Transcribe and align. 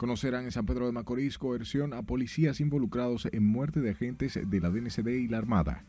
Conocerán 0.00 0.46
en 0.46 0.50
San 0.50 0.64
Pedro 0.64 0.86
de 0.86 0.92
Macorís 0.92 1.36
coerción 1.36 1.92
a 1.92 2.00
policías 2.00 2.58
involucrados 2.60 3.28
en 3.32 3.44
muerte 3.44 3.82
de 3.82 3.90
agentes 3.90 4.40
de 4.42 4.58
la 4.58 4.70
DNCD 4.70 5.08
y 5.08 5.28
la 5.28 5.36
Armada. 5.36 5.84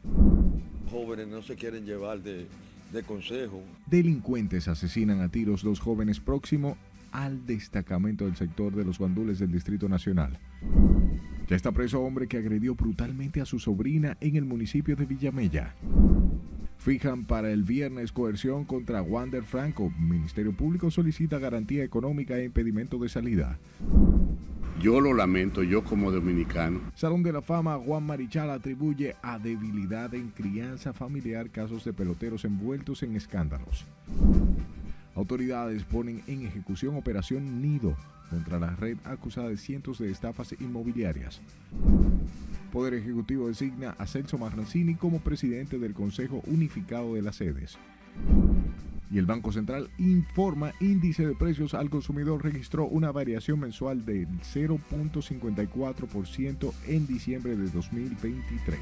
Jóvenes 0.91 1.29
no 1.29 1.41
se 1.41 1.55
quieren 1.55 1.85
llevar 1.85 2.21
de, 2.21 2.45
de 2.91 3.03
consejo. 3.03 3.63
Delincuentes 3.85 4.67
asesinan 4.67 5.21
a 5.21 5.29
tiros 5.29 5.63
dos 5.63 5.79
jóvenes 5.79 6.19
próximo 6.19 6.75
al 7.13 7.45
destacamento 7.45 8.25
del 8.25 8.35
sector 8.35 8.75
de 8.75 8.83
los 8.83 8.99
guandules 8.99 9.39
del 9.39 9.53
Distrito 9.53 9.87
Nacional. 9.87 10.37
Ya 11.47 11.55
está 11.55 11.71
preso 11.71 12.01
hombre 12.01 12.27
que 12.27 12.35
agredió 12.35 12.75
brutalmente 12.75 13.39
a 13.39 13.45
su 13.45 13.59
sobrina 13.59 14.17
en 14.19 14.35
el 14.35 14.43
municipio 14.43 14.97
de 14.97 15.05
Villamella. 15.05 15.73
Fijan 16.83 17.25
para 17.25 17.51
el 17.51 17.63
viernes 17.63 18.11
coerción 18.11 18.65
contra 18.65 19.03
Wander 19.03 19.43
Franco. 19.43 19.93
Ministerio 19.99 20.51
Público 20.51 20.89
solicita 20.89 21.37
garantía 21.37 21.83
económica 21.83 22.35
e 22.39 22.45
impedimento 22.45 22.97
de 22.97 23.07
salida. 23.07 23.59
Yo 24.81 24.99
lo 24.99 25.13
lamento, 25.13 25.61
yo 25.61 25.83
como 25.83 26.09
dominicano. 26.11 26.81
Salón 26.95 27.21
de 27.21 27.33
la 27.33 27.43
Fama, 27.43 27.77
Juan 27.77 28.03
Marichal 28.03 28.49
atribuye 28.49 29.15
a 29.21 29.37
debilidad 29.37 30.15
en 30.15 30.29
crianza 30.29 30.91
familiar 30.91 31.51
casos 31.51 31.85
de 31.85 31.93
peloteros 31.93 32.45
envueltos 32.45 33.03
en 33.03 33.15
escándalos. 33.15 33.85
Autoridades 35.13 35.83
ponen 35.83 36.23
en 36.25 36.47
ejecución 36.47 36.97
Operación 36.97 37.61
Nido 37.61 37.95
contra 38.31 38.57
la 38.57 38.75
red 38.75 38.97
acusada 39.03 39.49
de 39.49 39.57
cientos 39.57 39.99
de 39.99 40.09
estafas 40.09 40.55
inmobiliarias. 40.59 41.41
Poder 42.71 42.93
Ejecutivo 42.93 43.47
designa 43.47 43.95
a 43.99 44.07
Celso 44.07 44.37
Marrancini 44.37 44.95
como 44.95 45.19
presidente 45.19 45.77
del 45.77 45.93
Consejo 45.93 46.41
Unificado 46.47 47.15
de 47.15 47.21
las 47.21 47.35
Sedes. 47.35 47.77
Y 49.11 49.17
el 49.17 49.25
Banco 49.25 49.51
Central 49.51 49.89
informa 49.97 50.71
índice 50.79 51.27
de 51.27 51.35
precios 51.35 51.73
al 51.73 51.89
consumidor 51.89 52.41
registró 52.43 52.85
una 52.85 53.11
variación 53.11 53.59
mensual 53.59 54.05
del 54.05 54.29
0.54% 54.39 56.71
en 56.87 57.07
diciembre 57.07 57.57
de 57.57 57.69
2023. 57.69 58.79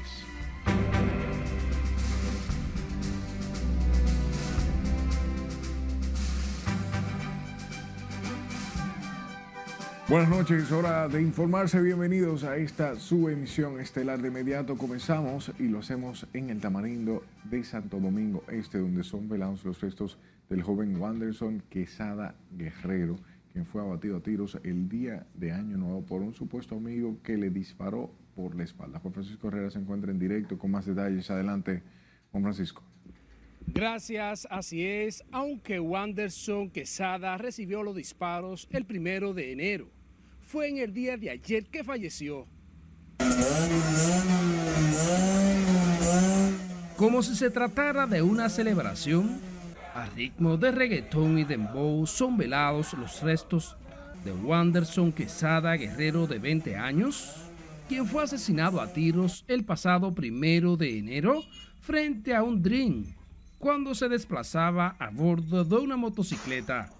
Buenas 10.10 10.28
noches, 10.28 10.72
hora 10.72 11.06
de 11.06 11.22
informarse. 11.22 11.80
Bienvenidos 11.80 12.42
a 12.42 12.56
esta 12.56 12.96
su 12.96 13.28
emisión 13.28 13.78
estelar. 13.78 14.20
De 14.20 14.26
inmediato 14.26 14.76
comenzamos 14.76 15.52
y 15.56 15.68
lo 15.68 15.78
hacemos 15.78 16.26
en 16.32 16.50
el 16.50 16.60
Tamarindo 16.60 17.22
de 17.44 17.62
Santo 17.62 18.00
Domingo 18.00 18.42
Este, 18.48 18.78
donde 18.78 19.04
son 19.04 19.28
velados 19.28 19.64
los 19.64 19.80
restos 19.80 20.18
del 20.48 20.64
joven 20.64 21.00
Wanderson 21.00 21.62
Quesada 21.70 22.34
Guerrero, 22.58 23.20
quien 23.52 23.64
fue 23.64 23.82
abatido 23.82 24.16
a 24.16 24.20
tiros 24.20 24.58
el 24.64 24.88
día 24.88 25.28
de 25.34 25.52
Año 25.52 25.76
Nuevo 25.76 26.02
por 26.04 26.22
un 26.22 26.34
supuesto 26.34 26.74
amigo 26.74 27.18
que 27.22 27.36
le 27.36 27.50
disparó 27.50 28.10
por 28.34 28.56
la 28.56 28.64
espalda. 28.64 28.98
Juan 28.98 29.14
Francisco 29.14 29.46
Herrera 29.46 29.70
se 29.70 29.78
encuentra 29.78 30.10
en 30.10 30.18
directo 30.18 30.58
con 30.58 30.72
más 30.72 30.86
detalles. 30.86 31.30
Adelante, 31.30 31.84
Juan 32.32 32.42
Francisco. 32.42 32.82
Gracias, 33.64 34.48
así 34.50 34.84
es. 34.84 35.22
Aunque 35.30 35.78
Wanderson 35.78 36.68
Quesada 36.68 37.38
recibió 37.38 37.84
los 37.84 37.94
disparos 37.94 38.66
el 38.72 38.84
primero 38.84 39.34
de 39.34 39.52
enero 39.52 39.99
fue 40.50 40.68
en 40.68 40.78
el 40.78 40.92
día 40.92 41.16
de 41.16 41.30
ayer 41.30 41.64
que 41.66 41.84
falleció. 41.84 42.44
Como 46.96 47.22
si 47.22 47.36
se 47.36 47.50
tratara 47.50 48.08
de 48.08 48.20
una 48.20 48.48
celebración, 48.48 49.40
a 49.94 50.06
ritmo 50.06 50.56
de 50.56 50.72
reggaetón 50.72 51.38
y 51.38 51.44
dembow 51.44 52.04
son 52.04 52.36
velados 52.36 52.94
los 52.94 53.22
restos 53.22 53.76
de 54.24 54.32
Wanderson 54.32 55.12
Quesada 55.12 55.76
Guerrero 55.76 56.26
de 56.26 56.40
20 56.40 56.76
años, 56.76 57.32
quien 57.88 58.06
fue 58.06 58.24
asesinado 58.24 58.80
a 58.80 58.92
tiros 58.92 59.44
el 59.46 59.64
pasado 59.64 60.12
primero 60.12 60.76
de 60.76 60.98
enero 60.98 61.44
frente 61.80 62.34
a 62.34 62.42
un 62.42 62.60
Dream 62.60 63.04
cuando 63.60 63.94
se 63.94 64.08
desplazaba 64.08 64.96
a 64.98 65.10
bordo 65.10 65.64
de 65.64 65.76
una 65.76 65.96
motocicleta. 65.96 66.90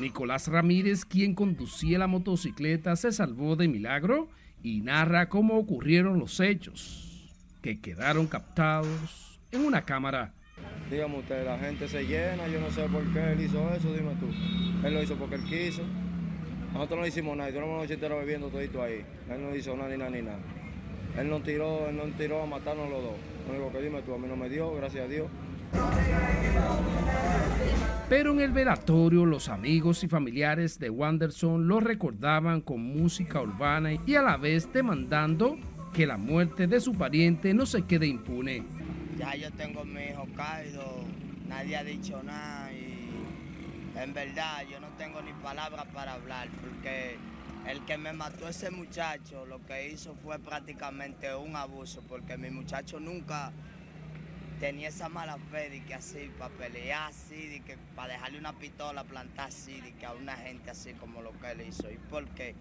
Nicolás 0.00 0.48
Ramírez, 0.48 1.04
quien 1.04 1.34
conducía 1.34 1.98
la 1.98 2.08
motocicleta, 2.08 2.96
se 2.96 3.12
salvó 3.12 3.54
de 3.54 3.68
milagro 3.68 4.28
y 4.62 4.80
narra 4.80 5.28
cómo 5.28 5.56
ocurrieron 5.56 6.18
los 6.18 6.40
hechos, 6.40 7.32
que 7.62 7.80
quedaron 7.80 8.26
captados 8.26 9.38
en 9.52 9.64
una 9.64 9.84
cámara. 9.84 10.34
Dígame 10.90 11.18
usted, 11.18 11.44
la 11.44 11.58
gente 11.58 11.86
se 11.88 12.04
llena, 12.04 12.48
yo 12.48 12.60
no 12.60 12.70
sé 12.70 12.82
por 12.88 13.04
qué 13.12 13.32
él 13.32 13.40
hizo 13.40 13.72
eso, 13.72 13.92
dime 13.92 14.14
tú. 14.18 14.26
Él 14.86 14.94
lo 14.94 15.02
hizo 15.02 15.14
porque 15.16 15.36
él 15.36 15.44
quiso. 15.44 15.82
Nosotros 16.72 16.98
no 16.98 17.06
hicimos 17.06 17.36
nada, 17.36 17.52
duramos 17.52 17.82
noche 17.82 17.94
entera 17.94 18.16
bebiendo 18.16 18.48
todito 18.48 18.82
ahí. 18.82 19.04
Él 19.30 19.42
no 19.42 19.54
hizo 19.54 19.76
nada 19.76 19.90
ni 19.90 19.96
nada 19.96 20.10
ni 20.10 20.22
nada. 20.22 20.40
Él 21.16 21.30
no 21.30 21.40
tiró, 21.40 21.88
él 21.88 21.96
no 21.96 22.04
tiró 22.18 22.42
a 22.42 22.46
matarnos 22.46 22.90
los 22.90 23.00
dos. 23.00 23.14
Lo 23.46 23.54
único 23.54 23.70
que 23.70 23.84
dime 23.84 24.02
tú, 24.02 24.12
a 24.12 24.18
mí 24.18 24.26
no 24.26 24.34
me 24.34 24.48
dio, 24.48 24.74
gracias 24.74 25.04
a 25.04 25.08
Dios. 25.08 25.28
Pero 28.08 28.32
en 28.32 28.40
el 28.40 28.52
velatorio 28.52 29.24
los 29.24 29.48
amigos 29.48 30.04
y 30.04 30.08
familiares 30.08 30.78
de 30.78 30.90
Wanderson 30.90 31.66
lo 31.66 31.80
recordaban 31.80 32.60
con 32.60 32.80
música 32.80 33.40
urbana 33.40 33.90
y 34.06 34.14
a 34.14 34.22
la 34.22 34.36
vez 34.36 34.72
demandando 34.72 35.56
que 35.94 36.06
la 36.06 36.16
muerte 36.16 36.66
de 36.66 36.80
su 36.80 36.92
pariente 36.92 37.54
no 37.54 37.66
se 37.66 37.82
quede 37.82 38.06
impune. 38.06 38.62
Ya 39.18 39.34
yo 39.36 39.50
tengo 39.52 39.84
mi 39.84 40.02
hijo 40.02 40.26
caído, 40.36 40.84
nadie 41.48 41.76
ha 41.76 41.84
dicho 41.84 42.22
nada 42.22 42.70
y 42.72 43.08
en 43.96 44.12
verdad 44.12 44.64
yo 44.70 44.80
no 44.80 44.88
tengo 44.98 45.22
ni 45.22 45.32
palabras 45.34 45.86
para 45.94 46.14
hablar 46.14 46.48
porque 46.60 47.16
el 47.66 47.84
que 47.86 47.96
me 47.96 48.12
mató 48.12 48.48
ese 48.48 48.70
muchacho 48.70 49.46
lo 49.46 49.64
que 49.64 49.88
hizo 49.88 50.14
fue 50.22 50.38
prácticamente 50.38 51.34
un 51.34 51.56
abuso 51.56 52.02
porque 52.08 52.36
mi 52.36 52.50
muchacho 52.50 53.00
nunca 53.00 53.52
tenía 54.60 54.88
esa 54.88 55.08
mala 55.08 55.36
fe 55.50 55.70
de 55.70 55.84
que 55.84 55.94
así, 55.94 56.30
para 56.38 56.52
pelear 56.54 57.10
así, 57.10 57.48
de 57.48 57.60
que 57.60 57.76
para 57.94 58.14
dejarle 58.14 58.38
una 58.38 58.52
pistola 58.52 59.04
plantar 59.04 59.48
así, 59.48 59.80
de 59.80 59.92
que 59.92 60.06
a 60.06 60.12
una 60.12 60.34
gente 60.36 60.70
así 60.70 60.92
como 60.94 61.22
lo 61.22 61.32
que 61.38 61.50
él 61.50 61.62
hizo. 61.68 61.90
¿Y 61.90 61.96
por 62.10 62.24
qué? 62.28 62.54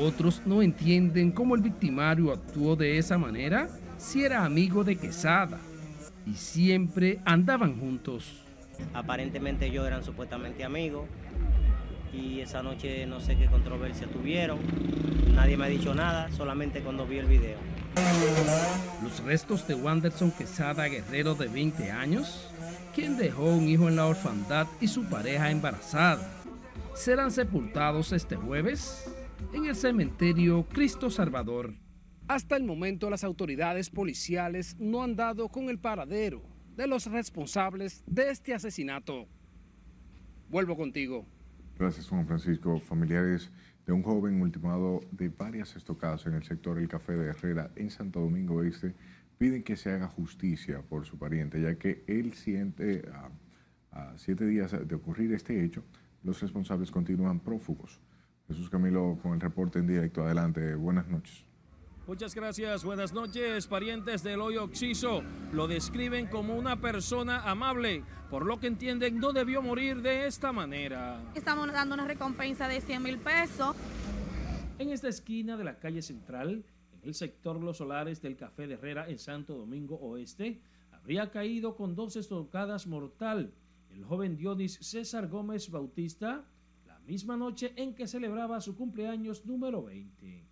Otros 0.00 0.42
no 0.46 0.62
entienden 0.62 1.32
cómo 1.32 1.54
el 1.54 1.62
victimario 1.62 2.32
actuó 2.32 2.76
de 2.76 2.98
esa 2.98 3.18
manera 3.18 3.68
si 3.98 4.24
era 4.24 4.44
amigo 4.44 4.84
de 4.84 4.96
Quesada 4.96 5.58
y 6.26 6.34
siempre 6.34 7.20
andaban 7.24 7.78
juntos. 7.78 8.42
Aparentemente 8.92 9.66
ellos 9.66 9.86
eran 9.86 10.04
supuestamente 10.04 10.64
amigos 10.64 11.06
y 12.16 12.40
esa 12.40 12.62
noche 12.62 13.06
no 13.06 13.20
sé 13.20 13.36
qué 13.36 13.46
controversia 13.46 14.06
tuvieron. 14.06 14.58
Nadie 15.34 15.56
me 15.56 15.66
ha 15.66 15.68
dicho 15.68 15.94
nada, 15.94 16.30
solamente 16.32 16.80
cuando 16.80 17.06
vi 17.06 17.18
el 17.18 17.26
video. 17.26 17.58
Los 19.02 19.22
restos 19.22 19.66
de 19.66 19.74
Wanderson 19.74 20.30
Quesada 20.30 20.86
Guerrero 20.86 21.34
de 21.34 21.48
20 21.48 21.90
años, 21.90 22.50
quien 22.94 23.16
dejó 23.16 23.44
un 23.44 23.68
hijo 23.68 23.88
en 23.88 23.96
la 23.96 24.06
orfandad 24.06 24.66
y 24.80 24.88
su 24.88 25.04
pareja 25.04 25.50
embarazada, 25.50 26.30
serán 26.94 27.30
sepultados 27.30 28.12
este 28.12 28.36
jueves 28.36 29.10
en 29.52 29.66
el 29.66 29.76
cementerio 29.76 30.66
Cristo 30.72 31.10
Salvador. 31.10 31.74
Hasta 32.28 32.56
el 32.56 32.64
momento 32.64 33.08
las 33.08 33.22
autoridades 33.22 33.90
policiales 33.90 34.76
no 34.78 35.02
han 35.02 35.14
dado 35.14 35.48
con 35.48 35.68
el 35.68 35.78
paradero 35.78 36.42
de 36.74 36.86
los 36.86 37.06
responsables 37.06 38.02
de 38.06 38.30
este 38.30 38.52
asesinato. 38.52 39.26
Vuelvo 40.48 40.76
contigo. 40.76 41.26
Gracias 41.78 42.08
Juan 42.08 42.26
Francisco. 42.26 42.80
Familiares 42.80 43.50
de 43.84 43.92
un 43.92 44.02
joven 44.02 44.40
ultimado 44.40 45.00
de 45.10 45.28
varias 45.28 45.76
estocadas 45.76 46.24
en 46.24 46.32
el 46.32 46.42
sector 46.42 46.78
El 46.78 46.88
Café 46.88 47.12
de 47.12 47.28
Herrera 47.28 47.70
en 47.76 47.90
Santo 47.90 48.20
Domingo 48.20 48.62
Este 48.62 48.94
piden 49.36 49.62
que 49.62 49.76
se 49.76 49.92
haga 49.92 50.08
justicia 50.08 50.80
por 50.80 51.04
su 51.04 51.18
pariente, 51.18 51.60
ya 51.60 51.74
que 51.74 52.02
él 52.06 52.32
siente 52.32 53.06
a, 53.92 54.14
siete 54.16 54.46
días 54.46 54.72
de 54.86 54.94
ocurrir 54.94 55.32
este 55.32 55.64
hecho, 55.64 55.82
los 56.22 56.40
responsables 56.40 56.90
continúan 56.90 57.40
prófugos. 57.40 58.00
Jesús 58.48 58.70
Camilo 58.70 59.18
con 59.22 59.34
el 59.34 59.40
reporte 59.40 59.78
en 59.78 59.86
directo. 59.86 60.24
Adelante, 60.24 60.74
buenas 60.74 61.08
noches. 61.08 61.45
Muchas 62.06 62.36
gracias, 62.36 62.84
buenas 62.84 63.12
noches. 63.12 63.66
Parientes 63.66 64.22
del 64.22 64.40
hoyo 64.40 64.62
Oxiso 64.62 65.24
lo 65.52 65.66
describen 65.66 66.28
como 66.28 66.54
una 66.54 66.80
persona 66.80 67.42
amable, 67.42 68.04
por 68.30 68.46
lo 68.46 68.60
que 68.60 68.68
entienden 68.68 69.18
no 69.18 69.32
debió 69.32 69.60
morir 69.60 70.02
de 70.02 70.28
esta 70.28 70.52
manera. 70.52 71.20
Estamos 71.34 71.72
dando 71.72 71.96
una 71.96 72.06
recompensa 72.06 72.68
de 72.68 72.80
100 72.80 73.02
mil 73.02 73.18
pesos. 73.18 73.74
En 74.78 74.90
esta 74.90 75.08
esquina 75.08 75.56
de 75.56 75.64
la 75.64 75.80
calle 75.80 76.00
central, 76.00 76.64
en 76.92 77.08
el 77.08 77.14
sector 77.14 77.60
Los 77.60 77.78
Solares 77.78 78.22
del 78.22 78.36
Café 78.36 78.68
de 78.68 78.74
Herrera 78.74 79.08
en 79.08 79.18
Santo 79.18 79.56
Domingo 79.56 79.96
Oeste, 79.96 80.60
habría 80.92 81.32
caído 81.32 81.74
con 81.74 81.96
dos 81.96 82.14
estocadas 82.14 82.86
mortal 82.86 83.52
el 83.90 84.04
joven 84.04 84.36
Dionis 84.36 84.78
César 84.80 85.26
Gómez 85.26 85.70
Bautista 85.72 86.44
la 86.86 87.00
misma 87.00 87.36
noche 87.36 87.72
en 87.74 87.96
que 87.96 88.06
celebraba 88.06 88.60
su 88.60 88.76
cumpleaños 88.76 89.44
número 89.44 89.82
20. 89.82 90.45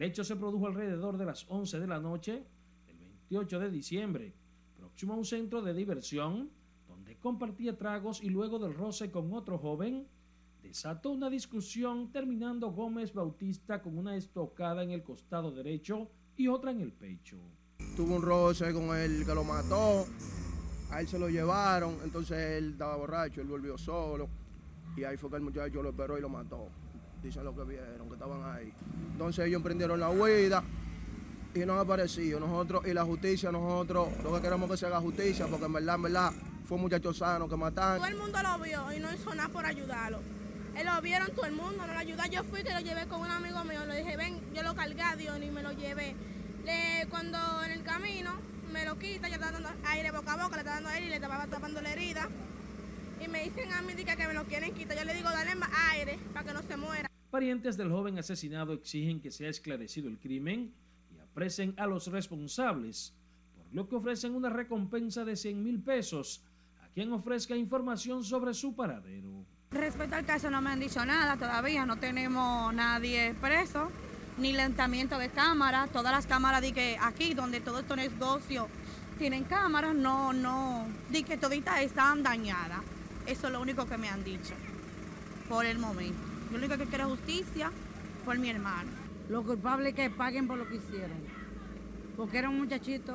El 0.00 0.06
hecho 0.06 0.24
se 0.24 0.34
produjo 0.34 0.66
alrededor 0.66 1.18
de 1.18 1.26
las 1.26 1.44
11 1.46 1.78
de 1.78 1.86
la 1.86 2.00
noche 2.00 2.42
del 2.86 2.96
28 2.96 3.58
de 3.58 3.70
diciembre, 3.70 4.34
próximo 4.74 5.12
a 5.12 5.16
un 5.18 5.26
centro 5.26 5.60
de 5.60 5.74
diversión 5.74 6.50
donde 6.88 7.18
compartía 7.18 7.76
tragos 7.76 8.22
y 8.22 8.30
luego 8.30 8.58
del 8.58 8.72
roce 8.72 9.10
con 9.10 9.30
otro 9.34 9.58
joven, 9.58 10.08
desató 10.62 11.10
una 11.10 11.28
discusión 11.28 12.10
terminando 12.12 12.72
Gómez 12.72 13.12
Bautista 13.12 13.82
con 13.82 13.98
una 13.98 14.16
estocada 14.16 14.82
en 14.82 14.92
el 14.92 15.02
costado 15.02 15.52
derecho 15.52 16.08
y 16.34 16.48
otra 16.48 16.70
en 16.70 16.80
el 16.80 16.94
pecho. 16.94 17.36
Tuvo 17.94 18.14
un 18.16 18.22
roce 18.22 18.72
con 18.72 18.96
el 18.96 19.26
que 19.26 19.34
lo 19.34 19.44
mató, 19.44 20.06
a 20.90 21.00
él 21.02 21.08
se 21.08 21.18
lo 21.18 21.28
llevaron, 21.28 21.98
entonces 22.02 22.38
él 22.38 22.70
estaba 22.70 22.96
borracho, 22.96 23.42
él 23.42 23.48
volvió 23.48 23.76
solo 23.76 24.30
y 24.96 25.04
ahí 25.04 25.18
fue 25.18 25.28
que 25.28 25.36
el 25.36 25.42
muchacho 25.42 25.82
lo 25.82 25.90
esperó 25.90 26.16
y 26.16 26.22
lo 26.22 26.30
mató. 26.30 26.79
Dicen 27.22 27.44
lo 27.44 27.54
que 27.54 27.64
vieron, 27.64 28.08
que 28.08 28.14
estaban 28.14 28.42
ahí. 28.54 28.72
Entonces 29.12 29.46
ellos 29.46 29.58
emprendieron 29.58 30.00
la 30.00 30.08
huida 30.08 30.62
y 31.54 31.60
no 31.60 31.74
han 31.74 31.80
aparecido. 31.80 32.40
Nosotros 32.40 32.86
y 32.86 32.94
la 32.94 33.04
justicia, 33.04 33.52
nosotros 33.52 34.08
lo 34.22 34.34
que 34.34 34.40
queremos 34.40 34.70
que 34.70 34.76
se 34.76 34.86
haga 34.86 35.00
justicia, 35.00 35.46
porque 35.46 35.66
en 35.66 35.72
verdad, 35.72 35.96
en 35.96 36.02
verdad, 36.02 36.32
fue 36.64 36.76
un 36.76 36.82
muchacho 36.82 37.12
sano 37.12 37.48
que 37.48 37.56
mataron. 37.56 37.98
Todo 37.98 38.08
el 38.08 38.16
mundo 38.16 38.38
lo 38.42 38.58
vio 38.60 38.92
y 38.92 39.00
no 39.00 39.12
hizo 39.12 39.34
nada 39.34 39.48
por 39.48 39.66
ayudarlo. 39.66 40.20
Él 40.76 40.86
lo 40.86 41.00
vieron 41.02 41.28
todo 41.34 41.46
el 41.46 41.52
mundo, 41.52 41.86
no 41.86 41.92
lo 41.92 41.98
ayudó. 41.98 42.24
Yo 42.26 42.44
fui 42.44 42.62
que 42.62 42.72
lo 42.72 42.80
llevé 42.80 43.06
con 43.06 43.20
un 43.20 43.30
amigo 43.30 43.64
mío, 43.64 43.84
le 43.86 43.98
dije, 43.98 44.16
ven, 44.16 44.40
yo 44.54 44.62
lo 44.62 44.74
cargué 44.74 45.02
a 45.02 45.16
Dios 45.16 45.36
y 45.42 45.50
me 45.50 45.62
lo 45.62 45.72
llevé. 45.72 46.14
Le, 46.64 47.06
cuando 47.10 47.38
en 47.64 47.72
el 47.72 47.82
camino 47.82 48.32
me 48.72 48.84
lo 48.84 48.98
quita, 48.98 49.28
yo 49.28 49.34
estaba 49.34 49.52
dando 49.52 49.68
aire 49.84 50.10
boca 50.10 50.32
a 50.32 50.44
boca, 50.44 50.56
le 50.56 50.60
estaba 50.60 50.76
dando 50.76 50.90
aire 50.90 51.06
y 51.06 51.08
le 51.10 51.16
estaba 51.16 51.46
tapando 51.46 51.82
la 51.82 51.92
herida. 51.92 52.28
Y 53.20 53.28
me 53.28 53.42
dicen 53.44 53.72
a 53.72 53.82
mí 53.82 53.94
que 53.94 54.26
me 54.26 54.32
lo 54.34 54.44
quieren 54.44 54.72
quitar. 54.72 54.96
Yo 54.96 55.04
le 55.04 55.14
digo, 55.14 55.28
dale 55.28 55.54
más 55.54 55.70
aire 55.92 56.18
para 56.32 56.46
que 56.46 56.52
no 56.54 56.62
se 56.62 56.76
muera. 56.76 57.09
Parientes 57.30 57.76
del 57.76 57.90
joven 57.90 58.18
asesinado 58.18 58.72
exigen 58.72 59.20
que 59.20 59.30
sea 59.30 59.48
esclarecido 59.48 60.08
el 60.08 60.18
crimen 60.18 60.72
y 61.14 61.20
apresen 61.20 61.74
a 61.76 61.86
los 61.86 62.08
responsables, 62.08 63.14
por 63.56 63.72
lo 63.72 63.88
que 63.88 63.94
ofrecen 63.94 64.34
una 64.34 64.50
recompensa 64.50 65.24
de 65.24 65.36
100 65.36 65.62
mil 65.62 65.80
pesos 65.80 66.42
a 66.82 66.88
quien 66.88 67.12
ofrezca 67.12 67.54
información 67.54 68.24
sobre 68.24 68.52
su 68.52 68.74
paradero. 68.74 69.44
Respecto 69.70 70.16
al 70.16 70.26
caso 70.26 70.50
no 70.50 70.60
me 70.60 70.70
han 70.70 70.80
dicho 70.80 71.04
nada 71.06 71.36
todavía, 71.36 71.86
no 71.86 71.98
tenemos 71.98 72.74
nadie 72.74 73.32
preso, 73.40 73.92
ni 74.36 74.52
lentamiento 74.52 75.16
de 75.16 75.28
cámara, 75.28 75.86
todas 75.92 76.10
las 76.10 76.26
cámaras 76.26 76.62
di 76.62 76.72
que 76.72 76.98
aquí 77.00 77.34
donde 77.34 77.60
todo 77.60 77.78
estos 77.78 77.96
negocios 77.96 78.66
tienen 79.18 79.44
cámaras, 79.44 79.94
no, 79.94 80.32
no, 80.32 80.84
di 81.10 81.22
que 81.22 81.36
toditas 81.36 81.80
están 81.82 82.24
dañadas. 82.24 82.80
Eso 83.24 83.46
es 83.46 83.52
lo 83.52 83.60
único 83.60 83.86
que 83.86 83.98
me 83.98 84.08
han 84.08 84.24
dicho 84.24 84.54
por 85.48 85.64
el 85.64 85.78
momento. 85.78 86.29
Yo 86.50 86.58
lo 86.58 86.66
único 86.66 86.76
que 86.76 86.86
quiero 86.86 87.04
es 87.04 87.10
justicia 87.10 87.70
por 88.24 88.36
mi 88.38 88.50
hermano. 88.50 88.90
Los 89.28 89.44
culpables 89.44 89.94
que 89.94 90.10
paguen 90.10 90.48
por 90.48 90.58
lo 90.58 90.68
que 90.68 90.76
hicieron, 90.76 91.18
porque 92.16 92.38
era 92.38 92.48
un 92.48 92.58
muchachito 92.58 93.14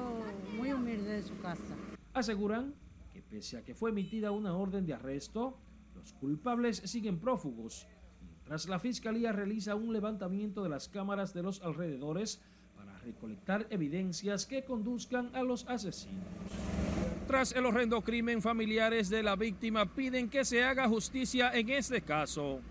muy 0.56 0.72
humilde 0.72 1.16
de 1.16 1.24
su 1.24 1.38
casa. 1.42 1.76
Aseguran 2.14 2.74
que 3.12 3.22
pese 3.22 3.58
a 3.58 3.66
que 3.66 3.76
fue 3.76 3.90
emitida 3.90 4.32
una 4.32 4.56
orden 4.56 4.86
de 4.86 4.94
arresto, 4.94 5.58
los 5.96 6.14
culpables 6.14 6.78
siguen 6.86 7.20
prófugos, 7.20 7.86
mientras 8.22 8.70
la 8.70 8.80
Fiscalía 8.80 9.34
realiza 9.34 9.76
un 9.76 9.92
levantamiento 9.92 10.64
de 10.64 10.70
las 10.70 10.88
cámaras 10.88 11.34
de 11.34 11.44
los 11.44 11.62
alrededores 11.62 12.42
para 12.78 12.98
recolectar 13.00 13.68
evidencias 13.70 14.46
que 14.46 14.64
conduzcan 14.64 15.36
a 15.36 15.44
los 15.44 15.68
asesinos. 15.68 16.24
Tras 17.28 17.52
el 17.52 17.66
horrendo 17.66 18.02
crimen, 18.02 18.42
familiares 18.42 19.10
de 19.10 19.24
la 19.24 19.36
víctima 19.36 19.94
piden 19.94 20.30
que 20.30 20.46
se 20.46 20.64
haga 20.64 20.88
justicia 20.88 21.52
en 21.52 21.70
este 21.70 22.00
caso. 22.02 22.62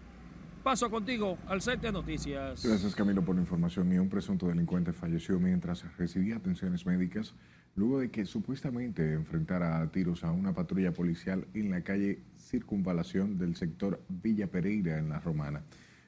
Paso 0.64 0.90
contigo 0.90 1.36
al 1.46 1.60
set 1.60 1.82
de 1.82 1.92
noticias. 1.92 2.64
Gracias 2.64 2.94
Camilo 2.94 3.22
por 3.22 3.34
la 3.34 3.42
información. 3.42 3.92
Y 3.92 3.98
un 3.98 4.08
presunto 4.08 4.48
delincuente 4.48 4.94
falleció 4.94 5.38
mientras 5.38 5.84
recibía 5.98 6.36
atenciones 6.36 6.86
médicas 6.86 7.34
luego 7.76 7.98
de 7.98 8.10
que 8.10 8.24
supuestamente 8.24 9.12
enfrentara 9.12 9.82
a 9.82 9.90
tiros 9.90 10.24
a 10.24 10.32
una 10.32 10.54
patrulla 10.54 10.90
policial 10.92 11.46
en 11.52 11.70
la 11.70 11.82
calle 11.82 12.20
Circunvalación 12.38 13.36
del 13.36 13.56
sector 13.56 14.00
Villa 14.08 14.46
Pereira 14.46 14.96
en 14.96 15.10
La 15.10 15.20
Romana. 15.20 15.62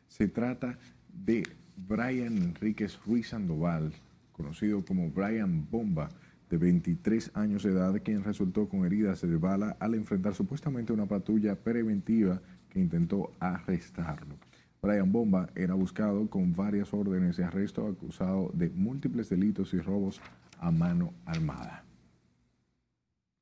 Se 0.08 0.26
trata 0.26 0.78
de 1.12 1.46
Brian 1.76 2.38
Enríquez 2.38 2.98
Ruiz 3.04 3.28
Sandoval, 3.28 3.92
conocido 4.32 4.86
como 4.86 5.10
Brian 5.10 5.68
Bomba, 5.70 6.08
de 6.48 6.56
23 6.56 7.32
años 7.34 7.64
de 7.64 7.72
edad, 7.72 8.00
quien 8.02 8.24
resultó 8.24 8.68
con 8.68 8.86
heridas 8.86 9.20
de 9.20 9.36
bala 9.36 9.76
al 9.80 9.94
enfrentar 9.94 10.34
supuestamente 10.34 10.92
una 10.92 11.06
patrulla 11.06 11.56
preventiva 11.56 12.40
intentó 12.80 13.32
arrestarlo. 13.40 14.36
Brian 14.82 15.10
Bomba 15.10 15.48
era 15.54 15.74
buscado 15.74 16.28
con 16.28 16.54
varias 16.54 16.92
órdenes 16.94 17.36
de 17.36 17.44
arresto 17.44 17.86
acusado 17.86 18.50
de 18.54 18.70
múltiples 18.70 19.28
delitos 19.28 19.74
y 19.74 19.80
robos 19.80 20.20
a 20.58 20.70
mano 20.70 21.12
armada. 21.24 21.84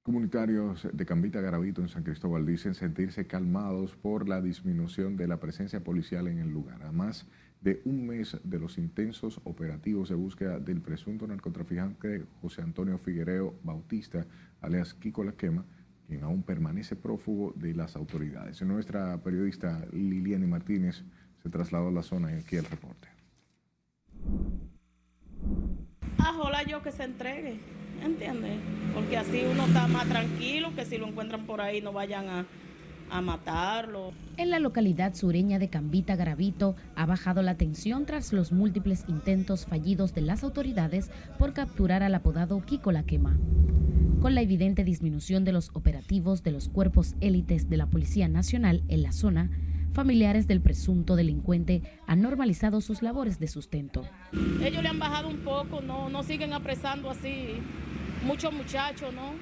Comunitarios 0.02 0.86
de 0.92 1.06
Cambita 1.06 1.40
Garavito 1.40 1.80
en 1.80 1.88
San 1.88 2.02
Cristóbal 2.02 2.44
dicen 2.44 2.74
sentirse 2.74 3.26
calmados 3.26 3.96
por 3.96 4.28
la 4.28 4.42
disminución 4.42 5.16
de 5.16 5.26
la 5.26 5.40
presencia 5.40 5.82
policial 5.82 6.28
en 6.28 6.40
el 6.40 6.50
lugar. 6.50 6.82
Además 6.82 7.26
de 7.62 7.80
un 7.86 8.06
mes 8.06 8.36
de 8.44 8.58
los 8.58 8.76
intensos 8.76 9.40
operativos 9.44 10.10
de 10.10 10.14
búsqueda 10.14 10.60
del 10.60 10.82
presunto 10.82 11.26
narcotraficante 11.26 12.26
José 12.42 12.60
Antonio 12.60 12.98
Figuereo 12.98 13.54
Bautista, 13.62 14.26
alias 14.60 14.92
Kiko 14.92 15.24
La 15.24 15.32
Quema, 15.32 15.64
quien 16.06 16.22
aún 16.22 16.42
permanece 16.42 16.96
prófugo 16.96 17.52
de 17.56 17.74
las 17.74 17.96
autoridades. 17.96 18.60
Nuestra 18.62 19.18
periodista 19.18 19.84
Liliana 19.92 20.46
Martínez 20.46 21.04
se 21.42 21.48
trasladó 21.50 21.88
a 21.88 21.92
la 21.92 22.02
zona 22.02 22.32
y 22.32 22.36
aquí 22.36 22.56
el 22.56 22.64
reporte. 22.64 23.08
Ojalá 26.18 26.62
yo 26.64 26.82
que 26.82 26.92
se 26.92 27.04
entregue, 27.04 27.58
¿entiendes? 28.02 28.58
Porque 28.94 29.16
así 29.16 29.44
uno 29.50 29.64
está 29.66 29.86
más 29.86 30.06
tranquilo, 30.08 30.74
que 30.74 30.84
si 30.84 30.98
lo 30.98 31.06
encuentran 31.06 31.46
por 31.46 31.60
ahí 31.60 31.80
no 31.80 31.92
vayan 31.92 32.28
a, 32.28 32.46
a 33.10 33.20
matarlo. 33.20 34.12
En 34.36 34.50
la 34.50 34.58
localidad 34.58 35.14
sureña 35.14 35.58
de 35.58 35.68
Cambita 35.68 36.16
Garavito 36.16 36.74
ha 36.96 37.06
bajado 37.06 37.42
la 37.42 37.56
tensión 37.56 38.06
tras 38.06 38.32
los 38.32 38.52
múltiples 38.52 39.04
intentos 39.08 39.66
fallidos 39.66 40.14
de 40.14 40.22
las 40.22 40.42
autoridades 40.44 41.10
por 41.38 41.52
capturar 41.52 42.02
al 42.02 42.14
apodado 42.14 42.60
Kiko 42.64 42.92
La 42.92 43.04
Quema. 43.04 43.36
Con 44.20 44.34
la 44.34 44.42
evidente 44.42 44.84
disminución 44.84 45.44
de 45.44 45.52
los 45.52 45.70
operativos 45.74 46.42
de 46.42 46.52
los 46.52 46.68
cuerpos 46.68 47.14
élites 47.20 47.68
de 47.68 47.76
la 47.76 47.86
Policía 47.86 48.26
Nacional 48.26 48.82
en 48.88 49.02
la 49.02 49.12
zona, 49.12 49.50
familiares 49.92 50.46
del 50.46 50.60
presunto 50.60 51.14
delincuente 51.14 51.82
han 52.06 52.22
normalizado 52.22 52.80
sus 52.80 53.02
labores 53.02 53.38
de 53.38 53.48
sustento. 53.48 54.04
Ellos 54.62 54.82
le 54.82 54.88
han 54.88 54.98
bajado 54.98 55.28
un 55.28 55.38
poco, 55.38 55.80
no, 55.80 56.08
no 56.08 56.22
siguen 56.22 56.52
apresando 56.52 57.10
así 57.10 57.60
muchos 58.24 58.52
muchachos, 58.52 59.12
¿no? 59.14 59.32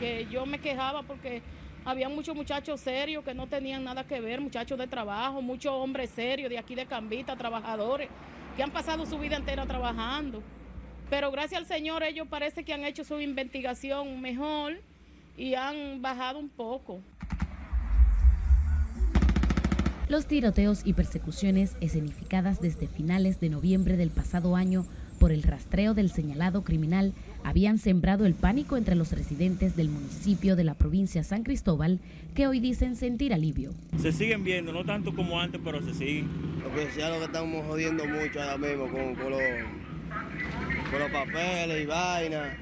Que 0.00 0.26
yo 0.30 0.46
me 0.46 0.58
quejaba 0.58 1.02
porque 1.02 1.42
había 1.88 2.10
muchos 2.10 2.36
muchachos 2.36 2.82
serios 2.82 3.24
que 3.24 3.32
no 3.32 3.46
tenían 3.46 3.82
nada 3.82 4.04
que 4.04 4.20
ver, 4.20 4.42
muchachos 4.42 4.78
de 4.78 4.86
trabajo, 4.86 5.40
muchos 5.40 5.72
hombres 5.72 6.10
serios 6.10 6.50
de 6.50 6.58
aquí 6.58 6.74
de 6.74 6.84
Cambita, 6.84 7.34
trabajadores, 7.34 8.10
que 8.56 8.62
han 8.62 8.70
pasado 8.70 9.06
su 9.06 9.18
vida 9.18 9.36
entera 9.36 9.64
trabajando. 9.64 10.42
Pero 11.08 11.30
gracias 11.30 11.62
al 11.62 11.66
Señor 11.66 12.02
ellos 12.02 12.28
parece 12.28 12.62
que 12.62 12.74
han 12.74 12.84
hecho 12.84 13.04
su 13.04 13.18
investigación 13.20 14.20
mejor 14.20 14.82
y 15.34 15.54
han 15.54 16.02
bajado 16.02 16.38
un 16.38 16.50
poco. 16.50 17.00
Los 20.10 20.26
tiroteos 20.26 20.82
y 20.84 20.92
persecuciones 20.92 21.74
escenificadas 21.80 22.60
desde 22.60 22.86
finales 22.86 23.40
de 23.40 23.48
noviembre 23.48 23.96
del 23.96 24.10
pasado 24.10 24.56
año 24.56 24.84
por 25.18 25.32
el 25.32 25.42
rastreo 25.42 25.94
del 25.94 26.10
señalado 26.10 26.64
criminal 26.64 27.14
habían 27.44 27.78
sembrado 27.78 28.26
el 28.26 28.34
pánico 28.34 28.76
entre 28.76 28.94
los 28.94 29.12
residentes 29.12 29.76
del 29.76 29.88
municipio 29.88 30.56
de 30.56 30.64
la 30.64 30.74
provincia 30.74 31.22
San 31.22 31.42
Cristóbal 31.42 32.00
que 32.34 32.46
hoy 32.46 32.60
dicen 32.60 32.96
sentir 32.96 33.34
alivio. 33.34 33.72
Se 33.98 34.12
siguen 34.12 34.44
viendo, 34.44 34.72
no 34.72 34.84
tanto 34.84 35.14
como 35.14 35.40
antes, 35.40 35.60
pero 35.64 35.82
se 35.82 35.94
siguen. 35.94 36.28
Lo 36.62 36.74
que 36.74 36.90
sea 36.92 37.10
lo 37.10 37.18
que 37.18 37.24
estamos 37.24 37.66
jodiendo 37.66 38.04
mucho 38.04 38.40
ahora 38.40 38.58
mismo 38.58 38.84
con, 38.90 39.14
con 39.14 39.30
los, 39.30 39.42
con 40.90 41.00
los 41.00 41.10
papeles 41.10 41.82
y 41.82 41.86
vainas. 41.86 42.56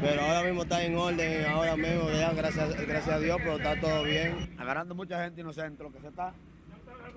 Pero 0.00 0.20
ahora 0.20 0.44
mismo 0.44 0.62
está 0.62 0.84
en 0.84 0.94
orden, 0.94 1.44
ahora 1.46 1.76
mismo, 1.76 2.10
ya, 2.12 2.32
gracias, 2.32 2.86
gracias 2.86 3.08
a 3.08 3.18
Dios, 3.18 3.36
pero 3.38 3.56
está 3.56 3.80
todo 3.80 4.04
bien. 4.04 4.50
Agarrando 4.56 4.94
mucha 4.94 5.24
gente 5.24 5.40
inocente, 5.40 5.82
lo 5.82 5.92
que 5.92 6.00
se 6.00 6.08
está. 6.08 6.34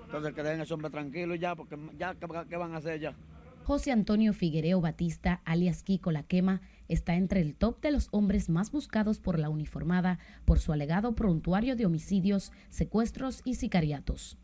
Entonces 0.06 0.34
que 0.34 0.42
dejen 0.42 0.60
ese 0.60 0.74
hombre 0.74 0.90
tranquilo 0.90 1.34
ya, 1.36 1.54
porque 1.54 1.78
ya, 1.98 2.14
¿qué, 2.14 2.26
qué 2.48 2.56
van 2.56 2.74
a 2.74 2.78
hacer 2.78 3.00
ya? 3.00 3.14
José 3.64 3.92
Antonio 3.92 4.32
Figuereo 4.32 4.80
Batista, 4.80 5.40
alias 5.44 5.84
Kiko 5.84 6.10
La 6.10 6.24
Quema, 6.24 6.60
está 6.92 7.16
entre 7.16 7.40
el 7.40 7.54
top 7.54 7.80
de 7.80 7.90
los 7.90 8.08
hombres 8.10 8.48
más 8.48 8.70
buscados 8.70 9.18
por 9.18 9.38
la 9.38 9.48
uniformada 9.48 10.18
por 10.44 10.58
su 10.58 10.72
alegado 10.72 11.14
prontuario 11.14 11.76
de 11.76 11.86
homicidios, 11.86 12.52
secuestros 12.68 13.42
y 13.44 13.54
sicariatos. 13.54 14.38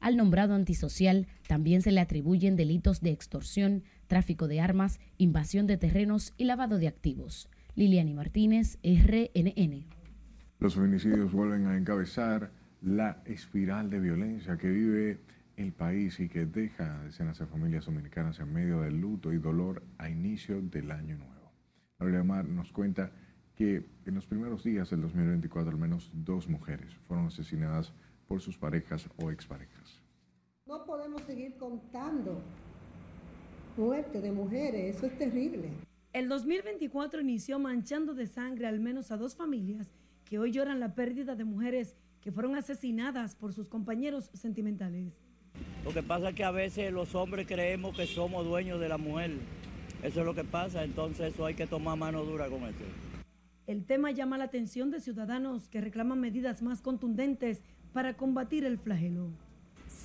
Al 0.00 0.16
nombrado 0.16 0.54
antisocial 0.54 1.26
también 1.46 1.82
se 1.82 1.92
le 1.92 2.00
atribuyen 2.00 2.56
delitos 2.56 3.00
de 3.00 3.10
extorsión, 3.10 3.84
tráfico 4.06 4.48
de 4.48 4.60
armas, 4.60 4.98
invasión 5.18 5.66
de 5.66 5.76
terrenos 5.76 6.32
y 6.38 6.44
lavado 6.44 6.78
de 6.78 6.88
activos. 6.88 7.48
Liliani 7.74 8.14
Martínez, 8.14 8.78
RNN. 8.82 9.86
Los 10.58 10.74
feminicidios 10.74 11.32
vuelven 11.32 11.66
a 11.66 11.76
encabezar 11.76 12.50
la 12.82 13.22
espiral 13.26 13.90
de 13.90 14.00
violencia 14.00 14.56
que 14.56 14.68
vive 14.68 15.20
el 15.56 15.72
país 15.72 16.18
y 16.20 16.28
que 16.28 16.46
deja 16.46 17.00
a 17.00 17.04
decenas 17.04 17.38
de 17.38 17.46
familias 17.46 17.84
dominicanas 17.84 18.40
en 18.40 18.52
medio 18.52 18.80
del 18.80 19.00
luto 19.00 19.32
y 19.32 19.38
dolor 19.38 19.82
a 19.98 20.08
inicio 20.08 20.60
del 20.62 20.90
año 20.90 21.16
nuevo. 21.16 21.39
Mar 22.00 22.48
nos 22.48 22.72
cuenta 22.72 23.12
que 23.54 23.84
en 24.06 24.14
los 24.14 24.26
primeros 24.26 24.64
días 24.64 24.90
del 24.90 25.02
2024 25.02 25.70
al 25.70 25.78
menos 25.78 26.10
dos 26.14 26.48
mujeres 26.48 26.94
fueron 27.06 27.26
asesinadas 27.26 27.92
por 28.26 28.40
sus 28.40 28.56
parejas 28.56 29.08
o 29.18 29.30
exparejas. 29.30 30.00
No 30.66 30.84
podemos 30.84 31.22
seguir 31.22 31.56
contando 31.56 32.40
muerte 33.76 34.20
de 34.20 34.32
mujeres, 34.32 34.96
eso 34.96 35.06
es 35.06 35.18
terrible. 35.18 35.70
El 36.12 36.28
2024 36.28 37.20
inició 37.20 37.58
manchando 37.58 38.14
de 38.14 38.26
sangre 38.26 38.66
al 38.66 38.80
menos 38.80 39.10
a 39.10 39.16
dos 39.16 39.36
familias 39.36 39.92
que 40.24 40.38
hoy 40.38 40.52
lloran 40.52 40.80
la 40.80 40.94
pérdida 40.94 41.34
de 41.34 41.44
mujeres 41.44 41.96
que 42.20 42.32
fueron 42.32 42.56
asesinadas 42.56 43.34
por 43.34 43.52
sus 43.52 43.68
compañeros 43.68 44.30
sentimentales. 44.32 45.20
Lo 45.84 45.92
que 45.92 46.02
pasa 46.02 46.30
es 46.30 46.34
que 46.34 46.44
a 46.44 46.50
veces 46.50 46.92
los 46.92 47.14
hombres 47.14 47.46
creemos 47.46 47.96
que 47.96 48.06
somos 48.06 48.44
dueños 48.44 48.80
de 48.80 48.88
la 48.88 48.98
mujer. 48.98 49.32
Eso 50.02 50.20
es 50.20 50.26
lo 50.26 50.34
que 50.34 50.44
pasa, 50.44 50.82
entonces 50.82 51.34
eso 51.34 51.44
hay 51.44 51.54
que 51.54 51.66
tomar 51.66 51.98
mano 51.98 52.24
dura 52.24 52.48
con 52.48 52.64
eso. 52.64 52.84
El 53.66 53.84
tema 53.84 54.10
llama 54.10 54.38
la 54.38 54.44
atención 54.44 54.90
de 54.90 55.00
ciudadanos 55.00 55.68
que 55.68 55.80
reclaman 55.80 56.20
medidas 56.20 56.62
más 56.62 56.80
contundentes 56.80 57.62
para 57.92 58.14
combatir 58.14 58.64
el 58.64 58.78
flagelo 58.78 59.30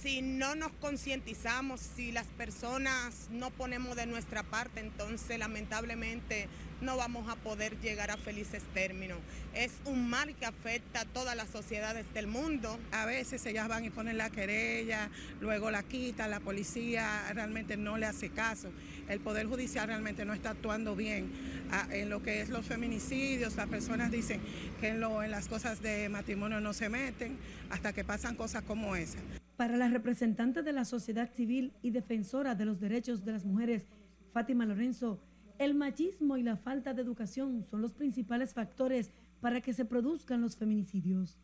si 0.02 0.22
no 0.22 0.56
nos 0.56 0.72
concientizamos, 0.74 1.82
si 1.82 2.12
las 2.12 2.28
personas 2.28 3.28
no 3.32 3.50
ponemos 3.52 3.96
de 3.96 4.06
nuestra 4.06 4.44
parte, 4.44 4.80
entonces 4.80 5.40
lamentablemente 5.40 6.48
no 6.82 6.98
vamos 6.98 7.28
a 7.30 7.36
poder 7.36 7.80
llegar 7.80 8.12
a 8.12 8.18
felices 8.18 8.64
términos. 8.74 9.18
Es 9.54 9.72
un 9.86 10.10
mal 10.10 10.36
que 10.36 10.46
afecta 10.46 11.02
a 11.02 11.06
todas 11.06 11.36
las 11.36 11.50
sociedades 11.50 12.06
del 12.14 12.28
mundo. 12.28 12.78
A 12.92 13.06
veces 13.06 13.46
ellas 13.46 13.68
van 13.68 13.86
y 13.86 13.90
ponen 13.90 14.18
la 14.18 14.30
querella, 14.30 15.10
luego 15.40 15.72
la 15.72 15.84
quitan, 15.84 16.30
la 16.32 16.40
policía 16.40 17.32
realmente 17.34 17.78
no 17.78 17.98
le 17.98 18.06
hace 18.06 18.30
caso. 18.30 18.70
El 19.08 19.20
Poder 19.20 19.48
Judicial 19.48 19.88
realmente 19.88 20.26
no 20.26 20.34
está 20.34 20.52
actuando 20.52 20.96
bien 20.96 21.32
ah, 21.72 21.88
en 21.92 22.10
lo 22.10 22.22
que 22.22 22.42
es 22.42 22.50
los 22.50 22.66
feminicidios. 22.66 23.56
Las 23.56 23.68
personas 23.68 24.12
dicen 24.12 24.42
que 24.82 24.90
en, 24.90 25.00
las 25.00 25.48
cosas 25.48 25.82
de 25.82 26.10
matrimonio 26.10 26.60
no 26.60 26.74
se 26.74 26.90
meten 26.90 27.38
hasta 27.70 27.94
que 27.94 28.04
pasan 28.04 28.36
cosas 28.36 28.64
como 28.64 28.96
esa. 28.96 29.20
Para 29.58 29.78
la 29.78 29.88
representante 29.88 30.64
de 30.64 30.74
la 30.74 30.84
sociedad 30.84 31.32
civil 31.34 31.72
y 31.82 31.92
defensora 31.92 32.56
de 32.56 32.66
los 32.66 32.82
derechos 32.82 33.24
de 33.24 33.32
las 33.32 33.46
mujeres, 33.46 33.88
Fátima 34.34 34.66
Lorenzo, 34.66 35.22
el 35.60 35.76
machismo 35.76 36.36
y 36.36 36.44
la 36.44 36.58
falta 36.58 36.94
de 36.94 37.02
educación 37.02 37.64
son 37.64 37.82
los 37.82 37.94
principales 37.94 38.54
factores 38.54 39.12
para 39.40 39.62
que 39.62 39.72
se 39.72 39.86
produzcan 39.86 40.42
los 40.42 40.58
feminicidios. 40.58 41.40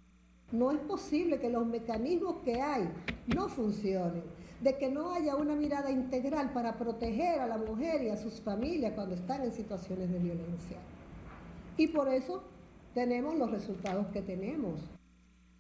No 0.52 0.72
es 0.72 0.80
posible 0.80 1.40
que 1.40 1.50
los 1.50 1.66
mecanismos 1.66 2.36
que 2.44 2.62
hay 2.62 2.90
no 3.34 3.48
funcionen, 3.48 4.24
de 4.60 4.78
que 4.78 4.90
no 4.90 5.14
haya 5.14 5.38
una 5.38 5.56
mirada 5.56 5.90
integral 5.90 6.52
para 6.52 6.78
proteger 6.78 7.40
a 7.40 7.48
la 7.48 7.58
mujer 7.58 8.04
y 8.04 8.10
a 8.10 8.18
sus 8.18 8.42
familias 8.42 8.92
cuando 8.94 9.16
están 9.16 9.44
en 9.44 9.54
situaciones 9.54 10.12
de 10.12 10.20
violencia. 10.20 10.78
Y 11.78 11.88
por 11.88 12.10
eso 12.10 12.44
tenemos 12.94 13.38
los 13.38 13.50
resultados 13.50 14.08
que 14.08 14.22
tenemos. 14.22 14.82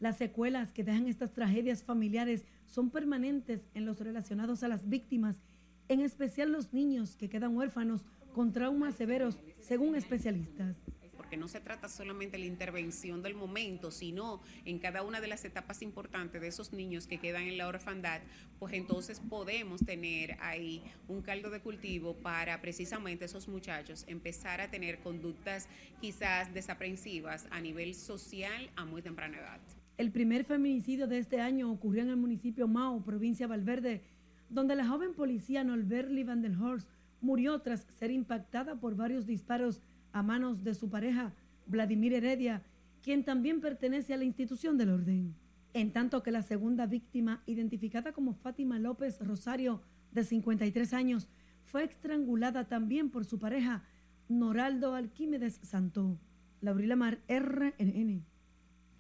Las 0.02 0.18
secuelas 0.18 0.74
que 0.74 0.84
dejan 0.84 1.08
estas 1.08 1.32
tragedias 1.32 1.84
familiares 1.84 2.44
son 2.66 2.90
permanentes 2.90 3.68
en 3.76 3.86
los 3.86 4.00
relacionados 4.00 4.64
a 4.64 4.68
las 4.68 4.90
víctimas, 4.90 5.44
en 5.90 6.00
especial 6.00 6.52
los 6.52 6.74
niños 6.74 7.16
que 7.16 7.30
quedan 7.30 7.56
huérfanos 7.56 8.02
con 8.34 8.52
traumas 8.52 8.96
severos, 8.96 9.38
según 9.60 9.96
especialistas 9.96 10.82
porque 11.16 11.38
no 11.38 11.48
se 11.48 11.60
trata 11.60 11.88
solamente 11.88 12.38
de 12.38 12.40
la 12.40 12.48
intervención 12.48 13.22
del 13.22 13.36
momento, 13.36 13.92
sino 13.92 14.42
en 14.66 14.80
cada 14.80 15.04
una 15.04 15.22
de 15.22 15.28
las 15.28 15.46
etapas 15.46 15.84
importantes 15.84 16.42
de 16.42 16.48
esos 16.48 16.74
niños 16.74 17.06
que 17.06 17.20
quedan 17.20 17.44
en 17.44 17.60
la 17.60 17.68
orfandad, 17.68 18.22
pues 18.58 18.74
entonces 18.74 19.20
podemos 19.20 19.86
tener 19.86 20.36
ahí 20.42 20.82
un 21.08 21.22
caldo 21.22 21.52
de 21.52 21.62
cultivo 21.62 22.16
para 22.16 22.60
precisamente 22.60 23.26
esos 23.26 23.48
muchachos 23.48 24.04
empezar 24.08 24.62
a 24.62 24.72
tener 24.72 24.98
conductas 25.00 25.70
quizás 26.02 26.52
desaprensivas 26.56 27.46
a 27.52 27.62
nivel 27.62 27.94
social 27.94 28.72
a 28.76 28.86
muy 28.86 29.04
temprana 29.04 29.38
edad. 29.38 29.81
El 30.02 30.12
primer 30.12 30.46
feminicidio 30.46 31.06
de 31.06 31.20
este 31.20 31.42
año 31.42 31.72
ocurrió 31.72 32.02
en 32.02 32.10
el 32.10 32.18
municipio 32.18 32.68
Mao, 32.68 33.04
provincia 33.04 33.46
de 33.46 33.52
Valverde, 33.52 34.02
donde 34.50 34.76
la 34.76 34.88
joven 34.88 35.14
policía 35.14 35.64
Norberly 35.64 36.24
van 36.24 36.42
der 36.42 36.58
Horst 36.58 36.90
murió 37.22 37.60
tras 37.60 37.86
ser 38.00 38.10
impactada 38.10 38.80
por 38.80 38.96
varios 38.96 39.28
disparos 39.28 39.80
a 40.12 40.24
manos 40.24 40.64
de 40.64 40.74
su 40.74 40.90
pareja, 40.90 41.36
Vladimir 41.68 42.16
Heredia, 42.16 42.64
quien 43.04 43.24
también 43.24 43.62
pertenece 43.62 44.16
a 44.16 44.18
la 44.18 44.24
institución 44.24 44.76
del 44.76 44.90
orden. 44.90 45.36
En 45.72 45.94
tanto 45.94 46.24
que 46.24 46.32
la 46.32 46.42
segunda 46.42 46.88
víctima, 46.88 47.44
identificada 47.46 48.12
como 48.12 48.34
Fátima 48.34 48.80
López 48.80 49.20
Rosario, 49.20 49.84
de 50.12 50.24
53 50.24 50.94
años, 50.96 51.30
fue 51.64 51.84
estrangulada 51.84 52.68
también 52.68 53.12
por 53.12 53.24
su 53.24 53.38
pareja, 53.38 53.84
Noraldo 54.30 54.96
Alquímedes 54.96 55.60
Santo. 55.62 56.18
Laurila 56.60 56.96
Mar, 56.96 57.20
RNN. 57.28 58.31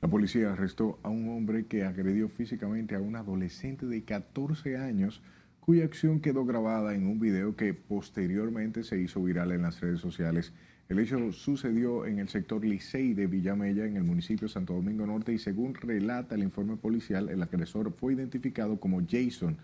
La 0.01 0.07
policía 0.07 0.51
arrestó 0.51 0.99
a 1.03 1.09
un 1.09 1.29
hombre 1.29 1.67
que 1.67 1.83
agredió 1.83 2.27
físicamente 2.27 2.95
a 2.95 2.99
un 2.99 3.15
adolescente 3.15 3.85
de 3.85 4.03
14 4.03 4.75
años 4.77 5.21
cuya 5.59 5.85
acción 5.85 6.21
quedó 6.21 6.43
grabada 6.43 6.95
en 6.95 7.05
un 7.05 7.19
video 7.19 7.55
que 7.55 7.75
posteriormente 7.75 8.83
se 8.83 8.99
hizo 8.99 9.21
viral 9.21 9.51
en 9.51 9.61
las 9.61 9.79
redes 9.79 9.99
sociales. 9.99 10.53
El 10.89 10.97
hecho 10.97 11.31
sucedió 11.31 12.07
en 12.07 12.17
el 12.17 12.29
sector 12.29 12.65
Licey 12.65 13.13
de 13.13 13.27
Villamella, 13.27 13.85
en 13.85 13.95
el 13.95 14.03
municipio 14.03 14.47
Santo 14.47 14.73
Domingo 14.73 15.05
Norte, 15.05 15.33
y 15.33 15.37
según 15.37 15.75
relata 15.75 16.33
el 16.33 16.41
informe 16.41 16.77
policial, 16.77 17.29
el 17.29 17.43
agresor 17.43 17.93
fue 17.93 18.13
identificado 18.13 18.79
como 18.79 19.03
Jason, 19.07 19.57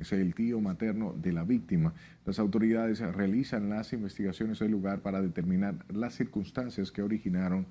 es 0.00 0.12
el 0.12 0.34
tío 0.34 0.60
materno 0.60 1.14
de 1.16 1.32
la 1.32 1.44
víctima. 1.44 1.94
Las 2.24 2.40
autoridades 2.40 2.98
realizan 2.98 3.70
las 3.70 3.92
investigaciones 3.92 4.58
del 4.58 4.72
lugar 4.72 5.00
para 5.00 5.22
determinar 5.22 5.86
las 5.88 6.16
circunstancias 6.16 6.90
que 6.90 7.02
originaron 7.02 7.66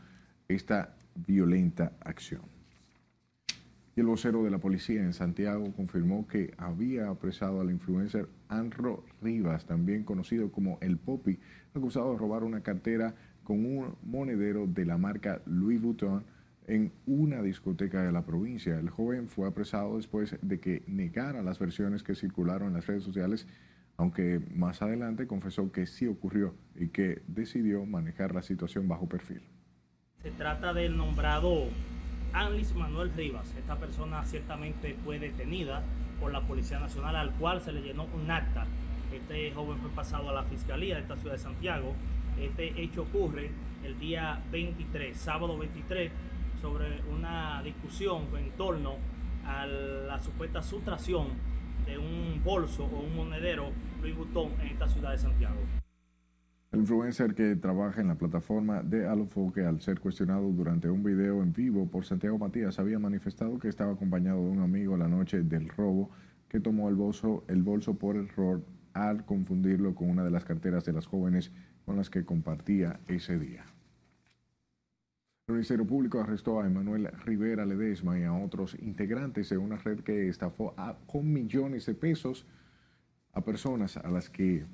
esta 0.47 0.95
violenta 1.15 1.93
acción. 2.01 2.41
Y 3.95 4.01
el 4.01 4.07
vocero 4.07 4.43
de 4.43 4.51
la 4.51 4.57
policía 4.57 5.01
en 5.01 5.13
Santiago 5.13 5.71
confirmó 5.73 6.27
que 6.27 6.53
había 6.57 7.07
apresado 7.09 7.61
al 7.61 7.71
influencer 7.71 8.27
Anro 8.49 9.05
Rivas, 9.21 9.65
también 9.65 10.03
conocido 10.03 10.51
como 10.51 10.77
El 10.81 10.97
Popi, 10.97 11.39
acusado 11.73 12.11
de 12.11 12.17
robar 12.17 12.43
una 12.43 12.61
cartera 12.61 13.15
con 13.45 13.65
un 13.65 13.95
monedero 14.03 14.67
de 14.67 14.85
la 14.85 14.97
marca 14.97 15.41
Louis 15.45 15.81
Vuitton 15.81 16.25
en 16.67 16.91
una 17.05 17.41
discoteca 17.41 18.03
de 18.03 18.11
la 18.11 18.25
provincia. 18.25 18.77
El 18.77 18.89
joven 18.89 19.29
fue 19.29 19.47
apresado 19.47 19.95
después 19.95 20.35
de 20.41 20.59
que 20.59 20.83
negara 20.87 21.41
las 21.41 21.59
versiones 21.59 22.03
que 22.03 22.15
circularon 22.15 22.69
en 22.69 22.73
las 22.73 22.87
redes 22.87 23.03
sociales, 23.03 23.47
aunque 23.95 24.41
más 24.53 24.81
adelante 24.81 25.25
confesó 25.25 25.71
que 25.71 25.85
sí 25.85 26.07
ocurrió 26.07 26.53
y 26.75 26.89
que 26.89 27.21
decidió 27.27 27.85
manejar 27.85 28.35
la 28.35 28.41
situación 28.41 28.89
bajo 28.89 29.07
perfil. 29.07 29.41
Se 30.25 30.31
trata 30.31 30.73
del 30.73 30.97
nombrado 30.97 31.67
Anlis 32.33 32.73
Manuel 32.73 33.13
Rivas. 33.15 33.53
Esta 33.59 33.75
persona 33.75 34.25
ciertamente 34.25 34.97
fue 35.03 35.19
detenida 35.19 35.83
por 36.19 36.31
la 36.31 36.41
Policía 36.41 36.79
Nacional, 36.79 37.15
al 37.15 37.29
cual 37.33 37.61
se 37.61 37.71
le 37.71 37.83
llenó 37.83 38.07
un 38.11 38.31
acta. 38.31 38.65
Este 39.13 39.51
joven 39.51 39.77
fue 39.77 39.91
pasado 39.91 40.31
a 40.31 40.33
la 40.33 40.41
Fiscalía 40.45 40.95
de 40.95 41.01
esta 41.01 41.15
ciudad 41.15 41.33
de 41.33 41.39
Santiago. 41.39 41.93
Este 42.39 42.73
hecho 42.81 43.03
ocurre 43.03 43.51
el 43.83 43.99
día 43.99 44.41
23, 44.51 45.15
sábado 45.15 45.59
23, 45.59 46.11
sobre 46.59 47.03
una 47.03 47.61
discusión 47.61 48.23
en 48.35 48.49
torno 48.53 48.95
a 49.45 49.67
la 49.67 50.19
supuesta 50.23 50.63
sustracción 50.63 51.27
de 51.85 51.99
un 51.99 52.41
bolso 52.43 52.85
o 52.85 53.01
un 53.01 53.15
monedero 53.15 53.69
Louis 54.01 54.17
Vuitton 54.17 54.53
en 54.59 54.69
esta 54.69 54.87
ciudad 54.87 55.11
de 55.11 55.19
Santiago. 55.19 55.84
El 56.75 56.81
influencer 56.81 57.33
que 57.35 57.55
trabaja 57.55 58.01
en 58.01 58.09
la 58.09 58.15
plataforma 58.15 58.83
de 58.83 59.07
Alofoque, 59.07 59.65
al 59.65 59.79
ser 59.79 60.01
cuestionado 60.01 60.51
durante 60.51 60.89
un 60.89 61.03
video 61.03 61.41
en 61.41 61.53
vivo 61.53 61.89
por 61.89 62.03
Santiago 62.03 62.37
Matías, 62.37 62.79
había 62.79 62.99
manifestado 62.99 63.57
que 63.59 63.69
estaba 63.69 63.93
acompañado 63.93 64.43
de 64.43 64.49
un 64.49 64.59
amigo 64.59 64.97
la 64.97 65.07
noche 65.07 65.41
del 65.41 65.69
robo 65.69 66.09
que 66.49 66.59
tomó 66.59 66.89
el 66.89 66.95
bolso, 66.95 67.45
el 67.47 67.63
bolso 67.63 67.97
por 67.97 68.17
error 68.17 68.61
al 68.91 69.23
confundirlo 69.23 69.95
con 69.95 70.09
una 70.09 70.25
de 70.25 70.31
las 70.31 70.43
carteras 70.43 70.83
de 70.83 70.91
las 70.91 71.05
jóvenes 71.05 71.49
con 71.85 71.95
las 71.95 72.09
que 72.09 72.25
compartía 72.25 72.99
ese 73.07 73.39
día. 73.39 73.63
El 75.47 75.53
Ministerio 75.53 75.87
Público 75.87 76.19
arrestó 76.19 76.59
a 76.59 76.67
Emanuel 76.67 77.07
Rivera 77.23 77.65
Ledesma 77.65 78.19
y 78.19 78.23
a 78.23 78.33
otros 78.33 78.75
integrantes 78.81 79.47
de 79.47 79.57
una 79.57 79.77
red 79.77 80.01
que 80.01 80.27
estafó 80.27 80.75
con 81.07 81.31
millones 81.31 81.85
de 81.85 81.93
pesos 81.93 82.45
a 83.31 83.39
personas 83.45 83.95
a 83.95 84.11
las 84.11 84.29
que 84.29 84.65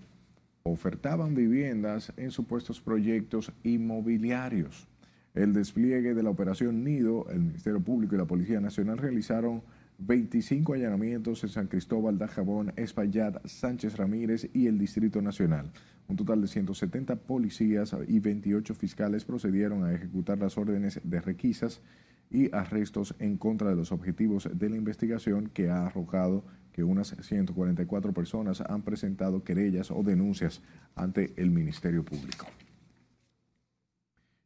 ofertaban 0.63 1.35
viviendas 1.35 2.13
en 2.17 2.31
supuestos 2.31 2.81
proyectos 2.81 3.51
inmobiliarios. 3.63 4.87
El 5.33 5.53
despliegue 5.53 6.13
de 6.13 6.23
la 6.23 6.29
operación 6.29 6.83
Nido, 6.83 7.25
el 7.29 7.39
Ministerio 7.39 7.81
Público 7.81 8.15
y 8.15 8.17
la 8.17 8.25
Policía 8.25 8.59
Nacional 8.59 8.97
realizaron 8.97 9.63
25 9.99 10.73
allanamientos 10.73 11.43
en 11.43 11.49
San 11.49 11.67
Cristóbal 11.67 12.17
de 12.17 12.27
Jabón, 12.27 12.73
Espaillat, 12.75 13.45
Sánchez 13.45 13.97
Ramírez 13.97 14.49
y 14.53 14.67
el 14.67 14.77
Distrito 14.77 15.21
Nacional. 15.21 15.71
Un 16.07 16.15
total 16.17 16.41
de 16.41 16.47
170 16.47 17.15
policías 17.17 17.95
y 18.07 18.19
28 18.19 18.73
fiscales 18.73 19.23
procedieron 19.23 19.85
a 19.85 19.93
ejecutar 19.93 20.39
las 20.39 20.57
órdenes 20.57 20.99
de 21.03 21.21
requisas 21.21 21.81
y 22.29 22.53
arrestos 22.53 23.15
en 23.19 23.37
contra 23.37 23.69
de 23.69 23.75
los 23.75 23.91
objetivos 23.91 24.49
de 24.51 24.69
la 24.69 24.75
investigación 24.75 25.49
que 25.53 25.69
ha 25.69 25.85
arrojado 25.85 26.43
que 26.71 26.83
unas 26.83 27.15
144 27.19 28.13
personas 28.13 28.61
han 28.61 28.81
presentado 28.81 29.43
querellas 29.43 29.91
o 29.91 30.03
denuncias 30.03 30.61
ante 30.95 31.33
el 31.37 31.51
Ministerio 31.51 32.03
Público. 32.03 32.45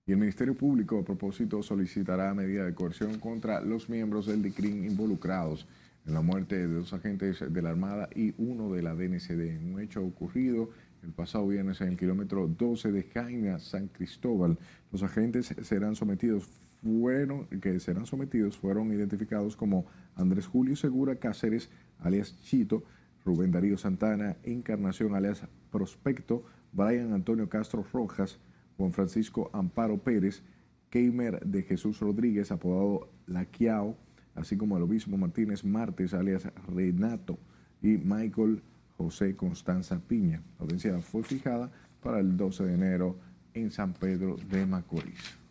Y 0.08 0.12
el 0.12 0.18
Ministerio 0.18 0.56
Público, 0.56 1.00
a 1.00 1.04
propósito, 1.04 1.64
solicitará 1.64 2.34
medida 2.34 2.64
de 2.64 2.76
coerción 2.76 3.20
contra 3.20 3.62
los 3.62 3.90
miembros 3.90 4.28
del 4.28 4.44
DICRIN 4.44 4.86
involucrados 4.86 5.68
en 6.06 6.14
la 6.14 6.22
muerte 6.22 6.56
de 6.56 6.74
dos 6.74 6.94
agentes 6.94 7.44
de 7.52 7.62
la 7.62 7.72
Armada 7.72 8.08
y 8.14 8.34
uno 8.38 8.72
de 8.72 8.84
la 8.84 8.94
DNCD. 8.94 9.60
Un 9.64 9.82
hecho 9.82 10.04
ocurrido 10.06 10.70
el 11.02 11.12
pasado 11.12 11.48
viernes 11.48 11.82
en 11.82 11.90
el 11.90 11.98
kilómetro 11.98 12.48
12 12.48 12.92
de 12.92 13.04
Jaina, 13.04 13.60
San 13.60 13.88
Cristóbal. 13.88 14.58
Los 14.92 15.04
agentes 15.04 15.56
serán 15.64 15.96
sometidos, 15.96 16.46
fueron, 16.84 17.48
que 17.48 17.80
serán 17.80 18.06
sometidos 18.06 18.58
fueron 18.58 18.92
identificados 18.92 19.56
como 19.56 19.86
Andrés 20.16 20.46
Julio 20.48 20.76
Segura 20.76 21.16
Cáceres, 21.16 21.70
alias 22.00 22.40
Chito, 22.42 22.84
Rubén 23.24 23.52
Darío 23.52 23.78
Santana, 23.78 24.38
Encarnación, 24.44 25.16
alias 25.16 25.44
Prospecto, 25.72 26.44
Brian 26.72 27.14
Antonio 27.14 27.50
Castro 27.50 27.86
Rojas, 27.92 28.40
Juan 28.78 28.92
Francisco 28.92 29.50
Amparo 29.54 29.98
Pérez, 29.98 30.44
Keimer 30.90 31.40
de 31.46 31.64
Jesús 31.64 32.00
Rodríguez, 32.00 32.52
apodado 32.52 33.10
Laquiao, 33.28 33.98
así 34.36 34.58
como 34.58 34.78
el 34.78 34.84
obispo 34.84 35.18
Martínez 35.18 35.64
Martes, 35.64 36.14
alias 36.14 36.48
Renato, 36.68 37.38
y 37.82 37.98
Michael 37.98 38.62
José 38.98 39.36
Constanza 39.36 40.00
Piña. 40.00 40.42
La 40.58 40.64
audiencia 40.64 41.00
fue 41.00 41.24
fijada 41.24 41.72
para 42.02 42.20
el 42.20 42.38
12 42.38 42.64
de 42.64 42.74
enero 42.74 43.18
en 43.54 43.72
San 43.72 43.94
Pedro 43.94 44.36
de 44.50 44.66
Macorís. 44.66 45.45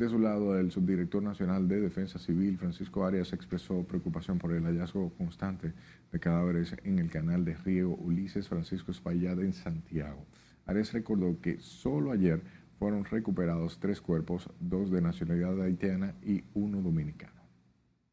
De 0.00 0.08
su 0.08 0.18
lado, 0.18 0.58
el 0.58 0.72
subdirector 0.72 1.22
nacional 1.22 1.68
de 1.68 1.78
Defensa 1.78 2.18
Civil, 2.18 2.56
Francisco 2.56 3.04
Arias, 3.04 3.34
expresó 3.34 3.82
preocupación 3.82 4.38
por 4.38 4.50
el 4.54 4.64
hallazgo 4.64 5.12
constante 5.18 5.74
de 6.10 6.18
cadáveres 6.18 6.74
en 6.84 6.98
el 6.98 7.10
canal 7.10 7.44
de 7.44 7.54
riego 7.54 7.96
Ulises 7.96 8.48
Francisco 8.48 8.92
Espaillat 8.92 9.38
en 9.40 9.52
Santiago. 9.52 10.24
Arias 10.64 10.94
recordó 10.94 11.38
que 11.42 11.60
solo 11.60 12.12
ayer 12.12 12.40
fueron 12.78 13.04
recuperados 13.04 13.78
tres 13.78 14.00
cuerpos, 14.00 14.48
dos 14.58 14.90
de 14.90 15.02
nacionalidad 15.02 15.60
haitiana 15.60 16.14
y 16.22 16.44
uno 16.54 16.80
dominicano. 16.80 17.42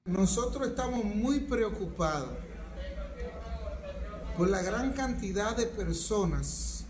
Nosotros 0.03 0.67
estamos 0.67 1.06
muy 1.06 1.39
preocupados 1.39 2.38
por 4.36 4.50
la 4.50 4.62
gran 4.62 4.91
cantidad 4.91 5.56
de 5.56 5.67
personas 5.67 6.86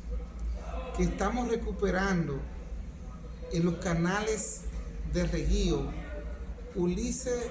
que 0.98 1.04
estamos 1.04 1.50
recuperando 1.50 2.40
en 3.54 3.64
los 3.64 3.76
canales 3.76 4.67
de 5.14 5.26
Reguío, 5.26 5.92
Ulises, 6.76 7.46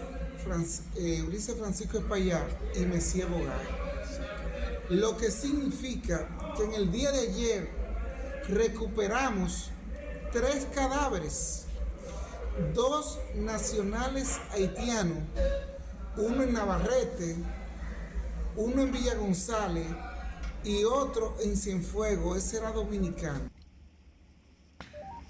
eh, 0.97 1.25
Francisco 1.59 1.99
Espaillat 1.99 2.47
y 2.77 2.81
Mesía 2.81 3.27
Bogay. 3.27 3.87
Lo 4.91 5.17
que 5.17 5.31
significa 5.31 6.29
que 6.57 6.65
en 6.65 6.75
el 6.75 6.93
día 6.93 7.11
de 7.11 7.21
ayer 7.21 7.69
recuperamos 8.49 9.71
tres 10.33 10.67
cadáveres, 10.73 11.65
dos 12.75 13.19
nacionales 13.35 14.39
haitianos, 14.53 15.19
uno 16.17 16.43
en 16.43 16.53
Navarrete, 16.53 17.37
uno 18.57 18.83
en 18.83 18.93
Villa 18.93 19.15
González 19.17 19.87
y 20.63 20.85
otro 20.85 21.37
en 21.43 21.57
Cienfuegos, 21.57 22.39
ese 22.39 22.59
era 22.59 22.71
dominicano. 22.71 23.56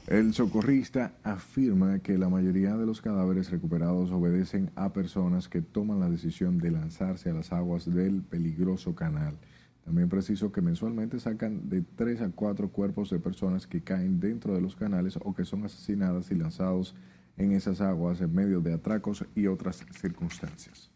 El 0.06 0.34
socorrista 0.34 1.14
afirma 1.24 1.98
que 1.98 2.16
la 2.16 2.28
mayoría 2.28 2.76
de 2.76 2.86
los 2.86 3.00
cadáveres 3.00 3.50
recuperados 3.50 4.12
obedecen 4.12 4.70
a 4.76 4.92
personas 4.92 5.48
que 5.48 5.62
toman 5.62 5.98
la 5.98 6.08
decisión 6.08 6.58
de 6.58 6.70
lanzarse 6.70 7.28
a 7.28 7.34
las 7.34 7.52
aguas 7.52 7.92
del 7.92 8.22
peligroso 8.22 8.94
canal. 8.94 9.36
También 9.84 10.08
preciso 10.08 10.52
que 10.52 10.60
mensualmente 10.60 11.18
sacan 11.18 11.68
de 11.68 11.82
3 11.82 12.20
a 12.20 12.30
4 12.30 12.68
cuerpos 12.68 13.10
de 13.10 13.18
personas 13.18 13.66
que 13.66 13.80
caen 13.80 14.20
dentro 14.20 14.54
de 14.54 14.60
los 14.60 14.76
canales 14.76 15.18
o 15.20 15.34
que 15.34 15.44
son 15.44 15.64
asesinadas 15.64 16.30
y 16.30 16.36
lanzados 16.36 16.94
en 17.36 17.50
esas 17.50 17.80
aguas 17.80 18.20
en 18.20 18.32
medio 18.32 18.60
de 18.60 18.74
atracos 18.74 19.24
y 19.34 19.48
otras 19.48 19.84
circunstancias. 19.90 20.92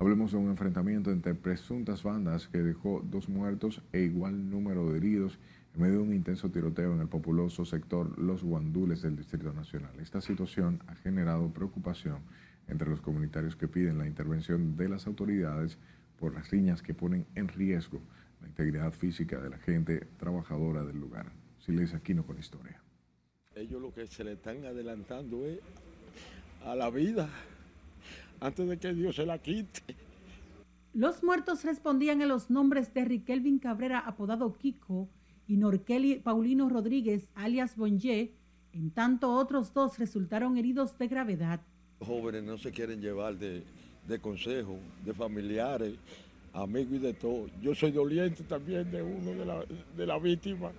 Hablemos 0.00 0.32
de 0.32 0.38
un 0.38 0.48
enfrentamiento 0.48 1.12
entre 1.12 1.36
presuntas 1.36 2.02
bandas 2.02 2.48
que 2.48 2.58
dejó 2.58 3.00
dos 3.08 3.28
muertos 3.28 3.80
e 3.92 4.00
igual 4.00 4.50
número 4.50 4.90
de 4.90 4.98
heridos 4.98 5.38
en 5.78 5.84
medio 5.84 5.98
de 5.98 6.08
un 6.08 6.12
intenso 6.12 6.50
tiroteo 6.50 6.92
en 6.92 7.00
el 7.00 7.08
populoso 7.08 7.64
sector 7.64 8.18
Los 8.18 8.42
Guandules 8.42 9.02
del 9.02 9.14
Distrito 9.14 9.52
Nacional. 9.52 9.92
Esta 10.00 10.20
situación 10.20 10.82
ha 10.88 10.96
generado 10.96 11.52
preocupación 11.52 12.18
entre 12.66 12.90
los 12.90 13.00
comunitarios 13.00 13.54
que 13.54 13.68
piden 13.68 13.96
la 13.96 14.08
intervención 14.08 14.76
de 14.76 14.88
las 14.88 15.06
autoridades 15.06 15.78
por 16.18 16.34
las 16.34 16.50
riñas 16.50 16.82
que 16.82 16.94
ponen 16.94 17.26
en 17.36 17.46
riesgo 17.46 18.00
la 18.40 18.48
integridad 18.48 18.92
física 18.92 19.40
de 19.40 19.50
la 19.50 19.58
gente 19.58 20.00
trabajadora 20.18 20.82
del 20.82 20.98
lugar. 20.98 21.30
Silencio 21.60 21.96
Aquino 21.96 22.26
con 22.26 22.40
historia. 22.40 22.82
Ellos 23.54 23.80
lo 23.80 23.94
que 23.94 24.08
se 24.08 24.24
le 24.24 24.32
están 24.32 24.64
adelantando 24.64 25.46
es 25.46 25.60
a 26.64 26.74
la 26.74 26.90
vida 26.90 27.30
antes 28.40 28.68
de 28.68 28.78
que 28.78 28.92
Dios 28.94 29.14
se 29.14 29.26
la 29.26 29.38
quite. 29.38 29.94
Los 30.92 31.22
muertos 31.22 31.62
respondían 31.64 32.20
a 32.22 32.26
los 32.26 32.50
nombres 32.50 32.92
de 32.94 33.04
Riquelvin 33.04 33.60
Cabrera, 33.60 34.00
apodado 34.00 34.56
Kiko, 34.58 35.08
y 35.48 35.56
Norkeli 35.56 36.16
Paulino 36.16 36.68
Rodríguez, 36.68 37.30
alias 37.34 37.74
Bonje, 37.74 38.34
en 38.72 38.90
tanto 38.90 39.32
otros 39.32 39.72
dos 39.72 39.98
resultaron 39.98 40.58
heridos 40.58 40.96
de 40.98 41.08
gravedad. 41.08 41.60
Los 42.00 42.08
jóvenes 42.08 42.44
no 42.44 42.58
se 42.58 42.70
quieren 42.70 43.00
llevar 43.00 43.36
de, 43.38 43.64
de 44.06 44.18
consejo, 44.20 44.78
de 45.04 45.14
familiares, 45.14 45.94
amigos 46.52 46.92
y 46.92 46.98
de 46.98 47.14
todo. 47.14 47.46
Yo 47.62 47.74
soy 47.74 47.90
doliente 47.90 48.44
también 48.44 48.90
de 48.90 49.02
uno 49.02 49.30
de 49.30 49.46
la, 49.46 49.64
de 49.96 50.06
la 50.06 50.18
víctima. 50.18 50.70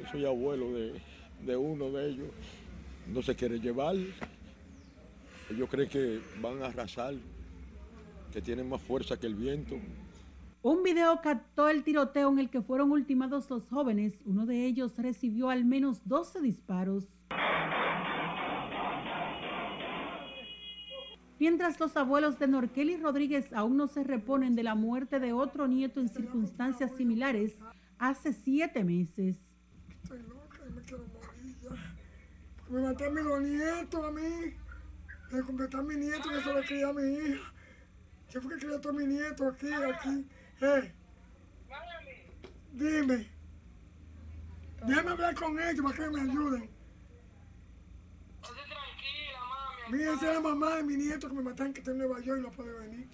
Yo 0.00 0.08
soy 0.10 0.24
abuelo 0.24 0.72
de, 0.72 1.00
de 1.44 1.56
uno 1.56 1.90
de 1.90 2.10
ellos. 2.10 2.28
No 3.12 3.22
se 3.22 3.34
quiere 3.34 3.58
llevar. 3.58 3.96
Ellos 5.50 5.68
creen 5.68 5.88
que 5.88 6.20
van 6.40 6.62
a 6.62 6.66
arrasar, 6.66 7.14
que 8.32 8.40
tienen 8.40 8.68
más 8.68 8.80
fuerza 8.80 9.18
que 9.18 9.26
el 9.26 9.34
viento. 9.34 9.74
Un 10.64 10.84
video 10.84 11.20
captó 11.22 11.68
el 11.68 11.82
tiroteo 11.82 12.30
en 12.30 12.38
el 12.38 12.48
que 12.48 12.62
fueron 12.62 12.92
ultimados 12.92 13.50
los 13.50 13.68
jóvenes. 13.68 14.14
Uno 14.24 14.46
de 14.46 14.64
ellos 14.64 14.96
recibió 14.96 15.50
al 15.50 15.64
menos 15.64 16.06
12 16.06 16.40
disparos. 16.40 17.04
Mientras 21.40 21.80
los 21.80 21.96
abuelos 21.96 22.38
de 22.38 22.46
Norqueli 22.46 22.96
Rodríguez 22.96 23.52
aún 23.52 23.76
no 23.76 23.88
se 23.88 24.04
reponen 24.04 24.54
de 24.54 24.62
la 24.62 24.76
muerte 24.76 25.18
de 25.18 25.32
otro 25.32 25.66
nieto 25.66 25.98
en 25.98 26.08
circunstancias 26.08 26.92
similares 26.96 27.56
hace 27.98 28.32
siete 28.32 28.84
meses. 28.84 29.36
Estoy 30.04 30.20
loca, 30.22 30.60
me 30.72 30.80
quiero 30.82 31.04
morir. 31.08 31.56
Me 32.70 32.82
maté 32.82 33.06
a 33.06 33.10
mi 33.10 33.48
nieto 33.48 34.06
a 34.06 34.12
mí. 34.12 34.54
Me 35.32 35.42
completé 35.42 35.76
a 35.76 35.82
mi 35.82 35.96
nieto 35.96 36.28
que 36.28 36.40
se 36.40 36.52
lo 36.52 36.60
cría 36.62 36.88
a 36.88 36.92
mi 36.92 37.02
hija. 37.02 37.52
¿Qué 38.30 38.40
fue 38.40 38.54
que 38.54 38.64
crió 38.64 38.80
a 38.88 38.92
mi 38.92 39.06
nieto 39.06 39.48
aquí, 39.48 39.72
aquí? 39.72 40.24
Eh. 40.62 40.92
Dime. 42.72 43.26
Déjame 44.86 45.10
hablar 45.10 45.34
con 45.34 45.58
ellos 45.60 45.84
para 45.84 45.96
que 45.96 46.10
me 46.10 46.20
ayuden. 46.20 46.70
Mira, 49.90 50.14
esa 50.14 50.28
es 50.28 50.34
la 50.34 50.40
mamá 50.40 50.76
de 50.76 50.84
mi 50.84 50.96
nieto 50.96 51.28
que 51.28 51.34
me 51.34 51.42
mataron 51.42 51.72
que 51.72 51.80
está 51.80 51.90
en 51.90 51.98
Nueva 51.98 52.20
York 52.20 52.38
y 52.40 52.42
no 52.42 52.50
puede 52.52 52.72
venir. 52.78 53.08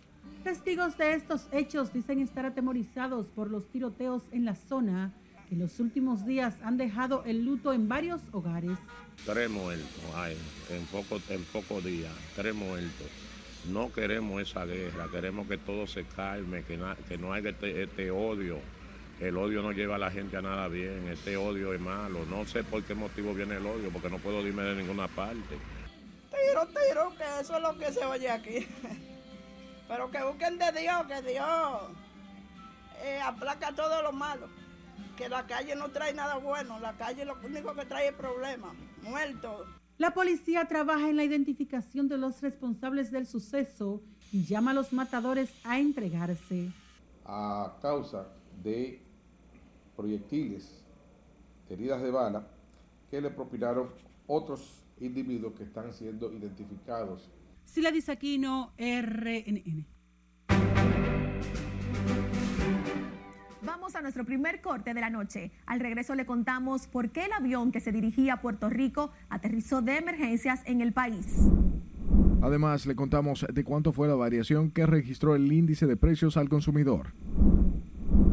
Testigos 0.44 0.96
de 0.98 1.14
estos 1.14 1.48
hechos 1.50 1.92
dicen 1.92 2.20
estar 2.20 2.44
atemorizados 2.44 3.28
por 3.28 3.50
los 3.50 3.66
tiroteos 3.68 4.24
en 4.30 4.44
la 4.44 4.54
zona 4.54 5.12
que 5.48 5.54
en 5.54 5.60
los 5.60 5.80
últimos 5.80 6.26
días 6.26 6.54
han 6.62 6.76
dejado 6.76 7.24
el 7.24 7.44
luto 7.44 7.72
en 7.72 7.88
varios 7.88 8.20
hogares. 8.32 8.78
Tres 9.24 9.50
muertos 9.50 9.88
hay 10.14 10.36
en 10.70 10.84
pocos 10.86 11.22
en 11.30 11.42
poco 11.44 11.80
días, 11.80 12.12
tres 12.36 12.54
muertos. 12.54 13.27
No 13.66 13.92
queremos 13.92 14.40
esa 14.40 14.64
guerra, 14.64 15.08
queremos 15.10 15.46
que 15.46 15.58
todo 15.58 15.86
se 15.86 16.04
calme, 16.04 16.64
que, 16.64 16.76
no 16.76 17.32
haya 17.32 17.50
este, 17.50 17.82
este, 17.82 18.10
odio. 18.10 18.58
El 19.20 19.36
odio 19.36 19.62
no 19.62 19.72
lleva 19.72 19.96
a 19.96 19.98
la 19.98 20.10
gente 20.10 20.36
a 20.36 20.42
nada 20.42 20.68
bien, 20.68 21.08
este 21.08 21.36
odio 21.36 21.74
es 21.74 21.80
malo. 21.80 22.24
No 22.26 22.44
sé 22.44 22.62
por 22.62 22.82
qué 22.84 22.94
motivo 22.94 23.34
viene 23.34 23.56
el 23.56 23.66
odio, 23.66 23.90
porque 23.90 24.08
no 24.08 24.18
puedo 24.18 24.46
irme 24.46 24.62
de 24.62 24.76
ninguna 24.76 25.08
parte. 25.08 25.58
Tiro, 26.30 26.66
tiro, 26.68 27.12
que 27.16 27.40
eso 27.40 27.56
es 27.56 27.62
lo 27.62 27.76
que 27.76 27.92
se 27.92 28.04
oye 28.04 28.30
aquí. 28.30 28.66
Pero 29.88 30.10
que 30.10 30.22
busquen 30.22 30.58
de 30.58 30.70
Dios, 30.72 31.06
que 31.06 31.22
Dios 31.22 31.82
eh, 33.02 33.20
aplaca 33.20 33.72
todo 33.72 34.02
lo 34.02 34.12
malo. 34.12 34.48
Que 35.16 35.28
la 35.28 35.46
calle 35.46 35.74
no 35.74 35.88
trae 35.88 36.14
nada 36.14 36.36
bueno, 36.36 36.78
la 36.78 36.92
calle 36.92 37.24
lo 37.24 37.36
único 37.42 37.74
que 37.74 37.86
trae 37.86 38.08
es 38.08 38.14
problemas, 38.14 38.72
muertos. 39.02 39.66
La 39.98 40.14
policía 40.14 40.64
trabaja 40.66 41.10
en 41.10 41.16
la 41.16 41.24
identificación 41.24 42.06
de 42.06 42.18
los 42.18 42.40
responsables 42.40 43.10
del 43.10 43.26
suceso 43.26 44.00
y 44.30 44.44
llama 44.44 44.70
a 44.70 44.74
los 44.74 44.92
matadores 44.92 45.50
a 45.64 45.80
entregarse. 45.80 46.70
A 47.24 47.76
causa 47.82 48.28
de 48.62 49.02
proyectiles, 49.96 50.84
heridas 51.68 52.00
de 52.00 52.12
bala, 52.12 52.46
que 53.10 53.20
le 53.20 53.30
propinaron 53.30 53.90
otros 54.28 54.84
individuos 55.00 55.54
que 55.54 55.64
están 55.64 55.92
siendo 55.92 56.32
identificados. 56.32 57.28
Sila 57.64 57.90
Disaquino, 57.90 58.72
RNN. 58.78 59.97
Vamos 63.62 63.96
a 63.96 64.02
nuestro 64.02 64.24
primer 64.24 64.60
corte 64.60 64.94
de 64.94 65.00
la 65.00 65.10
noche. 65.10 65.50
Al 65.66 65.80
regreso 65.80 66.14
le 66.14 66.26
contamos 66.26 66.86
por 66.86 67.10
qué 67.10 67.24
el 67.24 67.32
avión 67.32 67.72
que 67.72 67.80
se 67.80 67.90
dirigía 67.90 68.34
a 68.34 68.40
Puerto 68.40 68.70
Rico 68.70 69.10
aterrizó 69.28 69.82
de 69.82 69.96
emergencias 69.96 70.60
en 70.64 70.80
el 70.80 70.92
país. 70.92 71.26
Además, 72.40 72.86
le 72.86 72.94
contamos 72.94 73.44
de 73.52 73.64
cuánto 73.64 73.92
fue 73.92 74.06
la 74.06 74.14
variación 74.14 74.70
que 74.70 74.86
registró 74.86 75.34
el 75.34 75.52
índice 75.52 75.86
de 75.86 75.96
precios 75.96 76.36
al 76.36 76.48
consumidor. 76.48 77.12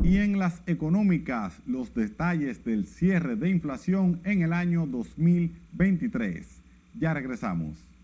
Y 0.04 0.18
en 0.18 0.38
las 0.38 0.62
económicas, 0.68 1.60
los 1.66 1.96
detalles 1.96 2.64
del 2.64 2.86
cierre 2.86 3.36
de 3.36 3.50
inflación 3.50 4.22
en 4.24 4.44
el 4.44 4.54
año 4.54 4.86
2023. 4.86 6.62
Ya 7.00 7.16
regresamos. 7.16 7.95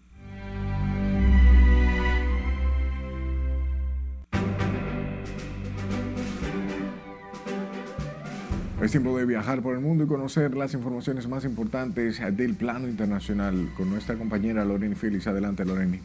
Es 8.81 8.89
tiempo 8.89 9.15
de 9.15 9.27
viajar 9.27 9.61
por 9.61 9.75
el 9.75 9.79
mundo 9.79 10.05
y 10.05 10.07
conocer 10.07 10.55
las 10.55 10.73
informaciones 10.73 11.27
más 11.27 11.45
importantes 11.45 12.19
del 12.35 12.55
plano 12.55 12.87
internacional 12.87 13.71
con 13.77 13.91
nuestra 13.91 14.15
compañera 14.15 14.65
Loreni 14.65 14.95
Félix. 14.95 15.27
Adelante, 15.27 15.63
Loreni. 15.63 15.99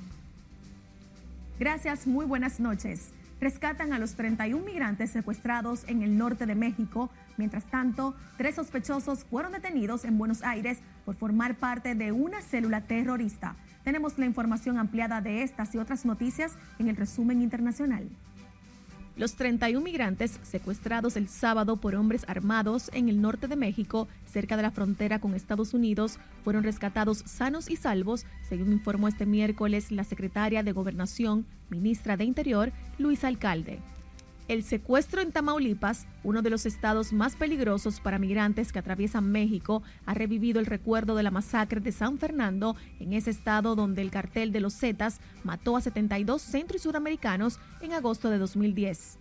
Gracias, 1.59 2.07
muy 2.07 2.27
buenas 2.27 2.61
noches. 2.61 3.13
Rescatan 3.41 3.95
a 3.95 3.99
los 3.99 4.15
31 4.15 4.63
migrantes 4.63 5.09
secuestrados 5.09 5.85
en 5.87 6.03
el 6.03 6.19
norte 6.19 6.45
de 6.45 6.55
México. 6.55 7.09
Mientras 7.39 7.65
tanto, 7.65 8.15
tres 8.37 8.57
sospechosos 8.57 9.25
fueron 9.25 9.53
detenidos 9.53 10.05
en 10.05 10.19
Buenos 10.19 10.43
Aires 10.43 10.81
por 11.07 11.15
formar 11.15 11.55
parte 11.55 11.95
de 11.95 12.13
una 12.13 12.43
célula 12.43 12.83
terrorista. 12.83 13.57
Tenemos 13.85 14.19
la 14.19 14.27
información 14.27 14.77
ampliada 14.77 15.23
de 15.23 15.43
estas 15.43 15.75
y 15.75 15.79
otras 15.79 16.05
noticias 16.05 16.59
en 16.79 16.89
el 16.89 16.97
resumen 16.97 17.41
internacional. 17.41 18.07
Los 19.17 19.35
31 19.35 19.83
migrantes 19.83 20.39
secuestrados 20.43 21.17
el 21.17 21.29
sábado 21.29 21.79
por 21.79 21.95
hombres 21.95 22.27
armados 22.29 22.91
en 22.93 23.09
el 23.09 23.23
norte 23.23 23.49
de 23.49 23.57
México, 23.57 24.09
cerca 24.27 24.59
de 24.59 24.63
la 24.63 24.71
frontera 24.71 25.21
con 25.21 25.35
Estados 25.35 25.73
Unidos, 25.73 26.19
fueron 26.45 26.65
rescatados 26.65 27.23
sanos 27.25 27.71
y 27.71 27.77
salvos, 27.77 28.27
según 28.47 28.73
informó 28.73 29.09
este 29.09 29.25
miércoles 29.25 29.91
la 29.91 30.05
secretaria 30.05 30.63
de 30.63 30.73
Gobernación, 30.73 31.47
ministra 31.71 32.19
de 32.19 32.25
Interior, 32.25 32.73
Luis 32.99 33.25
Alcalde. 33.25 33.81
El 34.49 34.63
secuestro 34.63 35.21
en 35.21 35.33
Tamaulipas, 35.33 36.07
uno 36.23 36.41
de 36.41 36.51
los 36.51 36.67
estados 36.67 37.13
más 37.13 37.35
peligrosos 37.35 37.99
para 37.99 38.21
migrantes 38.21 38.71
que 38.71 38.79
atraviesan 38.79 39.33
México, 39.33 39.83
ha 40.05 40.15
revivido 40.15 40.61
el 40.61 40.67
recuerdo 40.67 41.17
de 41.17 41.25
la 41.25 41.33
masacre 41.33 41.81
de 41.81 41.91
San 41.91 42.19
Fernando 42.19 42.77
en 43.01 43.13
ese 43.13 43.31
estado 43.31 43.75
donde 43.75 44.03
el 44.03 44.13
cartel 44.13 44.53
de 44.53 44.61
los 44.61 44.75
Zetas 44.75 45.21
mató 45.43 45.77
a 45.77 45.81
72 45.81 46.41
centro 46.41 46.77
y 46.77 46.81
suramericanos 46.81 47.59
en 47.81 47.93
agosto 47.93 48.31
de 48.31 48.39
2010. 48.39 49.19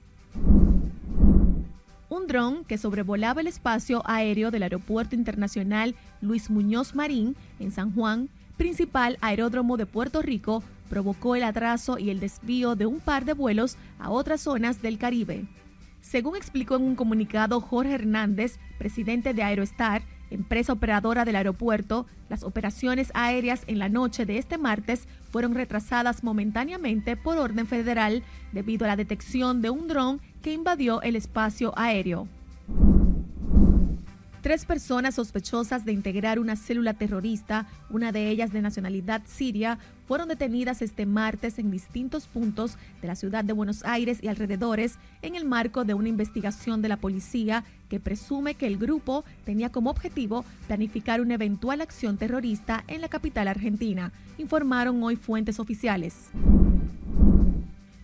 Un 2.09 2.27
dron 2.27 2.63
que 2.63 2.77
sobrevolaba 2.77 3.41
el 3.41 3.47
espacio 3.47 4.03
aéreo 4.05 4.51
del 4.51 4.61
Aeropuerto 4.61 5.15
Internacional 5.15 5.95
Luis 6.21 6.51
Muñoz 6.51 6.93
Marín 6.93 7.35
en 7.59 7.71
San 7.71 7.91
Juan, 7.95 8.29
principal 8.57 9.17
aeródromo 9.21 9.75
de 9.75 9.87
Puerto 9.87 10.21
Rico, 10.21 10.63
provocó 10.89 11.35
el 11.35 11.43
atraso 11.43 11.97
y 11.97 12.09
el 12.09 12.19
desvío 12.19 12.75
de 12.75 12.85
un 12.85 12.99
par 12.99 13.25
de 13.25 13.33
vuelos 13.33 13.77
a 13.99 14.09
otras 14.09 14.41
zonas 14.41 14.81
del 14.81 14.97
Caribe. 14.97 15.45
Según 16.01 16.35
explicó 16.35 16.75
en 16.75 16.83
un 16.83 16.95
comunicado 16.95 17.59
Jorge 17.61 17.93
Hernández, 17.93 18.59
presidente 18.77 19.33
de 19.33 19.43
Aerostar, 19.43 20.03
empresa 20.29 20.73
operadora 20.73 21.25
del 21.25 21.35
aeropuerto, 21.35 22.05
las 22.29 22.43
operaciones 22.43 23.11
aéreas 23.13 23.63
en 23.67 23.79
la 23.79 23.89
noche 23.89 24.25
de 24.25 24.37
este 24.37 24.57
martes 24.57 25.07
fueron 25.31 25.55
retrasadas 25.55 26.23
momentáneamente 26.23 27.17
por 27.17 27.37
orden 27.37 27.67
federal 27.67 28.23
debido 28.51 28.85
a 28.85 28.89
la 28.89 28.95
detección 28.95 29.61
de 29.61 29.69
un 29.69 29.87
dron 29.87 30.21
que 30.41 30.53
invadió 30.53 31.01
el 31.01 31.15
espacio 31.15 31.73
aéreo. 31.75 32.27
Tres 34.45 34.63
personas 34.63 35.15
sospechosas 35.15 35.85
de 35.85 35.91
integrar 35.91 36.37
una 36.37 36.55
célula 36.55 36.93
terrorista, 36.93 37.65
una 37.89 38.11
de 38.11 38.29
ellas 38.29 38.53
de 38.53 38.61
nacionalidad 38.61 39.23
siria, 39.25 39.79
fueron 40.07 40.27
detenidas 40.27 40.83
este 40.83 41.07
martes 41.07 41.57
en 41.57 41.71
distintos 41.71 42.27
puntos 42.27 42.77
de 43.01 43.07
la 43.07 43.15
ciudad 43.15 43.43
de 43.43 43.53
Buenos 43.53 43.83
Aires 43.85 44.19
y 44.21 44.27
alrededores 44.27 44.99
en 45.23 45.33
el 45.33 45.45
marco 45.45 45.83
de 45.83 45.95
una 45.95 46.09
investigación 46.09 46.83
de 46.83 46.89
la 46.89 46.97
policía 46.97 47.63
que 47.89 47.99
presume 47.99 48.53
que 48.53 48.67
el 48.67 48.77
grupo 48.77 49.25
tenía 49.45 49.71
como 49.71 49.89
objetivo 49.89 50.45
planificar 50.67 51.21
una 51.21 51.33
eventual 51.33 51.81
acción 51.81 52.17
terrorista 52.17 52.83
en 52.87 53.01
la 53.01 53.09
capital 53.09 53.47
argentina, 53.47 54.11
informaron 54.37 55.01
hoy 55.01 55.15
fuentes 55.15 55.59
oficiales. 55.59 56.29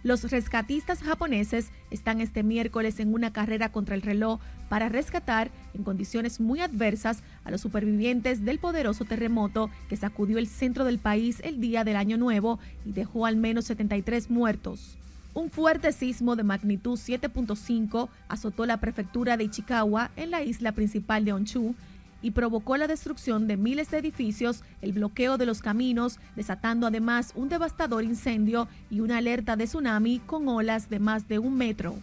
Los 0.03 0.31
rescatistas 0.31 1.03
japoneses 1.03 1.69
están 1.91 2.21
este 2.21 2.41
miércoles 2.41 2.99
en 2.99 3.13
una 3.13 3.31
carrera 3.31 3.71
contra 3.71 3.93
el 3.93 4.01
reloj 4.01 4.39
para 4.67 4.89
rescatar 4.89 5.51
en 5.75 5.83
condiciones 5.83 6.39
muy 6.39 6.59
adversas 6.59 7.21
a 7.43 7.51
los 7.51 7.61
supervivientes 7.61 8.43
del 8.43 8.57
poderoso 8.57 9.05
terremoto 9.05 9.69
que 9.89 9.97
sacudió 9.97 10.39
el 10.39 10.47
centro 10.47 10.85
del 10.85 10.97
país 10.97 11.39
el 11.43 11.61
día 11.61 11.83
del 11.83 11.97
Año 11.97 12.17
Nuevo 12.17 12.57
y 12.83 12.93
dejó 12.93 13.27
al 13.27 13.35
menos 13.35 13.65
73 13.65 14.31
muertos. 14.31 14.97
Un 15.35 15.51
fuerte 15.51 15.91
sismo 15.91 16.35
de 16.35 16.43
magnitud 16.43 16.97
7.5 16.97 18.09
azotó 18.27 18.65
la 18.65 18.77
prefectura 18.77 19.37
de 19.37 19.43
Ichikawa 19.45 20.09
en 20.15 20.31
la 20.31 20.41
isla 20.41 20.71
principal 20.71 21.25
de 21.25 21.33
Honshu 21.33 21.75
y 22.21 22.31
provocó 22.31 22.77
la 22.77 22.87
destrucción 22.87 23.47
de 23.47 23.57
miles 23.57 23.91
de 23.91 23.97
edificios, 23.97 24.63
el 24.81 24.93
bloqueo 24.93 25.37
de 25.37 25.45
los 25.45 25.61
caminos, 25.61 26.19
desatando 26.35 26.87
además 26.87 27.33
un 27.35 27.49
devastador 27.49 28.03
incendio 28.03 28.67
y 28.89 28.99
una 28.99 29.17
alerta 29.17 29.55
de 29.55 29.65
tsunami 29.65 30.19
con 30.19 30.47
olas 30.47 30.89
de 30.89 30.99
más 30.99 31.27
de 31.27 31.39
un 31.39 31.55
metro. 31.55 31.95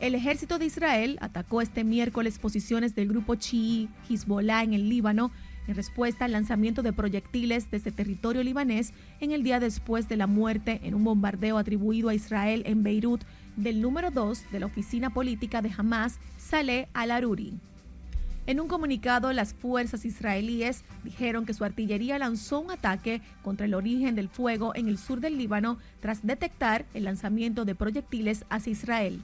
El 0.00 0.14
ejército 0.14 0.58
de 0.58 0.66
Israel 0.66 1.18
atacó 1.20 1.60
este 1.60 1.82
miércoles 1.82 2.38
posiciones 2.38 2.94
del 2.94 3.08
grupo 3.08 3.34
chií 3.34 3.88
Hezbollah 4.08 4.62
en 4.62 4.72
el 4.72 4.88
Líbano 4.88 5.32
en 5.66 5.74
respuesta 5.74 6.24
al 6.24 6.32
lanzamiento 6.32 6.82
de 6.82 6.92
proyectiles 6.92 7.70
desde 7.70 7.92
territorio 7.92 8.42
libanés 8.42 8.92
en 9.20 9.32
el 9.32 9.42
día 9.42 9.60
después 9.60 10.08
de 10.08 10.16
la 10.16 10.26
muerte 10.26 10.80
en 10.84 10.94
un 10.94 11.04
bombardeo 11.04 11.58
atribuido 11.58 12.08
a 12.08 12.14
Israel 12.14 12.62
en 12.66 12.82
Beirut 12.82 13.22
del 13.56 13.82
número 13.82 14.10
2 14.10 14.50
de 14.50 14.60
la 14.60 14.66
oficina 14.66 15.10
política 15.10 15.62
de 15.62 15.72
Hamas, 15.76 16.20
Saleh 16.38 16.88
al-Aruri. 16.94 17.54
En 18.48 18.60
un 18.60 18.66
comunicado, 18.66 19.30
las 19.34 19.52
fuerzas 19.52 20.06
israelíes 20.06 20.82
dijeron 21.04 21.44
que 21.44 21.52
su 21.52 21.64
artillería 21.64 22.18
lanzó 22.18 22.60
un 22.60 22.70
ataque 22.70 23.20
contra 23.42 23.66
el 23.66 23.74
origen 23.74 24.14
del 24.14 24.30
fuego 24.30 24.74
en 24.74 24.88
el 24.88 24.96
sur 24.96 25.20
del 25.20 25.36
Líbano 25.36 25.76
tras 26.00 26.26
detectar 26.26 26.86
el 26.94 27.04
lanzamiento 27.04 27.66
de 27.66 27.74
proyectiles 27.74 28.46
hacia 28.48 28.72
Israel. 28.72 29.20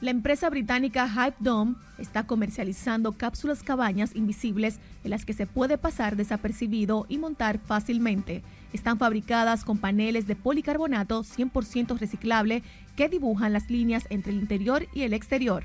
La 0.00 0.10
empresa 0.10 0.48
británica 0.48 1.06
Hype 1.06 1.36
Dome 1.38 1.74
está 1.98 2.26
comercializando 2.26 3.12
cápsulas 3.12 3.62
cabañas 3.62 4.16
invisibles 4.16 4.80
en 5.04 5.10
las 5.10 5.26
que 5.26 5.34
se 5.34 5.46
puede 5.46 5.76
pasar 5.76 6.16
desapercibido 6.16 7.04
y 7.10 7.18
montar 7.18 7.58
fácilmente. 7.58 8.42
Están 8.72 8.96
fabricadas 8.96 9.66
con 9.66 9.76
paneles 9.76 10.26
de 10.26 10.34
policarbonato 10.34 11.24
100% 11.24 11.98
reciclable 11.98 12.62
que 12.96 13.10
dibujan 13.10 13.52
las 13.52 13.68
líneas 13.68 14.06
entre 14.08 14.32
el 14.32 14.38
interior 14.38 14.86
y 14.94 15.02
el 15.02 15.12
exterior. 15.12 15.64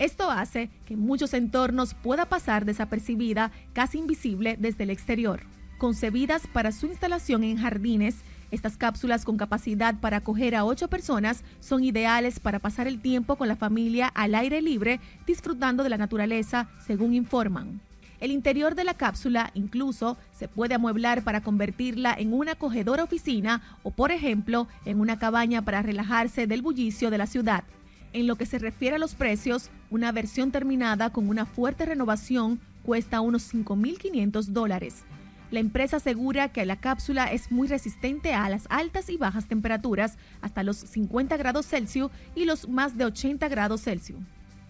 Esto 0.00 0.30
hace 0.30 0.70
que 0.86 0.94
en 0.94 1.00
muchos 1.00 1.34
entornos 1.34 1.92
pueda 1.92 2.24
pasar 2.24 2.64
desapercibida, 2.64 3.52
casi 3.74 3.98
invisible 3.98 4.56
desde 4.58 4.84
el 4.84 4.90
exterior. 4.90 5.42
Concebidas 5.76 6.46
para 6.46 6.72
su 6.72 6.86
instalación 6.86 7.44
en 7.44 7.58
jardines, 7.58 8.22
estas 8.50 8.78
cápsulas 8.78 9.26
con 9.26 9.36
capacidad 9.36 10.00
para 10.00 10.16
acoger 10.16 10.54
a 10.54 10.64
ocho 10.64 10.88
personas 10.88 11.44
son 11.60 11.84
ideales 11.84 12.40
para 12.40 12.60
pasar 12.60 12.86
el 12.86 13.02
tiempo 13.02 13.36
con 13.36 13.46
la 13.46 13.56
familia 13.56 14.08
al 14.08 14.34
aire 14.34 14.62
libre, 14.62 15.00
disfrutando 15.26 15.82
de 15.84 15.90
la 15.90 15.98
naturaleza, 15.98 16.70
según 16.78 17.12
informan. 17.12 17.82
El 18.20 18.30
interior 18.30 18.74
de 18.74 18.84
la 18.84 18.94
cápsula 18.94 19.50
incluso 19.52 20.16
se 20.32 20.48
puede 20.48 20.74
amueblar 20.74 21.24
para 21.24 21.42
convertirla 21.42 22.14
en 22.16 22.32
una 22.32 22.52
acogedora 22.52 23.04
oficina 23.04 23.60
o, 23.82 23.90
por 23.90 24.12
ejemplo, 24.12 24.66
en 24.86 24.98
una 24.98 25.18
cabaña 25.18 25.60
para 25.60 25.82
relajarse 25.82 26.46
del 26.46 26.62
bullicio 26.62 27.10
de 27.10 27.18
la 27.18 27.26
ciudad. 27.26 27.64
En 28.12 28.26
lo 28.26 28.36
que 28.36 28.46
se 28.46 28.58
refiere 28.58 28.96
a 28.96 28.98
los 28.98 29.14
precios, 29.14 29.70
una 29.88 30.10
versión 30.10 30.50
terminada 30.50 31.10
con 31.10 31.28
una 31.28 31.46
fuerte 31.46 31.86
renovación 31.86 32.60
cuesta 32.82 33.20
unos 33.20 33.54
5.500 33.54 34.46
dólares. 34.46 35.04
La 35.52 35.60
empresa 35.60 35.96
asegura 35.96 36.48
que 36.48 36.64
la 36.64 36.76
cápsula 36.76 37.30
es 37.32 37.52
muy 37.52 37.68
resistente 37.68 38.34
a 38.34 38.48
las 38.48 38.66
altas 38.68 39.10
y 39.10 39.16
bajas 39.16 39.46
temperaturas, 39.46 40.16
hasta 40.40 40.62
los 40.62 40.76
50 40.76 41.36
grados 41.36 41.66
Celsius 41.66 42.10
y 42.34 42.44
los 42.44 42.68
más 42.68 42.96
de 42.96 43.04
80 43.04 43.48
grados 43.48 43.82
Celsius. 43.82 44.20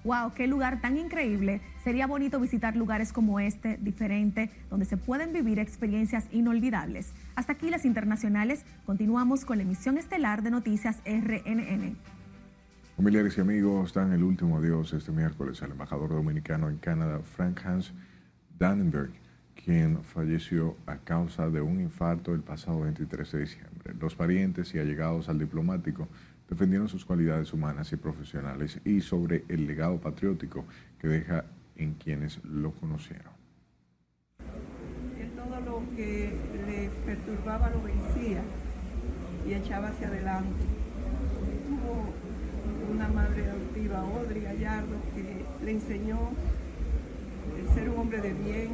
¡Wow! 0.04 0.32
¡Qué 0.34 0.46
lugar 0.46 0.80
tan 0.80 0.96
increíble! 0.96 1.60
Sería 1.84 2.06
bonito 2.06 2.40
visitar 2.40 2.76
lugares 2.76 3.12
como 3.12 3.40
este, 3.40 3.78
diferente, 3.78 4.50
donde 4.70 4.86
se 4.86 4.96
pueden 4.96 5.34
vivir 5.34 5.58
experiencias 5.58 6.26
inolvidables. 6.32 7.12
Hasta 7.34 7.52
aquí 7.52 7.68
las 7.68 7.84
internacionales. 7.84 8.64
Continuamos 8.86 9.44
con 9.44 9.58
la 9.58 9.64
emisión 9.64 9.98
estelar 9.98 10.42
de 10.42 10.50
Noticias 10.50 11.02
RNN. 11.04 11.96
Familiares 13.00 13.38
y 13.38 13.40
amigos 13.40 13.94
dan 13.94 14.12
el 14.12 14.22
último 14.22 14.58
adiós 14.58 14.92
este 14.92 15.10
miércoles 15.10 15.62
al 15.62 15.70
embajador 15.70 16.10
dominicano 16.10 16.68
en 16.68 16.76
Canadá, 16.76 17.20
Frank 17.20 17.64
Hans 17.64 17.94
Dannenberg, 18.58 19.08
quien 19.54 20.04
falleció 20.04 20.76
a 20.84 20.98
causa 20.98 21.48
de 21.48 21.62
un 21.62 21.80
infarto 21.80 22.34
el 22.34 22.42
pasado 22.42 22.80
23 22.80 23.32
de 23.32 23.38
diciembre. 23.38 23.94
Los 23.98 24.14
parientes 24.14 24.74
y 24.74 24.78
allegados 24.80 25.30
al 25.30 25.38
diplomático 25.38 26.08
defendieron 26.46 26.90
sus 26.90 27.06
cualidades 27.06 27.54
humanas 27.54 27.90
y 27.90 27.96
profesionales 27.96 28.78
y 28.84 29.00
sobre 29.00 29.46
el 29.48 29.66
legado 29.66 29.98
patriótico 29.98 30.66
que 30.98 31.08
deja 31.08 31.46
en 31.76 31.94
quienes 31.94 32.44
lo 32.44 32.72
conocieron. 32.72 33.32
Él 35.18 35.30
todo 35.34 35.58
lo 35.62 35.96
que 35.96 36.36
le 36.66 36.90
perturbaba 37.06 37.70
lo 37.70 37.82
vencía 37.82 38.42
y 39.48 39.54
echaba 39.54 39.88
hacia 39.88 40.08
adelante. 40.08 40.66
Tuvo 41.66 42.29
una 42.92 43.08
madre 43.08 43.50
adoptiva, 43.50 44.00
Audrey 44.00 44.42
Gallardo, 44.42 44.96
que 45.14 45.64
le 45.64 45.70
enseñó 45.70 46.18
el 47.58 47.74
ser 47.74 47.88
un 47.88 47.98
hombre 47.98 48.20
de 48.20 48.32
bien, 48.32 48.68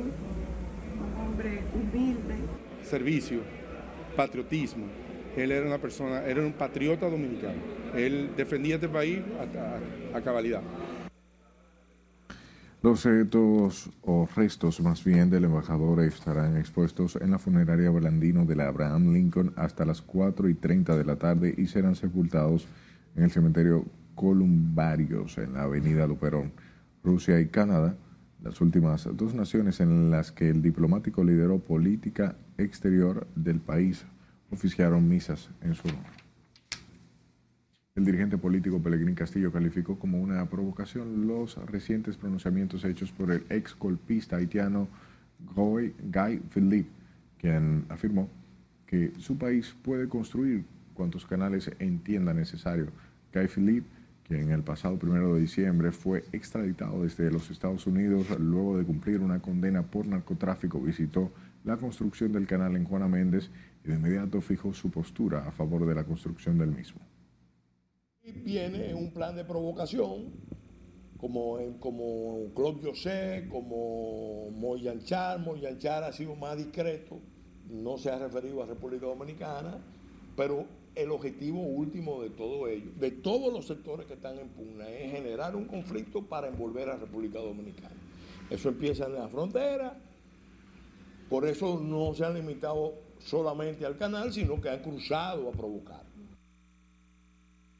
un 0.98 1.26
hombre 1.26 1.62
humilde. 1.74 2.36
Servicio, 2.82 3.40
patriotismo. 4.16 4.86
Él 5.36 5.52
era 5.52 5.66
una 5.66 5.78
persona, 5.78 6.24
era 6.24 6.40
un 6.40 6.52
patriota 6.52 7.08
dominicano. 7.08 7.60
Él 7.94 8.30
defendía 8.36 8.76
este 8.76 8.88
país 8.88 9.20
a, 10.12 10.16
a 10.16 10.20
cabalidad. 10.22 10.62
Los 12.82 13.04
restos 13.04 13.90
o 14.02 14.28
restos 14.36 14.80
más 14.80 15.02
bien 15.02 15.28
del 15.28 15.44
embajador 15.44 16.00
estarán 16.04 16.56
expuestos 16.56 17.16
en 17.16 17.32
la 17.32 17.38
funeraria 17.38 17.90
Blandino 17.90 18.44
de 18.44 18.54
la 18.54 18.68
Abraham 18.68 19.12
Lincoln 19.12 19.52
hasta 19.56 19.84
las 19.84 20.02
4 20.02 20.48
y 20.48 20.54
30 20.54 20.96
de 20.96 21.04
la 21.04 21.16
tarde 21.16 21.54
y 21.56 21.66
serán 21.66 21.96
sepultados 21.96 22.62
en 22.64 22.85
el 23.24 23.30
cementerio 23.30 23.84
Columbarios 24.14 25.38
en 25.38 25.54
la 25.54 25.62
avenida 25.62 26.06
Luperón. 26.06 26.52
Rusia 27.02 27.38
y 27.40 27.46
Canadá, 27.46 27.94
las 28.42 28.60
últimas 28.60 29.08
dos 29.12 29.34
naciones 29.34 29.80
en 29.80 30.10
las 30.10 30.32
que 30.32 30.48
el 30.48 30.60
diplomático 30.60 31.22
lideró 31.22 31.58
política 31.58 32.36
exterior 32.58 33.26
del 33.36 33.60
país, 33.60 34.04
oficiaron 34.50 35.08
misas 35.08 35.50
en 35.62 35.74
su 35.74 35.88
honor. 35.88 36.04
El 37.94 38.04
dirigente 38.04 38.36
político 38.36 38.82
Pelegrín 38.82 39.14
Castillo 39.14 39.50
calificó 39.50 39.98
como 39.98 40.20
una 40.20 40.44
provocación 40.50 41.26
los 41.26 41.56
recientes 41.66 42.16
pronunciamientos 42.16 42.84
hechos 42.84 43.10
por 43.10 43.30
el 43.30 43.46
ex 43.48 43.74
golpista 43.78 44.36
haitiano 44.36 44.88
Guy 45.54 46.42
Philippe, 46.50 46.90
quien 47.38 47.86
afirmó 47.88 48.28
que 48.86 49.12
su 49.18 49.38
país 49.38 49.74
puede 49.82 50.08
construir 50.08 50.64
cuantos 50.94 51.24
canales 51.24 51.70
entienda 51.78 52.34
necesario. 52.34 52.88
Guy 53.36 53.48
Philippe, 53.48 53.88
quien 54.26 54.50
el 54.50 54.62
pasado 54.62 54.98
primero 54.98 55.34
de 55.34 55.40
diciembre 55.40 55.92
fue 55.92 56.24
extraditado 56.32 57.02
desde 57.02 57.30
los 57.30 57.50
Estados 57.50 57.86
Unidos 57.86 58.26
luego 58.38 58.78
de 58.78 58.84
cumplir 58.84 59.20
una 59.20 59.40
condena 59.40 59.82
por 59.82 60.06
narcotráfico, 60.06 60.80
visitó 60.80 61.30
la 61.64 61.76
construcción 61.76 62.32
del 62.32 62.46
canal 62.46 62.76
en 62.76 62.84
Juana 62.84 63.08
Méndez 63.08 63.50
y 63.84 63.88
de 63.88 63.94
inmediato 63.94 64.40
fijó 64.40 64.72
su 64.72 64.90
postura 64.90 65.46
a 65.46 65.52
favor 65.52 65.86
de 65.86 65.94
la 65.94 66.04
construcción 66.04 66.58
del 66.58 66.70
mismo 66.70 67.00
viene 68.32 68.94
un 68.94 69.10
plan 69.12 69.36
de 69.36 69.44
provocación, 69.44 70.32
como, 71.16 71.58
como 71.80 72.52
Claude 72.54 72.82
José, 72.82 73.46
como 73.50 74.50
Moyanchar. 74.50 75.38
Moyanchar 75.40 76.04
ha 76.04 76.12
sido 76.12 76.34
más 76.34 76.56
discreto, 76.56 77.20
no 77.68 77.98
se 77.98 78.10
ha 78.10 78.18
referido 78.18 78.62
a 78.62 78.66
República 78.66 79.06
Dominicana, 79.06 79.78
pero 80.36 80.66
el 80.96 81.10
objetivo 81.10 81.60
último 81.60 82.22
de 82.22 82.30
todo 82.30 82.66
ello, 82.66 82.90
de 82.98 83.10
todos 83.10 83.52
los 83.52 83.66
sectores 83.66 84.06
que 84.06 84.14
están 84.14 84.38
en 84.38 84.48
pugna, 84.48 84.88
es 84.88 85.12
generar 85.12 85.54
un 85.54 85.66
conflicto 85.66 86.22
para 86.22 86.48
envolver 86.48 86.88
a 86.88 86.96
República 86.96 87.38
Dominicana. 87.38 87.94
Eso 88.48 88.70
empieza 88.70 89.04
en 89.06 89.14
la 89.14 89.28
frontera, 89.28 89.96
por 91.28 91.46
eso 91.46 91.80
no 91.80 92.14
se 92.14 92.24
han 92.24 92.34
limitado 92.34 92.94
solamente 93.18 93.84
al 93.84 93.96
canal, 93.98 94.32
sino 94.32 94.60
que 94.60 94.70
han 94.70 94.80
cruzado 94.80 95.48
a 95.48 95.52
provocar. 95.52 96.02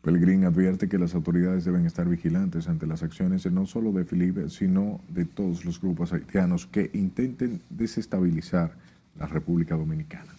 Pellegrín 0.03 0.45
advierte 0.45 0.89
que 0.89 0.99
las 0.99 1.15
autoridades 1.15 1.65
deben 1.65 1.87
estar 1.87 2.09
vigilantes 2.09 2.69
ante 2.69 2.87
las 2.87 3.03
acciones 3.03 3.51
no 3.51 3.67
solo 3.67 3.91
de 3.93 4.05
Felipe, 4.05 4.49
sino 4.51 5.01
de 5.09 5.25
todos 5.25 5.65
los 5.65 5.81
grupos 5.81 6.13
haitianos 6.13 6.67
que 6.67 6.91
intenten 6.93 7.63
desestabilizar 7.71 8.77
la 9.19 9.27
República 9.27 9.75
Dominicana. 9.75 10.36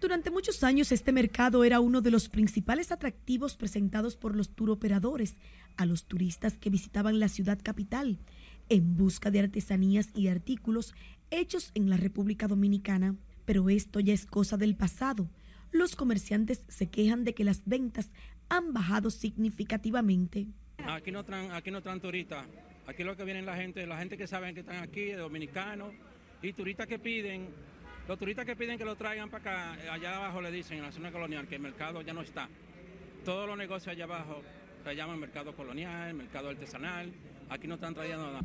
Durante 0.03 0.33
muchos 0.33 0.65
años 0.65 0.91
este 0.91 1.13
mercado 1.13 1.63
era 1.63 1.79
uno 1.79 2.01
de 2.01 2.11
los 2.11 2.29
principales 2.29 2.91
atractivos 2.91 3.57
presentados 3.57 4.17
por 4.17 4.35
los 4.35 4.51
turoperadores 4.51 5.37
a 5.77 5.87
los 5.87 6.07
turistas 6.07 6.59
que 6.59 6.71
visitaban 6.71 7.21
la 7.21 7.29
ciudad 7.29 7.61
capital 7.63 8.19
en 8.69 8.97
busca 8.97 9.31
de 9.31 9.39
artesanías 9.39 10.11
y 10.13 10.27
artículos 10.27 10.93
hechos 11.31 11.71
en 11.77 11.89
la 11.89 11.97
República 11.97 12.49
Dominicana. 12.49 13.15
Pero 13.45 13.71
esto 13.71 14.01
ya 14.01 14.13
es 14.13 14.27
cosa 14.27 14.57
del 14.57 14.75
pasado 14.75 15.31
los 15.71 15.95
comerciantes 15.97 16.65
se 16.69 16.91
quejan 16.91 17.25
de 17.25 17.33
que 17.33 17.45
las 17.45 17.63
ventas 17.65 18.11
han 18.49 18.75
bajado 18.75 19.09
significativamente. 19.09 20.49
Aquí 20.85 21.11
no 21.11 21.25
traen, 21.25 21.53
aquí 21.53 21.71
no 21.71 21.81
turistas. 21.81 22.45
Aquí 22.87 23.05
lo 23.05 23.17
que 23.17 23.25
vienen 23.25 23.47
la 23.47 23.57
gente, 23.57 23.87
la 23.87 23.97
gente 23.99 24.19
que 24.19 24.27
saben 24.27 24.53
que 24.53 24.61
están 24.61 24.83
aquí, 24.83 25.13
dominicanos, 25.13 25.95
y 26.43 26.53
turistas 26.53 26.87
que 26.89 26.99
piden, 26.99 27.49
los 28.09 28.19
turistas 28.19 28.45
que 28.45 28.57
piden 28.57 28.79
que 28.79 28.85
lo 28.85 28.97
traigan 28.97 29.31
para 29.31 29.73
acá, 29.73 29.93
allá 29.93 30.17
abajo 30.17 30.41
le 30.41 30.51
dicen 30.51 30.79
en 30.79 30.85
la 30.85 30.93
zona 30.93 31.13
colonial 31.13 31.47
que 31.47 31.57
el 31.57 31.63
mercado 31.63 32.03
ya 32.03 32.13
no 32.13 32.23
está. 32.23 32.49
Todos 33.25 33.47
los 33.47 33.57
negocios 33.57 33.93
allá 33.93 34.05
abajo 34.05 34.43
se 34.85 34.97
llaman 34.97 35.21
mercado 35.21 35.55
colonial, 35.55 36.13
mercado 36.15 36.49
artesanal, 36.49 37.13
aquí 37.49 37.69
no 37.69 37.77
están 37.77 37.95
trayendo 37.95 38.25
nada. 38.25 38.45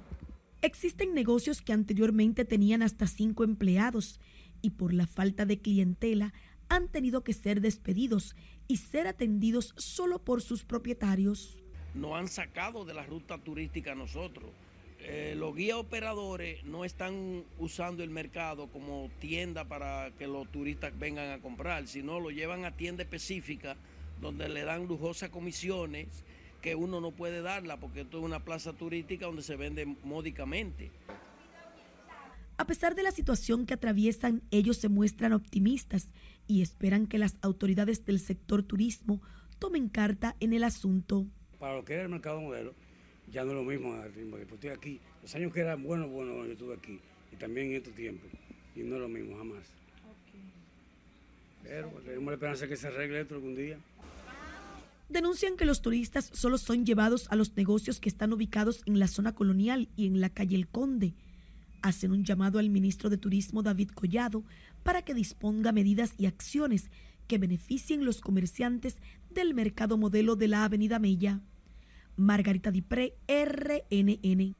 Existen 0.61 1.13
negocios 1.13 1.61
que 1.61 1.73
anteriormente 1.73 2.45
tenían 2.45 2.81
hasta 2.81 3.07
cinco 3.07 3.43
empleados 3.43 4.19
y 4.61 4.71
por 4.71 4.93
la 4.93 5.07
falta 5.07 5.45
de 5.45 5.59
clientela 5.59 6.33
han 6.69 6.89
tenido 6.89 7.23
que 7.23 7.33
ser 7.33 7.61
despedidos 7.61 8.35
y 8.67 8.77
ser 8.77 9.07
atendidos 9.07 9.73
solo 9.77 10.23
por 10.23 10.41
sus 10.41 10.63
propietarios. 10.63 11.63
Nos 11.93 12.13
han 12.13 12.27
sacado 12.27 12.85
de 12.85 12.93
la 12.93 13.05
ruta 13.05 13.37
turística 13.37 13.95
nosotros. 13.95 14.51
Eh, 14.99 15.35
los 15.37 15.55
guías 15.55 15.77
operadores 15.77 16.63
no 16.63 16.83
están 16.83 17.43
usando 17.59 18.03
el 18.03 18.09
mercado 18.09 18.67
como 18.67 19.09
tienda 19.19 19.65
para 19.65 20.11
que 20.17 20.27
los 20.27 20.51
turistas 20.51 20.97
vengan 20.97 21.31
a 21.31 21.39
comprar, 21.39 21.87
sino 21.87 22.19
lo 22.19 22.31
llevan 22.31 22.65
a 22.65 22.75
tienda 22.75 23.03
específica 23.03 23.77
donde 24.21 24.49
le 24.49 24.63
dan 24.63 24.87
lujosas 24.87 25.29
comisiones 25.29 26.07
que 26.61 26.75
uno 26.75 26.99
no 26.99 27.11
puede 27.11 27.41
darla 27.41 27.77
porque 27.77 28.01
esto 28.01 28.17
es 28.17 28.23
una 28.23 28.43
plaza 28.43 28.73
turística 28.73 29.27
donde 29.27 29.43
se 29.43 29.55
vende 29.55 29.85
módicamente. 30.03 30.91
A 32.57 32.65
pesar 32.65 32.95
de 32.95 33.03
la 33.03 33.11
situación 33.11 33.67
que 33.67 33.75
atraviesan, 33.75 34.41
ellos 34.49 34.77
se 34.77 34.89
muestran 34.89 35.31
optimistas 35.31 36.11
y 36.47 36.63
esperan 36.63 37.05
que 37.05 37.19
las 37.19 37.37
autoridades 37.41 38.03
del 38.03 38.19
sector 38.19 38.63
turismo 38.63 39.21
tomen 39.59 39.89
carta 39.89 40.35
en 40.39 40.53
el 40.53 40.63
asunto. 40.63 41.27
Para 41.59 41.75
lo 41.75 41.85
que 41.85 41.93
era 41.93 42.03
el 42.03 42.09
mercado 42.09 42.41
modelo, 42.41 42.73
ya 43.31 43.43
no 43.43 43.51
es 43.51 43.57
lo 43.57 43.63
mismo 43.63 43.95
ritmo. 44.15 44.37
Después 44.37 44.57
estoy 44.57 44.69
aquí, 44.69 44.99
los 45.21 45.35
años 45.35 45.53
que 45.53 45.61
eran 45.61 45.83
buenos, 45.83 46.09
buenos, 46.09 46.45
yo 46.45 46.51
estuve 46.53 46.73
aquí, 46.75 46.99
y 47.31 47.35
también 47.35 47.67
en 47.67 47.77
estos 47.77 47.93
tiempos, 47.93 48.29
y 48.75 48.81
no 48.81 48.95
es 48.95 49.01
lo 49.01 49.09
mismo 49.09 49.37
jamás. 49.37 49.63
Pero 51.63 51.89
tenemos 52.05 52.27
la 52.27 52.33
esperanza 52.33 52.63
de 52.63 52.69
que 52.69 52.77
se 52.77 52.87
arregle 52.87 53.21
esto 53.21 53.35
algún 53.35 53.55
día. 53.55 53.77
Denuncian 55.09 55.55
que 55.55 55.65
los 55.65 55.81
turistas 55.81 56.29
solo 56.33 56.57
son 56.57 56.85
llevados 56.85 57.27
a 57.29 57.35
los 57.35 57.55
negocios 57.55 57.99
que 57.99 58.09
están 58.09 58.33
ubicados 58.33 58.81
en 58.85 58.99
la 58.99 59.07
zona 59.07 59.33
colonial 59.33 59.87
y 59.95 60.05
en 60.05 60.19
la 60.19 60.29
calle 60.29 60.55
El 60.55 60.67
Conde. 60.67 61.13
Hacen 61.81 62.11
un 62.11 62.25
llamado 62.25 62.59
al 62.59 62.69
ministro 62.69 63.09
de 63.09 63.17
Turismo 63.17 63.63
David 63.63 63.91
Collado 63.91 64.43
para 64.83 65.03
que 65.03 65.13
disponga 65.13 65.71
medidas 65.71 66.13
y 66.17 66.25
acciones 66.25 66.89
que 67.27 67.37
beneficien 67.37 68.03
los 68.03 68.19
comerciantes 68.19 68.97
del 69.29 69.53
mercado 69.53 69.97
modelo 69.97 70.35
de 70.35 70.47
la 70.49 70.65
Avenida 70.65 70.99
Mella. 70.99 71.41
Margarita 72.17 72.71
Dipré, 72.71 73.13
RNN. 73.27 74.55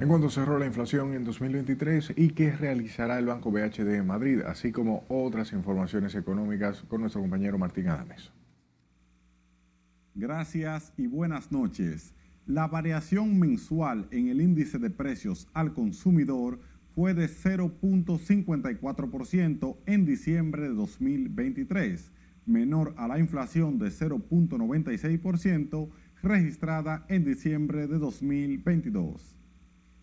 En 0.00 0.08
cuanto 0.08 0.28
cerró 0.28 0.58
la 0.58 0.66
inflación 0.66 1.14
en 1.14 1.24
2023 1.24 2.12
y 2.16 2.30
qué 2.30 2.52
realizará 2.52 3.18
el 3.18 3.26
Banco 3.26 3.50
BHD 3.50 3.84
de 3.84 4.02
Madrid, 4.02 4.42
así 4.42 4.70
como 4.70 5.04
otras 5.08 5.52
informaciones 5.52 6.14
económicas 6.14 6.82
con 6.88 7.00
nuestro 7.00 7.20
compañero 7.20 7.58
Martín 7.58 7.88
Adames. 7.88 8.30
Gracias 10.14 10.92
y 10.96 11.06
buenas 11.06 11.50
noches. 11.50 12.14
La 12.46 12.66
variación 12.66 13.38
mensual 13.38 14.06
en 14.10 14.28
el 14.28 14.40
índice 14.42 14.78
de 14.78 14.90
precios 14.90 15.48
al 15.54 15.72
consumidor 15.72 16.60
fue 16.94 17.14
de 17.14 17.28
0.54% 17.28 19.76
en 19.86 20.06
diciembre 20.06 20.62
de 20.62 20.74
2023, 20.74 22.12
menor 22.46 22.94
a 22.96 23.08
la 23.08 23.18
inflación 23.18 23.78
de 23.78 23.88
0.96% 23.88 25.90
registrada 26.22 27.04
en 27.08 27.24
diciembre 27.24 27.88
de 27.88 27.98
2022. 27.98 29.34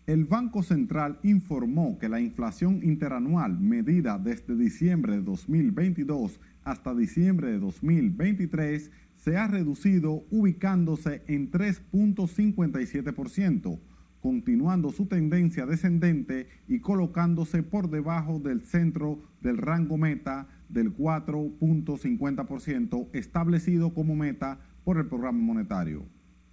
El 0.06 0.24
Banco 0.24 0.62
Central 0.64 1.20
informó 1.22 1.96
que 1.98 2.08
la 2.08 2.20
inflación 2.20 2.80
interanual 2.82 3.60
medida 3.60 4.18
desde 4.18 4.56
diciembre 4.56 5.12
de 5.12 5.22
2022 5.22 6.40
hasta 6.64 6.92
diciembre 6.94 7.52
de 7.52 7.60
2023 7.60 8.90
se 9.16 9.36
ha 9.36 9.46
reducido 9.46 10.24
ubicándose 10.30 11.22
en 11.28 11.52
3.57%, 11.52 13.78
continuando 14.22 14.92
su 14.92 15.06
tendencia 15.06 15.66
descendente 15.66 16.46
y 16.68 16.78
colocándose 16.78 17.64
por 17.64 17.90
debajo 17.90 18.38
del 18.38 18.60
centro 18.62 19.18
del 19.42 19.58
rango 19.58 19.98
meta 19.98 20.46
del 20.68 20.96
4.50% 20.96 23.08
establecido 23.12 23.92
como 23.92 24.14
meta 24.14 24.60
por 24.84 24.98
el 24.98 25.06
programa 25.06 25.40
monetario. 25.40 26.04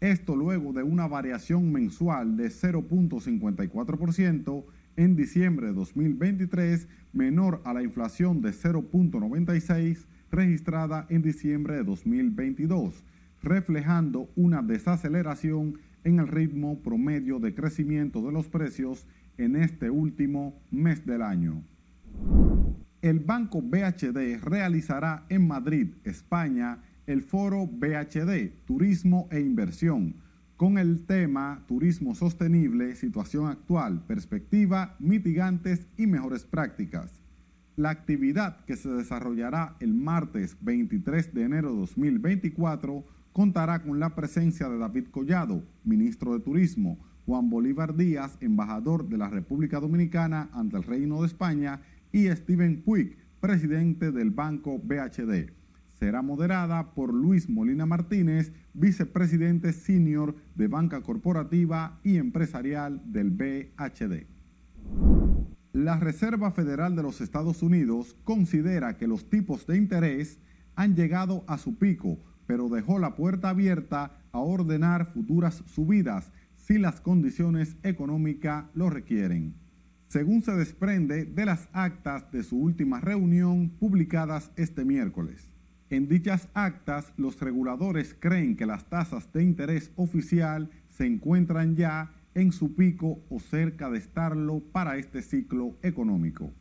Esto 0.02 0.36
luego 0.36 0.74
de 0.74 0.82
una 0.82 1.08
variación 1.08 1.72
mensual 1.72 2.38
de 2.38 2.48
0.54% 2.48 4.66
en 4.96 5.16
diciembre 5.16 5.68
de 5.68 5.74
2023, 5.74 6.88
menor 7.14 7.62
a 7.66 7.74
la 7.74 7.84
inflación 7.84 8.42
de 8.42 8.50
0.96% 8.50 10.08
registrada 10.32 11.06
en 11.10 11.22
diciembre 11.22 11.76
de 11.76 11.84
2022, 11.84 13.04
reflejando 13.42 14.30
una 14.36 14.62
desaceleración 14.62 15.80
en 16.04 16.20
el 16.20 16.28
ritmo 16.28 16.82
promedio 16.82 17.40
de 17.40 17.54
crecimiento 17.54 18.26
de 18.26 18.32
los 18.32 18.48
precios 18.48 19.08
en 19.38 19.56
este 19.56 19.90
último 19.90 20.62
mes 20.72 21.06
del 21.06 21.22
año. 21.22 21.64
El 23.02 23.20
Banco 23.22 23.62
BHD 23.62 24.42
realizará 24.44 25.26
en 25.30 25.48
Madrid, 25.48 25.94
España, 26.04 26.80
el 27.08 27.22
foro 27.22 27.66
BHD, 27.66 28.66
Turismo 28.66 29.30
e 29.32 29.40
Inversión, 29.40 30.16
con 30.58 30.78
el 30.78 31.06
tema 31.06 31.64
Turismo 31.68 32.14
Sostenible, 32.14 32.96
Situación 32.96 33.48
Actual, 33.48 34.06
Perspectiva, 34.06 34.98
Mitigantes 35.00 35.88
y 35.96 36.06
Mejores 36.08 36.44
Prácticas. 36.44 37.22
La 37.78 37.92
actividad 37.92 38.66
que 38.66 38.76
se 38.76 38.90
desarrollará 38.90 39.78
el 39.80 39.94
martes 39.94 40.58
23 40.60 41.34
de 41.34 41.44
enero 41.44 41.72
de 41.72 41.80
2024 41.80 43.06
contará 43.40 43.82
con 43.82 44.02
la 44.02 44.16
presencia 44.16 44.68
de 44.68 44.78
David 44.78 45.06
Collado, 45.12 45.64
ministro 45.86 46.34
de 46.34 46.42
Turismo, 46.42 47.00
Juan 47.26 47.50
Bolívar 47.50 47.96
Díaz, 47.96 48.38
embajador 48.42 49.08
de 49.08 49.18
la 49.18 49.30
República 49.30 49.80
Dominicana 49.80 50.50
ante 50.52 50.76
el 50.76 50.84
Reino 50.84 51.22
de 51.22 51.28
España, 51.28 51.80
y 52.12 52.28
Steven 52.28 52.82
Puig, 52.82 53.16
presidente 53.40 54.12
del 54.12 54.32
Banco 54.32 54.78
BHD. 54.78 55.54
Será 55.98 56.22
moderada 56.22 56.94
por 56.94 57.14
Luis 57.14 57.48
Molina 57.48 57.86
Martínez, 57.86 58.52
vicepresidente 58.74 59.72
senior 59.72 60.36
de 60.56 60.68
Banca 60.68 61.00
Corporativa 61.00 62.02
y 62.04 62.18
Empresarial 62.18 63.02
del 63.06 63.30
BHD. 63.30 64.28
La 65.72 65.98
Reserva 65.98 66.52
Federal 66.52 66.98
de 66.98 67.04
los 67.04 67.22
Estados 67.22 67.64
Unidos 67.64 68.18
considera 68.26 68.98
que 68.98 69.08
los 69.08 69.30
tipos 69.30 69.66
de 69.66 69.78
interés 69.78 70.40
han 70.76 70.94
llegado 70.94 71.46
a 71.48 71.58
su 71.58 71.78
pico, 71.78 72.20
pero 72.50 72.68
dejó 72.68 72.98
la 72.98 73.16
puerta 73.16 73.50
abierta 73.50 74.18
a 74.32 74.40
ordenar 74.40 75.06
futuras 75.06 75.64
subidas 75.68 76.32
si 76.58 76.80
las 76.80 77.00
condiciones 77.00 77.78
económicas 77.84 78.66
lo 78.74 78.90
requieren. 78.90 79.54
Según 80.08 80.42
se 80.42 80.54
desprende 80.54 81.26
de 81.26 81.46
las 81.46 81.70
actas 81.74 82.32
de 82.32 82.42
su 82.42 82.58
última 82.58 83.02
reunión 83.02 83.70
publicadas 83.70 84.50
este 84.56 84.84
miércoles. 84.84 85.48
En 85.92 86.08
dichas 86.08 86.50
actas, 86.56 87.14
los 87.18 87.40
reguladores 87.40 88.16
creen 88.20 88.56
que 88.56 88.66
las 88.66 88.90
tasas 88.90 89.32
de 89.32 89.44
interés 89.44 89.92
oficial 89.96 90.72
se 90.90 91.06
encuentran 91.06 91.76
ya 91.76 92.16
en 92.34 92.52
su 92.52 92.74
pico 92.74 93.20
o 93.30 93.40
cerca 93.40 93.92
de 93.92 94.00
estarlo 94.00 94.62
para 94.72 94.98
este 94.98 95.22
ciclo 95.22 95.78
económico. 95.84 96.52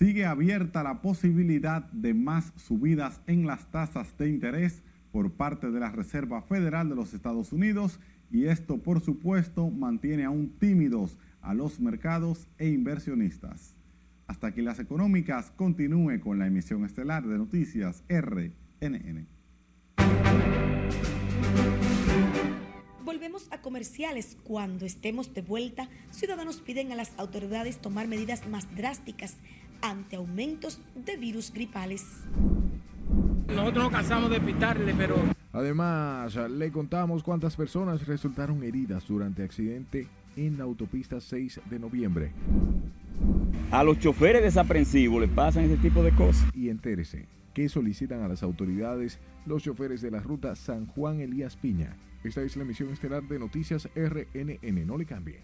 Sigue 0.00 0.24
abierta 0.24 0.82
la 0.82 1.02
posibilidad 1.02 1.82
de 1.92 2.14
más 2.14 2.54
subidas 2.56 3.20
en 3.26 3.46
las 3.46 3.70
tasas 3.70 4.16
de 4.16 4.30
interés 4.30 4.82
por 5.12 5.32
parte 5.32 5.70
de 5.70 5.78
la 5.78 5.92
Reserva 5.92 6.40
Federal 6.40 6.88
de 6.88 6.94
los 6.94 7.12
Estados 7.12 7.52
Unidos 7.52 8.00
y 8.30 8.46
esto 8.46 8.78
por 8.78 9.02
supuesto 9.02 9.68
mantiene 9.68 10.24
aún 10.24 10.54
tímidos 10.58 11.18
a 11.42 11.52
los 11.52 11.80
mercados 11.80 12.48
e 12.56 12.68
inversionistas. 12.68 13.74
Hasta 14.26 14.54
que 14.54 14.62
las 14.62 14.78
económicas 14.78 15.50
continúe 15.50 16.18
con 16.20 16.38
la 16.38 16.46
emisión 16.46 16.86
estelar 16.86 17.26
de 17.26 17.36
noticias 17.36 18.02
RNN. 18.08 19.26
Volvemos 23.04 23.48
a 23.50 23.60
comerciales. 23.60 24.38
Cuando 24.44 24.86
estemos 24.86 25.34
de 25.34 25.42
vuelta, 25.42 25.90
ciudadanos 26.10 26.62
piden 26.62 26.90
a 26.90 26.94
las 26.94 27.12
autoridades 27.18 27.78
tomar 27.82 28.08
medidas 28.08 28.48
más 28.48 28.74
drásticas 28.74 29.36
ante 29.82 30.16
aumentos 30.16 30.80
de 30.94 31.16
virus 31.16 31.52
gripales. 31.52 32.04
Nosotros 33.48 33.84
nos 33.84 33.92
cansamos 33.92 34.30
de 34.30 34.40
pitarle, 34.40 34.94
pero... 34.94 35.16
Además, 35.52 36.36
le 36.36 36.70
contamos 36.70 37.22
cuántas 37.22 37.56
personas 37.56 38.06
resultaron 38.06 38.62
heridas 38.62 39.06
durante 39.06 39.42
accidente 39.42 40.06
en 40.36 40.58
la 40.58 40.64
autopista 40.64 41.20
6 41.20 41.60
de 41.68 41.78
noviembre. 41.78 42.32
A 43.70 43.82
los 43.82 43.98
choferes 43.98 44.42
desaprensivos 44.42 45.20
le 45.20 45.28
pasan 45.28 45.64
ese 45.64 45.76
tipo 45.76 46.02
de 46.02 46.12
cosas. 46.12 46.48
Y 46.54 46.68
entérese, 46.68 47.26
¿qué 47.52 47.68
solicitan 47.68 48.22
a 48.22 48.28
las 48.28 48.42
autoridades 48.42 49.18
los 49.46 49.62
choferes 49.62 50.00
de 50.00 50.10
la 50.10 50.20
ruta 50.20 50.54
San 50.54 50.86
Juan 50.86 51.20
Elías 51.20 51.56
Piña? 51.56 51.96
Esta 52.22 52.42
es 52.42 52.56
la 52.56 52.62
emisión 52.62 52.90
estelar 52.90 53.22
de 53.24 53.38
Noticias 53.38 53.88
RNN. 53.94 54.86
No 54.86 54.96
le 54.96 55.06
cambie. 55.06 55.40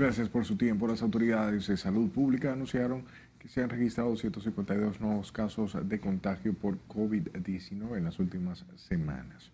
Gracias 0.00 0.30
por 0.30 0.46
su 0.46 0.56
tiempo. 0.56 0.86
Las 0.86 1.02
autoridades 1.02 1.66
de 1.66 1.76
salud 1.76 2.08
pública 2.08 2.54
anunciaron 2.54 3.04
que 3.38 3.48
se 3.48 3.62
han 3.62 3.68
registrado 3.68 4.16
152 4.16 4.98
nuevos 4.98 5.30
casos 5.30 5.76
de 5.86 6.00
contagio 6.00 6.54
por 6.54 6.78
COVID-19 6.88 7.98
en 7.98 8.04
las 8.04 8.18
últimas 8.18 8.64
semanas. 8.76 9.52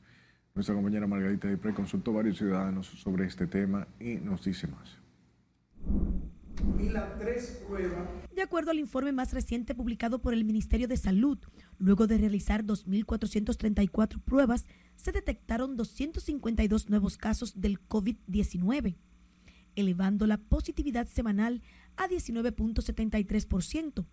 Nuestra 0.55 0.77
compañera 0.77 1.09
Margarita 1.09 1.49
Dipre 1.49 1.75
consultó 1.75 2.13
varios 2.13 2.39
ciudadanos 2.39 2.87
sobre 2.87 3.27
este 3.27 3.49
tema 3.49 3.89
y 3.99 4.15
nos 4.15 4.45
dice 4.45 4.69
más. 4.69 4.99
Y 6.79 6.91
las 6.91 7.19
tres 7.19 7.61
pruebas 7.67 8.07
De 8.33 8.43
acuerdo 8.43 8.71
al 8.71 8.79
informe 8.79 9.11
más 9.11 9.33
reciente 9.33 9.75
publicado 9.75 10.21
por 10.21 10.33
el 10.33 10.45
Ministerio 10.45 10.87
de 10.87 10.97
Salud, 10.97 11.39
luego 11.79 12.07
de 12.07 12.19
realizar 12.19 12.63
2.434 12.63 14.21
pruebas, 14.21 14.67
se 14.95 15.11
detectaron 15.11 15.77
252 15.77 16.89
nuevos 16.89 17.19
casos 17.19 17.61
del 17.61 17.81
COVID-19, 17.89 18.95
elevando 19.77 20.27
la 20.27 20.39
positividad 20.39 21.07
semanal 21.07 21.63
a 21.97 22.09
19.73%. 22.09 24.05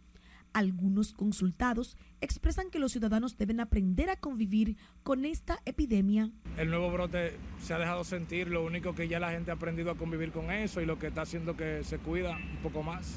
Algunos 0.53 1.13
consultados 1.13 1.97
expresan 2.21 2.69
que 2.69 2.77
los 2.77 2.91
ciudadanos 2.91 3.37
deben 3.37 3.59
aprender 3.59 4.11
a 4.11 4.17
convivir 4.17 4.77
con 5.01 5.25
esta 5.25 5.59
epidemia. 5.65 6.29
El 6.57 6.69
nuevo 6.69 6.91
brote 6.91 7.37
se 7.59 7.73
ha 7.73 7.79
dejado 7.79 8.03
sentir, 8.03 8.49
lo 8.49 8.63
único 8.63 8.93
que 8.93 9.07
ya 9.07 9.19
la 9.19 9.31
gente 9.31 9.49
ha 9.49 9.55
aprendido 9.55 9.89
a 9.89 9.97
convivir 9.97 10.31
con 10.31 10.51
eso 10.51 10.79
y 10.79 10.85
lo 10.85 10.99
que 10.99 11.07
está 11.07 11.23
haciendo 11.23 11.57
que 11.57 11.83
se 11.83 11.97
cuida 11.97 12.37
un 12.37 12.61
poco 12.61 12.83
más. 12.83 13.15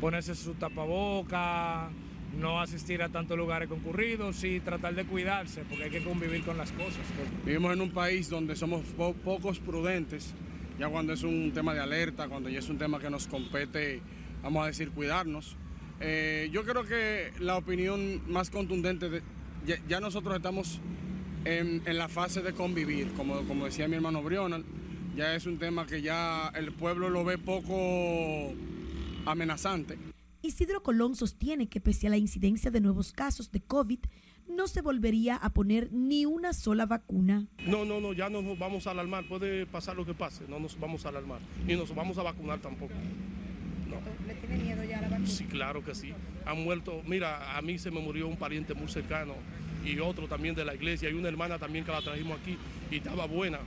Ponerse 0.00 0.36
su 0.36 0.54
tapaboca, 0.54 1.90
no 2.38 2.60
asistir 2.60 3.02
a 3.02 3.08
tantos 3.08 3.36
lugares 3.36 3.68
concurridos 3.68 4.44
y 4.44 4.60
tratar 4.60 4.94
de 4.94 5.04
cuidarse 5.04 5.64
porque 5.68 5.84
hay 5.84 5.90
que 5.90 6.04
convivir 6.04 6.44
con 6.44 6.56
las 6.56 6.70
cosas. 6.72 7.02
Vivimos 7.44 7.72
en 7.72 7.80
un 7.80 7.90
país 7.90 8.30
donde 8.30 8.54
somos 8.54 8.82
po 8.96 9.14
pocos 9.14 9.58
prudentes, 9.58 10.32
ya 10.78 10.88
cuando 10.88 11.12
es 11.12 11.22
un 11.22 11.52
tema 11.52 11.74
de 11.74 11.80
alerta, 11.80 12.28
cuando 12.28 12.48
ya 12.48 12.58
es 12.58 12.68
un 12.68 12.78
tema 12.78 12.98
que 12.98 13.10
nos 13.10 13.26
compete, 13.26 14.00
vamos 14.42 14.64
a 14.64 14.66
decir, 14.66 14.90
cuidarnos. 14.90 15.56
Eh, 16.00 16.48
yo 16.52 16.64
creo 16.64 16.84
que 16.84 17.32
la 17.38 17.56
opinión 17.56 18.22
más 18.30 18.50
contundente, 18.50 19.08
de, 19.08 19.22
ya, 19.88 20.00
nosotros 20.00 20.36
estamos 20.36 20.80
en, 21.44 21.82
la 21.86 22.08
fase 22.08 22.42
de 22.42 22.52
convivir, 22.52 23.12
como, 23.12 23.42
como 23.46 23.66
decía 23.66 23.86
mi 23.88 23.96
hermano 23.96 24.22
Brional, 24.22 24.64
ya 25.16 25.34
es 25.34 25.46
un 25.46 25.58
tema 25.58 25.86
que 25.86 26.02
ya 26.02 26.48
el 26.54 26.72
pueblo 26.72 27.10
lo 27.10 27.24
ve 27.24 27.38
poco 27.38 28.52
amenazante. 29.26 29.98
Isidro 30.42 30.82
Colón 30.82 31.14
sostiene 31.14 31.68
que 31.68 31.80
pese 31.80 32.08
a 32.08 32.10
la 32.10 32.16
incidencia 32.16 32.70
de 32.72 32.80
nuevos 32.80 33.12
casos 33.12 33.52
de 33.52 33.60
COVID, 33.60 34.00
no 34.52 34.68
se 34.68 34.82
volvería 34.82 35.36
a 35.36 35.50
poner 35.50 35.92
ni 35.92 36.26
una 36.26 36.52
sola 36.52 36.86
vacuna. 36.86 37.46
No, 37.66 37.84
no, 37.84 38.00
no, 38.00 38.12
ya 38.12 38.28
no 38.28 38.42
nos 38.42 38.58
vamos 38.58 38.86
a 38.86 38.92
alarmar, 38.92 39.26
puede 39.26 39.66
pasar 39.66 39.96
lo 39.96 40.06
que 40.06 40.14
pase, 40.14 40.44
no 40.48 40.58
nos 40.58 40.78
vamos 40.78 41.04
a 41.06 41.08
alarmar, 41.08 41.40
ni 41.66 41.74
nos 41.74 41.94
vamos 41.94 42.18
a 42.18 42.22
vacunar 42.22 42.58
tampoco. 42.60 42.94
No. 43.88 43.96
¿Le 44.26 44.34
tiene 44.34 44.62
miedo 44.62 44.84
ya 44.84 44.98
a 44.98 45.02
la 45.02 45.08
vacuna? 45.08 45.28
Sí, 45.28 45.44
claro 45.44 45.84
que 45.84 45.94
sí. 45.94 46.12
Han 46.46 46.62
muerto, 46.64 47.02
mira, 47.06 47.56
a 47.56 47.62
mí 47.62 47.78
se 47.78 47.90
me 47.90 48.00
murió 48.00 48.28
un 48.28 48.36
pariente 48.36 48.74
muy 48.74 48.88
cercano 48.88 49.34
y 49.84 49.98
otro 49.98 50.28
también 50.28 50.54
de 50.54 50.64
la 50.64 50.74
iglesia 50.74 51.10
y 51.10 51.14
una 51.14 51.28
hermana 51.28 51.58
también 51.58 51.84
que 51.84 51.92
la 51.92 52.02
trajimos 52.02 52.38
aquí 52.40 52.56
y 52.90 52.96
estaba 52.96 53.26
buena. 53.26 53.58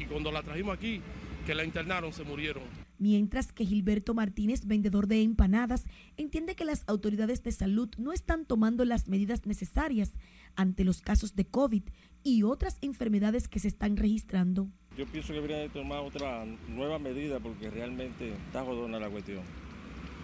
Y 0.00 0.04
cuando 0.06 0.32
la 0.32 0.42
trajimos 0.42 0.76
aquí, 0.76 1.00
que 1.46 1.54
la 1.54 1.64
internaron, 1.64 2.12
se 2.12 2.24
murieron. 2.24 2.62
Mientras 2.98 3.52
que 3.52 3.64
Gilberto 3.64 4.12
Martínez, 4.12 4.66
vendedor 4.66 5.06
de 5.06 5.22
empanadas, 5.22 5.84
entiende 6.16 6.56
que 6.56 6.64
las 6.64 6.82
autoridades 6.88 7.44
de 7.44 7.52
salud 7.52 7.88
no 7.96 8.12
están 8.12 8.44
tomando 8.44 8.84
las 8.84 9.06
medidas 9.06 9.46
necesarias 9.46 10.18
ante 10.56 10.84
los 10.84 11.00
casos 11.00 11.36
de 11.36 11.46
COVID 11.46 11.84
y 12.24 12.42
otras 12.42 12.78
enfermedades 12.80 13.46
que 13.46 13.60
se 13.60 13.68
están 13.68 13.96
registrando. 13.96 14.68
Yo 14.96 15.06
pienso 15.06 15.28
que 15.28 15.34
deberían 15.34 15.60
de 15.60 15.68
tomar 15.68 16.00
otra 16.00 16.44
nueva 16.68 16.98
medida 16.98 17.38
porque 17.38 17.70
realmente 17.70 18.32
está 18.32 18.64
jodona 18.64 18.98
la 18.98 19.08
cuestión. 19.08 19.44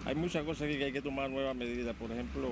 Hay 0.03 0.15
muchas 0.15 0.43
cosas 0.43 0.67
que 0.67 0.83
hay 0.83 0.91
que 0.91 1.01
tomar 1.01 1.29
nuevas 1.29 1.55
medidas, 1.55 1.95
por 1.95 2.11
ejemplo, 2.11 2.51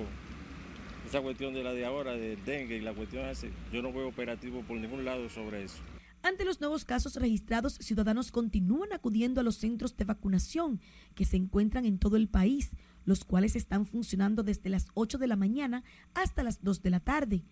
esa 1.06 1.20
cuestión 1.20 1.52
de 1.52 1.62
la 1.62 1.74
de 1.74 1.84
ahora, 1.84 2.12
del 2.12 2.42
dengue 2.46 2.78
y 2.78 2.80
la 2.80 2.94
cuestión 2.94 3.26
esa, 3.26 3.46
yo 3.70 3.82
no 3.82 3.92
veo 3.92 4.08
operativo 4.08 4.62
por 4.62 4.78
ningún 4.78 5.04
lado 5.04 5.28
sobre 5.28 5.64
eso. 5.64 5.82
Ante 6.24 6.46
los 6.46 6.58
nuevos 6.58 6.86
casos 6.86 7.16
registrados, 7.16 7.74
ciudadanos 7.74 8.32
continúan 8.32 8.94
acudiendo 8.94 9.42
a 9.42 9.44
los 9.44 9.56
centros 9.56 9.94
de 9.98 10.06
vacunación 10.06 10.80
que 11.14 11.26
se 11.26 11.36
encuentran 11.36 11.84
en 11.84 11.98
todo 11.98 12.16
el 12.16 12.28
país, 12.28 12.70
los 13.04 13.26
cuales 13.26 13.56
están 13.56 13.84
funcionando 13.84 14.42
desde 14.42 14.70
las 14.70 14.86
8 14.94 15.18
de 15.18 15.26
la 15.26 15.36
mañana 15.36 15.84
hasta 16.14 16.42
las 16.42 16.62
2 16.64 16.80
de 16.80 16.88
la 16.88 17.00
tarde. 17.00 17.44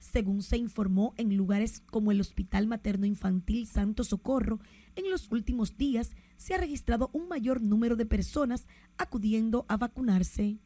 Según 0.00 0.42
se 0.42 0.56
informó 0.56 1.14
en 1.16 1.36
lugares 1.36 1.80
como 1.86 2.10
el 2.10 2.20
Hospital 2.20 2.66
Materno 2.66 3.06
Infantil 3.06 3.68
Santo 3.68 4.02
Socorro, 4.02 4.58
en 4.96 5.08
los 5.12 5.30
últimos 5.30 5.76
días 5.76 6.16
se 6.36 6.54
ha 6.54 6.58
registrado 6.58 7.10
un 7.12 7.28
mayor 7.28 7.62
número 7.62 7.94
de 7.94 8.04
personas 8.04 8.66
acudiendo 8.96 9.64
a 9.68 9.76
vacunarse. 9.76 10.58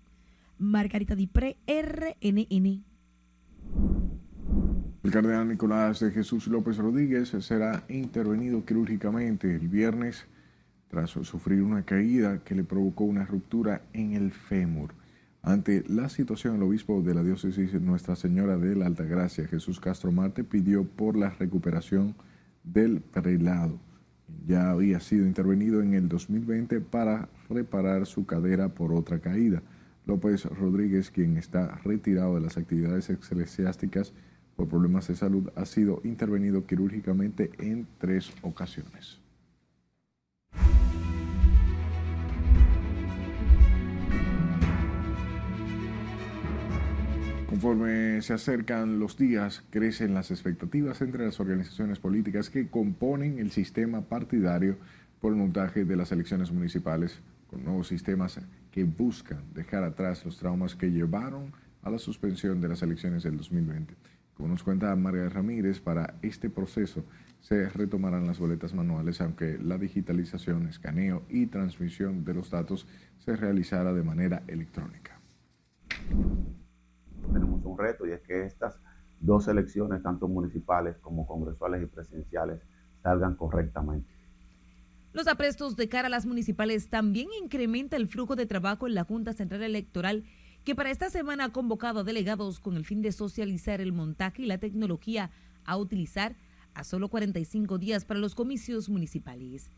Margarita 0.57 1.15
Dipré, 1.15 1.59
RNN. 1.67 2.83
El 5.03 5.11
cardenal 5.11 5.49
Nicolás 5.49 5.99
de 5.99 6.13
Jesús 6.13 6.47
López 6.47 6.77
Rodríguez 6.77 7.31
será 7.41 7.83
intervenido 7.89 8.65
quirúrgicamente 8.65 9.53
el 9.53 9.67
viernes 9.67 10.27
tras 10.87 11.11
sufrir 11.11 11.61
una 11.63 11.83
caída 11.83 12.39
que 12.45 12.55
le 12.55 12.63
provocó 12.63 13.03
una 13.03 13.27
ruptura 13.27 13.83
en 13.93 14.13
el 14.13 14.31
fémur. 14.31 14.95
Ante 15.43 15.83
la 15.89 16.09
situación, 16.09 16.55
el 16.55 16.63
obispo 16.63 17.03
de 17.03 17.15
la 17.15 17.25
diócesis 17.25 17.75
Nuestra 17.81 18.15
Señora 18.15 18.57
de 18.57 18.77
la 18.77 18.87
Altagracia, 18.87 19.49
Jesús 19.49 19.81
Castro 19.81 20.13
Marte, 20.13 20.45
pidió 20.45 20.85
por 20.85 21.17
la 21.17 21.31
recuperación 21.31 22.15
del 22.63 23.01
prelado. 23.01 23.81
Ya 24.47 24.71
había 24.71 25.01
sido 25.01 25.27
intervenido 25.27 25.83
en 25.83 25.95
el 25.95 26.09
2020 26.09 26.81
para 26.81 27.29
reparar 27.51 28.07
su 28.07 28.25
cadera 28.25 28.69
por 28.69 28.93
otra 28.93 29.19
caída. 29.19 29.63
López 30.07 30.45
Rodríguez, 30.45 31.11
quien 31.11 31.39
está 31.39 31.81
retirado 31.83 32.37
de 32.37 32.41
las 32.43 32.57
actividades 32.57 33.11
eclesiásticas, 33.11 34.13
problemas 34.67 35.09
de 35.09 35.17
salud 35.17 35.51
ha 35.57 35.65
sido 35.65 36.01
intervenido 36.05 36.67
quirúrgicamente 36.67 37.51
en 37.59 37.87
tres 37.99 38.33
ocasiones. 38.43 39.23
Conforme 47.53 48.23
se 48.23 48.33
acercan 48.33 48.99
los 48.99 49.19
días, 49.19 49.63
crecen 49.71 50.15
las 50.15 50.31
expectativas 50.31 51.03
entre 51.03 51.27
las 51.27 51.39
organizaciones 51.39 51.99
políticas 51.99 52.49
que 52.49 52.69
componen 52.69 53.39
el 53.39 53.51
sistema 53.51 54.01
partidario 54.01 54.79
por 55.21 55.33
el 55.33 55.39
montaje 55.39 55.85
de 55.85 55.95
las 55.95 56.11
elecciones 56.13 56.51
municipales, 56.51 57.21
con 57.51 57.63
nuevos 57.63 57.89
sistemas 57.89 58.41
que 58.73 58.85
buscan 58.85 59.43
dejar 59.55 59.85
atrás 59.85 60.25
los 60.25 60.39
traumas 60.39 60.75
que 60.75 60.91
llevaron 60.91 61.53
a 61.83 61.91
la 61.91 61.99
suspensión 61.99 62.61
de 62.61 62.69
las 62.69 62.83
elecciones 62.83 63.23
del 63.23 63.37
2020. 63.37 63.95
Como 64.35 64.49
nos 64.49 64.62
cuenta 64.62 64.95
María 64.97 65.28
Ramírez, 65.28 65.80
para 65.80 66.14
este 66.22 66.51
proceso 66.51 67.05
se 67.41 67.68
retomarán 67.68 68.26
las 68.26 68.39
boletas 68.39 68.72
manuales, 68.72 69.20
aunque 69.20 69.59
la 69.59 69.76
digitalización, 69.76 70.68
escaneo 70.68 71.22
y 71.28 71.47
transmisión 71.47 72.24
de 72.24 72.35
los 72.35 72.51
datos 72.51 72.87
se 73.18 73.37
realizará 73.37 73.93
de 73.93 74.03
manera 74.03 74.43
electrónica. 74.47 75.20
Tenemos 77.33 77.64
un 77.64 77.78
reto 77.78 78.07
y 78.07 78.12
es 78.12 78.20
que 78.20 78.45
estas 78.45 78.78
dos 79.20 79.49
elecciones, 79.49 80.03
tanto 80.03 80.28
municipales 80.28 80.97
como 80.99 81.26
congresuales 81.26 81.83
y 81.83 81.87
presidenciales, 81.87 82.61
salgan 83.03 83.35
correctamente. 83.37 84.11
Los 85.12 85.28
aprestos 85.28 85.76
de 85.76 85.89
cara 85.89 86.07
a 86.07 86.11
las 86.11 86.24
municipales 86.24 86.89
también 86.89 87.28
incrementa 87.43 87.97
el 87.97 88.09
flujo 88.09 88.35
de 88.35 88.47
trabajo 88.47 88.87
en 88.87 88.95
la 88.95 89.05
Junta 89.05 89.33
Central 89.35 89.62
Electoral 89.62 90.24
que 90.65 90.75
para 90.75 90.91
esta 90.91 91.11
semana 91.11 91.45
ha 91.45 91.53
convocado 91.53 92.01
a 92.01 92.05
delegados 92.05 92.61
con 92.61 92.77
el 92.77 92.85
fin 92.85 93.03
de 93.03 93.13
socializar 93.13 93.81
el 93.81 93.93
montaje 93.93 94.43
y 94.43 94.47
la 94.47 94.59
tecnología 94.59 95.31
a 95.65 95.77
utilizar 95.77 96.37
a 96.75 96.85
solo 96.85 97.09
45 97.09 97.79
días 97.79 98.05
para 98.05 98.21
los 98.21 98.35
comicios 98.35 98.89
municipales. 98.89 99.71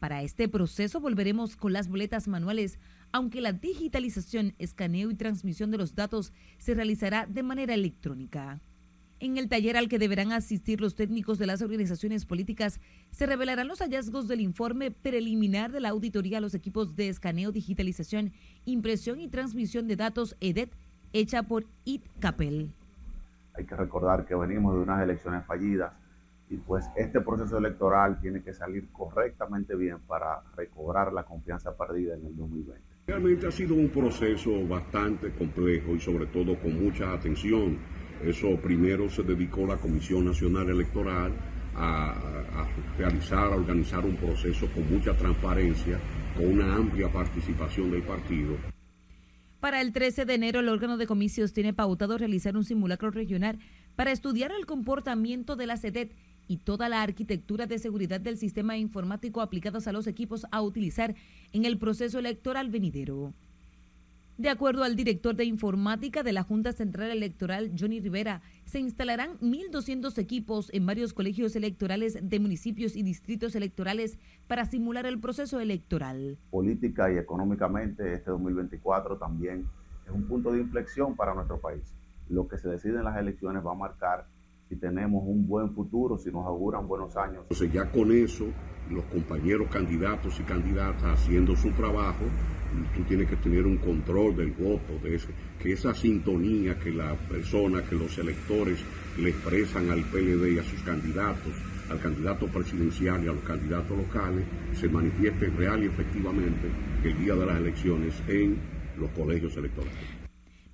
Para 0.00 0.22
este 0.22 0.48
proceso 0.48 1.00
volveremos 1.00 1.56
con 1.56 1.72
las 1.72 1.88
boletas 1.88 2.28
manuales, 2.28 2.78
aunque 3.12 3.40
la 3.40 3.52
digitalización, 3.52 4.54
escaneo 4.58 5.10
y 5.10 5.14
transmisión 5.14 5.70
de 5.70 5.78
los 5.78 5.94
datos 5.94 6.32
se 6.58 6.74
realizará 6.74 7.26
de 7.26 7.42
manera 7.42 7.74
electrónica. 7.74 8.60
En 9.20 9.38
el 9.38 9.48
taller 9.48 9.76
al 9.76 9.88
que 9.88 9.98
deberán 9.98 10.32
asistir 10.32 10.80
los 10.80 10.96
técnicos 10.96 11.38
de 11.38 11.46
las 11.46 11.62
organizaciones 11.62 12.26
políticas 12.26 12.80
se 13.10 13.26
revelarán 13.26 13.68
los 13.68 13.78
hallazgos 13.78 14.26
del 14.28 14.40
informe 14.40 14.90
preliminar 14.90 15.70
de 15.70 15.80
la 15.80 15.90
auditoría 15.90 16.38
a 16.38 16.40
los 16.40 16.54
equipos 16.54 16.96
de 16.96 17.08
escaneo, 17.08 17.52
digitalización, 17.52 18.32
impresión 18.64 19.20
y 19.20 19.28
transmisión 19.28 19.86
de 19.86 19.96
datos 19.96 20.36
EDET 20.40 20.70
hecha 21.12 21.44
por 21.44 21.64
ITCAPEL. 21.84 22.70
Hay 23.54 23.64
que 23.64 23.76
recordar 23.76 24.26
que 24.26 24.34
venimos 24.34 24.74
de 24.74 24.80
unas 24.80 25.00
elecciones 25.02 25.46
fallidas 25.46 25.92
y 26.50 26.56
pues 26.56 26.84
este 26.96 27.20
proceso 27.20 27.56
electoral 27.56 28.20
tiene 28.20 28.42
que 28.42 28.52
salir 28.52 28.88
correctamente 28.92 29.76
bien 29.76 30.00
para 30.00 30.42
recobrar 30.56 31.12
la 31.12 31.22
confianza 31.22 31.76
perdida 31.76 32.14
en 32.14 32.26
el 32.26 32.36
2020. 32.36 32.82
Realmente 33.06 33.46
ha 33.46 33.52
sido 33.52 33.74
un 33.74 33.88
proceso 33.88 34.50
bastante 34.66 35.30
complejo 35.30 35.92
y 35.92 36.00
sobre 36.00 36.26
todo 36.26 36.58
con 36.58 36.82
mucha 36.82 37.12
atención 37.12 37.78
eso 38.28 38.56
primero 38.56 39.08
se 39.10 39.22
dedicó 39.22 39.66
la 39.66 39.76
Comisión 39.76 40.24
Nacional 40.24 40.68
Electoral 40.70 41.32
a, 41.76 42.66
realizar, 42.96 43.52
a 43.52 43.56
organizar 43.56 44.04
un 44.04 44.16
proceso 44.16 44.68
con 44.72 44.88
mucha 44.90 45.16
transparencia, 45.16 46.00
con 46.36 46.46
una 46.46 46.74
amplia 46.74 47.12
participación 47.12 47.90
del 47.90 48.02
partido. 48.02 48.56
Para 49.60 49.80
el 49.80 49.92
13 49.92 50.24
de 50.24 50.34
enero, 50.34 50.60
el 50.60 50.68
órgano 50.68 50.96
de 50.96 51.06
comicios 51.06 51.52
tiene 51.52 51.72
pautado 51.72 52.18
realizar 52.18 52.56
un 52.56 52.64
simulacro 52.64 53.10
regional 53.10 53.58
para 53.96 54.12
estudiar 54.12 54.52
el 54.52 54.66
comportamiento 54.66 55.56
de 55.56 55.66
la 55.66 55.76
SEDET 55.76 56.12
y 56.46 56.58
toda 56.58 56.88
la 56.88 57.02
arquitectura 57.02 57.66
de 57.66 57.78
seguridad 57.78 58.20
del 58.20 58.36
sistema 58.36 58.76
informático 58.76 59.40
aplicados 59.40 59.86
a 59.86 59.92
los 59.92 60.06
equipos 60.06 60.46
a 60.50 60.60
utilizar 60.60 61.14
en 61.52 61.64
el 61.64 61.78
proceso 61.78 62.18
electoral 62.18 62.68
venidero. 62.68 63.32
De 64.36 64.50
acuerdo 64.50 64.82
al 64.82 64.96
director 64.96 65.36
de 65.36 65.44
informática 65.44 66.24
de 66.24 66.32
la 66.32 66.42
Junta 66.42 66.72
Central 66.72 67.12
Electoral, 67.12 67.70
Johnny 67.78 68.00
Rivera, 68.00 68.42
se 68.64 68.80
instalarán 68.80 69.38
1.200 69.38 70.18
equipos 70.18 70.70
en 70.74 70.84
varios 70.86 71.12
colegios 71.12 71.54
electorales 71.54 72.18
de 72.20 72.40
municipios 72.40 72.96
y 72.96 73.04
distritos 73.04 73.54
electorales 73.54 74.18
para 74.48 74.66
simular 74.66 75.06
el 75.06 75.20
proceso 75.20 75.60
electoral. 75.60 76.36
Política 76.50 77.12
y 77.12 77.16
económicamente 77.16 78.12
este 78.12 78.32
2024 78.32 79.18
también 79.18 79.68
es 80.04 80.10
un 80.10 80.24
punto 80.24 80.50
de 80.50 80.62
inflexión 80.62 81.14
para 81.14 81.32
nuestro 81.32 81.60
país. 81.60 81.94
Lo 82.28 82.48
que 82.48 82.58
se 82.58 82.68
decide 82.68 82.98
en 82.98 83.04
las 83.04 83.16
elecciones 83.16 83.64
va 83.64 83.70
a 83.70 83.76
marcar 83.76 84.26
si 84.74 84.80
tenemos 84.80 85.22
un 85.24 85.46
buen 85.46 85.70
futuro, 85.72 86.18
si 86.18 86.30
nos 86.30 86.44
auguran 86.46 86.88
buenos 86.88 87.16
años. 87.16 87.42
Entonces 87.42 87.72
ya 87.72 87.90
con 87.90 88.10
eso, 88.10 88.46
los 88.90 89.04
compañeros 89.04 89.68
candidatos 89.70 90.38
y 90.40 90.42
candidatas 90.42 91.20
haciendo 91.20 91.54
su 91.54 91.70
trabajo, 91.70 92.24
tú 92.94 93.02
tienes 93.04 93.28
que 93.28 93.36
tener 93.36 93.66
un 93.66 93.76
control 93.76 94.36
del 94.36 94.50
voto, 94.50 94.98
de 95.02 95.14
ese, 95.14 95.28
que 95.60 95.72
esa 95.72 95.94
sintonía 95.94 96.78
que 96.78 96.90
la 96.90 97.14
persona, 97.14 97.82
que 97.84 97.94
los 97.94 98.18
electores 98.18 98.80
le 99.16 99.30
expresan 99.30 99.90
al 99.90 100.02
PLD 100.02 100.54
y 100.54 100.58
a 100.58 100.64
sus 100.64 100.82
candidatos, 100.82 101.52
al 101.88 102.00
candidato 102.00 102.48
presidencial 102.48 103.24
y 103.24 103.28
a 103.28 103.32
los 103.32 103.44
candidatos 103.44 103.96
locales, 103.96 104.44
se 104.72 104.88
manifieste 104.88 105.50
real 105.50 105.84
y 105.84 105.86
efectivamente 105.86 106.68
el 107.04 107.16
día 107.18 107.34
de 107.36 107.46
las 107.46 107.58
elecciones 107.58 108.14
en 108.26 108.58
los 108.98 109.10
colegios 109.10 109.56
electorales. 109.56 109.94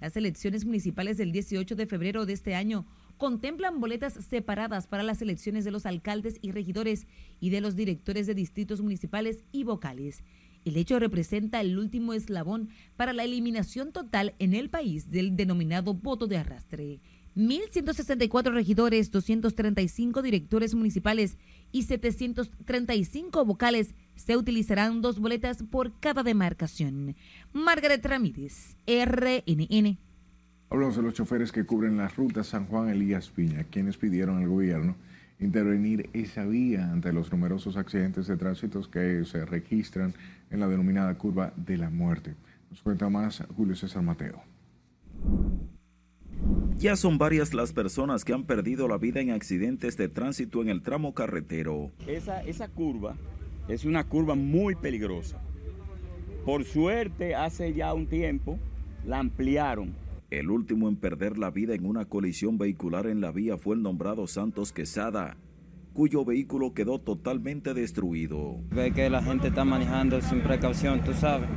Las 0.00 0.16
elecciones 0.16 0.64
municipales 0.64 1.18
del 1.18 1.32
18 1.32 1.76
de 1.76 1.86
febrero 1.86 2.24
de 2.24 2.32
este 2.32 2.54
año 2.54 2.86
contemplan 3.20 3.80
boletas 3.80 4.14
separadas 4.14 4.86
para 4.86 5.02
las 5.02 5.20
elecciones 5.20 5.66
de 5.66 5.70
los 5.70 5.84
alcaldes 5.84 6.38
y 6.40 6.52
regidores 6.52 7.06
y 7.38 7.50
de 7.50 7.60
los 7.60 7.76
directores 7.76 8.26
de 8.26 8.34
distritos 8.34 8.80
municipales 8.80 9.44
y 9.52 9.64
vocales. 9.64 10.24
El 10.64 10.78
hecho 10.78 10.98
representa 10.98 11.60
el 11.60 11.78
último 11.78 12.14
eslabón 12.14 12.70
para 12.96 13.12
la 13.12 13.24
eliminación 13.24 13.92
total 13.92 14.34
en 14.38 14.54
el 14.54 14.70
país 14.70 15.10
del 15.10 15.36
denominado 15.36 15.92
voto 15.92 16.26
de 16.26 16.38
arrastre. 16.38 17.00
1.164 17.36 18.52
regidores, 18.52 19.10
235 19.10 20.22
directores 20.22 20.74
municipales 20.74 21.36
y 21.72 21.82
735 21.82 23.44
vocales 23.44 23.94
se 24.16 24.36
utilizarán 24.38 25.02
dos 25.02 25.20
boletas 25.20 25.62
por 25.62 25.92
cada 26.00 26.22
demarcación. 26.22 27.16
Margaret 27.52 28.04
Ramírez, 28.04 28.76
RNN. 28.86 30.09
Hablamos 30.72 30.94
de 30.94 31.02
los 31.02 31.14
choferes 31.14 31.50
que 31.50 31.64
cubren 31.66 31.96
las 31.96 32.14
rutas 32.14 32.46
San 32.46 32.66
Juan 32.66 32.90
Elías 32.90 33.28
Piña, 33.28 33.64
quienes 33.64 33.96
pidieron 33.96 34.38
al 34.38 34.48
gobierno 34.48 34.94
intervenir 35.40 36.08
esa 36.12 36.44
vía 36.44 36.92
ante 36.92 37.12
los 37.12 37.32
numerosos 37.32 37.76
accidentes 37.76 38.28
de 38.28 38.36
tránsito 38.36 38.88
que 38.88 39.24
se 39.24 39.44
registran 39.44 40.14
en 40.48 40.60
la 40.60 40.68
denominada 40.68 41.12
curva 41.18 41.52
de 41.56 41.76
la 41.76 41.90
muerte. 41.90 42.36
Nos 42.70 42.82
cuenta 42.82 43.08
más 43.08 43.42
Julio 43.56 43.74
César 43.74 44.02
Mateo. 44.02 44.40
Ya 46.76 46.94
son 46.94 47.18
varias 47.18 47.52
las 47.52 47.72
personas 47.72 48.24
que 48.24 48.32
han 48.32 48.44
perdido 48.44 48.86
la 48.86 48.96
vida 48.96 49.20
en 49.20 49.32
accidentes 49.32 49.96
de 49.96 50.08
tránsito 50.08 50.62
en 50.62 50.68
el 50.68 50.82
tramo 50.82 51.14
carretero. 51.14 51.90
Esa, 52.06 52.44
esa 52.44 52.68
curva 52.68 53.16
es 53.66 53.84
una 53.84 54.04
curva 54.04 54.36
muy 54.36 54.76
peligrosa. 54.76 55.40
Por 56.44 56.62
suerte, 56.62 57.34
hace 57.34 57.74
ya 57.74 57.92
un 57.92 58.06
tiempo 58.06 58.56
la 59.04 59.18
ampliaron 59.18 59.94
el 60.30 60.50
último 60.50 60.88
en 60.88 60.96
perder 60.96 61.38
la 61.38 61.50
vida 61.50 61.74
en 61.74 61.84
una 61.84 62.04
colisión 62.04 62.56
vehicular 62.56 63.06
en 63.06 63.20
la 63.20 63.32
vía 63.32 63.58
fue 63.58 63.74
el 63.74 63.82
nombrado 63.82 64.26
Santos 64.28 64.72
Quesada, 64.72 65.36
cuyo 65.92 66.24
vehículo 66.24 66.72
quedó 66.72 67.00
totalmente 67.00 67.74
destruido. 67.74 68.58
Ve 68.70 68.92
que 68.92 69.10
la 69.10 69.22
gente 69.22 69.48
está 69.48 69.64
manejando 69.64 70.20
sin 70.20 70.40
precaución, 70.40 71.02
tú 71.02 71.12
sabes. 71.14 71.48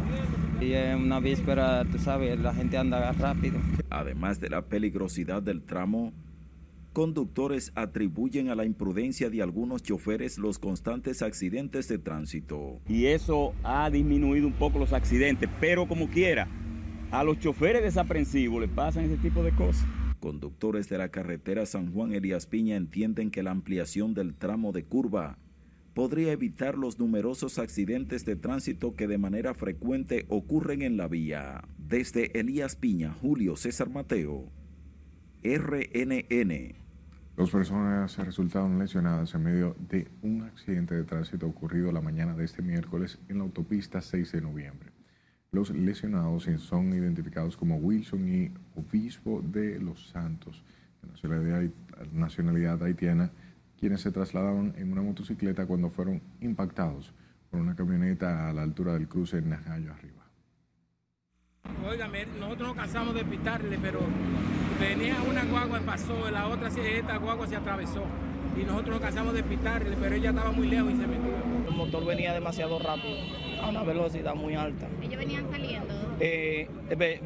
Y 0.60 0.74
en 0.74 1.02
una 1.02 1.20
víspera, 1.20 1.86
tú 1.86 2.00
sabes, 2.00 2.40
la 2.40 2.54
gente 2.54 2.78
anda 2.78 3.12
rápido. 3.12 3.60
Además 3.90 4.40
de 4.40 4.50
la 4.50 4.64
peligrosidad 4.64 5.44
del 5.44 5.62
tramo, 5.62 6.12
conductores 6.94 7.72
atribuyen 7.76 8.50
a 8.50 8.56
la 8.56 8.66
imprudencia 8.66 9.30
de 9.30 9.44
algunos 9.44 9.84
choferes 9.84 10.40
los 10.40 10.58
constantes 10.58 11.22
accidentes 11.22 11.88
de 11.88 12.00
tránsito. 12.00 12.80
Y 12.88 13.06
eso 13.06 13.54
ha 13.64 13.90
disminuido 13.92 14.48
un 14.48 14.54
poco 14.54 14.80
los 14.80 14.94
accidentes, 14.94 15.50
pero 15.60 15.88
como 15.88 16.08
quiera, 16.08 16.48
a 17.14 17.24
los 17.24 17.38
choferes 17.38 17.84
desaprensivos 17.84 18.60
le 18.60 18.68
pasan 18.68 19.04
ese 19.04 19.18
tipo 19.18 19.44
de 19.44 19.52
cosas. 19.52 19.86
Conductores 20.20 20.90
de 20.90 20.98
la 20.98 21.10
carretera 21.10 21.68
San 21.68 21.94
Juan 21.94 22.12
Elías 22.12 22.48
Piña 22.48 22.76
entienden 22.76 23.30
que 23.30 23.44
la 23.44 23.52
ampliación 23.52 24.16
del 24.16 24.34
tramo 24.34 24.72
de 24.72 24.84
curva 24.84 25.38
podría 25.94 26.32
evitar 26.32 26.76
los 26.76 26.98
numerosos 26.98 27.60
accidentes 27.60 28.26
de 28.26 28.36
tránsito 28.36 28.96
que 28.96 29.08
de 29.08 29.20
manera 29.20 29.54
frecuente 29.54 30.26
ocurren 30.28 30.82
en 30.82 30.98
la 30.98 31.08
vía. 31.08 31.62
Desde 31.78 32.40
Elías 32.40 32.76
Piña, 32.76 33.14
Julio 33.14 33.58
César 33.58 33.92
Mateo, 33.92 34.50
RNN. 35.44 36.74
Dos 37.38 37.52
personas 37.52 38.18
resultaron 38.18 38.80
lesionadas 38.80 39.36
en 39.36 39.44
medio 39.44 39.76
de 39.88 40.08
un 40.24 40.42
accidente 40.42 40.96
de 40.96 41.04
tránsito 41.04 41.46
ocurrido 41.46 41.92
la 41.92 42.02
mañana 42.02 42.34
de 42.34 42.46
este 42.46 42.64
miércoles 42.64 43.20
en 43.30 43.38
la 43.38 43.44
autopista 43.44 44.02
6 44.02 44.32
de 44.32 44.42
noviembre. 44.42 44.93
Los 45.54 45.70
lesionados 45.70 46.50
son 46.58 46.94
identificados 46.94 47.56
como 47.56 47.78
Wilson 47.78 48.28
y 48.28 48.52
Obispo 48.76 49.40
de 49.44 49.78
los 49.78 50.08
Santos, 50.10 50.64
de 51.22 51.70
nacionalidad, 52.12 52.82
haitiana, 52.82 53.30
quienes 53.80 54.02
se 54.02 54.12
trasladaban 54.12 54.74
en 54.78 54.92
una 54.92 55.04
motocicleta 55.04 55.68
cuando 55.68 55.92
fueron 55.92 56.24
impactados 56.42 57.14
por 57.52 57.60
una 57.60 57.76
camioneta 57.76 58.50
a 58.50 58.54
la 58.54 58.64
altura 58.64 58.94
del 58.94 59.08
cruce 59.08 59.38
en 59.38 59.50
Najayo 59.50 59.94
arriba. 59.94 60.24
Óigame, 61.88 62.26
nosotros 62.40 62.70
nos 62.70 62.78
cansamos 62.78 63.14
de 63.14 63.24
pitarle, 63.24 63.78
pero 63.80 64.00
venía 64.80 65.22
una 65.22 65.46
guagua 65.46 65.80
y 65.80 65.84
pasó, 65.84 66.32
la 66.32 66.48
otra, 66.48 66.70
esta 66.70 67.18
guagua 67.18 67.46
se 67.46 67.58
atravesó. 67.58 68.04
Y 68.60 68.64
nosotros 68.64 68.96
nos 68.96 69.02
cansamos 69.02 69.36
de 69.36 69.44
pitarle, 69.44 69.96
pero 70.02 70.16
ella 70.16 70.32
estaba 70.32 70.52
muy 70.52 70.68
lejos 70.68 70.94
y 70.94 70.98
se 70.98 71.06
metió. 71.06 71.32
El 71.70 71.76
motor 71.76 72.04
venía 72.08 72.34
demasiado 72.34 72.80
rápido 72.80 73.53
a 73.64 73.70
una 73.70 73.84
velocidad 73.84 74.36
muy 74.36 74.56
alta. 74.56 74.88
¿Ellos 75.02 75.18
venían 75.18 75.50
saliendo? 75.50 75.94
Eh, 76.20 76.70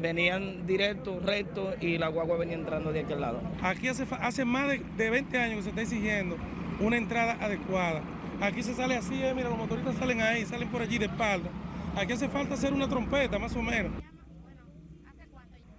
venían 0.00 0.66
directo, 0.66 1.20
recto 1.20 1.74
y 1.80 1.98
la 1.98 2.08
guagua 2.08 2.36
venía 2.36 2.54
entrando 2.54 2.92
de 2.92 3.00
aquel 3.00 3.20
lado. 3.20 3.40
Aquí 3.62 3.88
hace, 3.88 4.06
hace 4.20 4.44
más 4.44 4.68
de, 4.68 5.10
20 5.10 5.38
años 5.38 5.56
que 5.56 5.62
se 5.64 5.68
está 5.70 5.82
exigiendo 5.82 6.36
una 6.80 6.96
entrada 6.96 7.36
adecuada. 7.40 8.02
Aquí 8.40 8.62
se 8.62 8.74
sale 8.74 8.96
así, 8.96 9.20
eh, 9.22 9.32
mira, 9.34 9.48
los 9.48 9.58
motoristas 9.58 9.96
salen 9.96 10.20
ahí, 10.20 10.44
salen 10.44 10.68
por 10.68 10.80
allí 10.80 10.98
de 10.98 11.06
espalda. 11.06 11.50
Aquí 11.96 12.12
hace 12.12 12.28
falta 12.28 12.54
hacer 12.54 12.72
una 12.72 12.88
trompeta, 12.88 13.38
más 13.38 13.56
o 13.56 13.62
menos. 13.62 13.92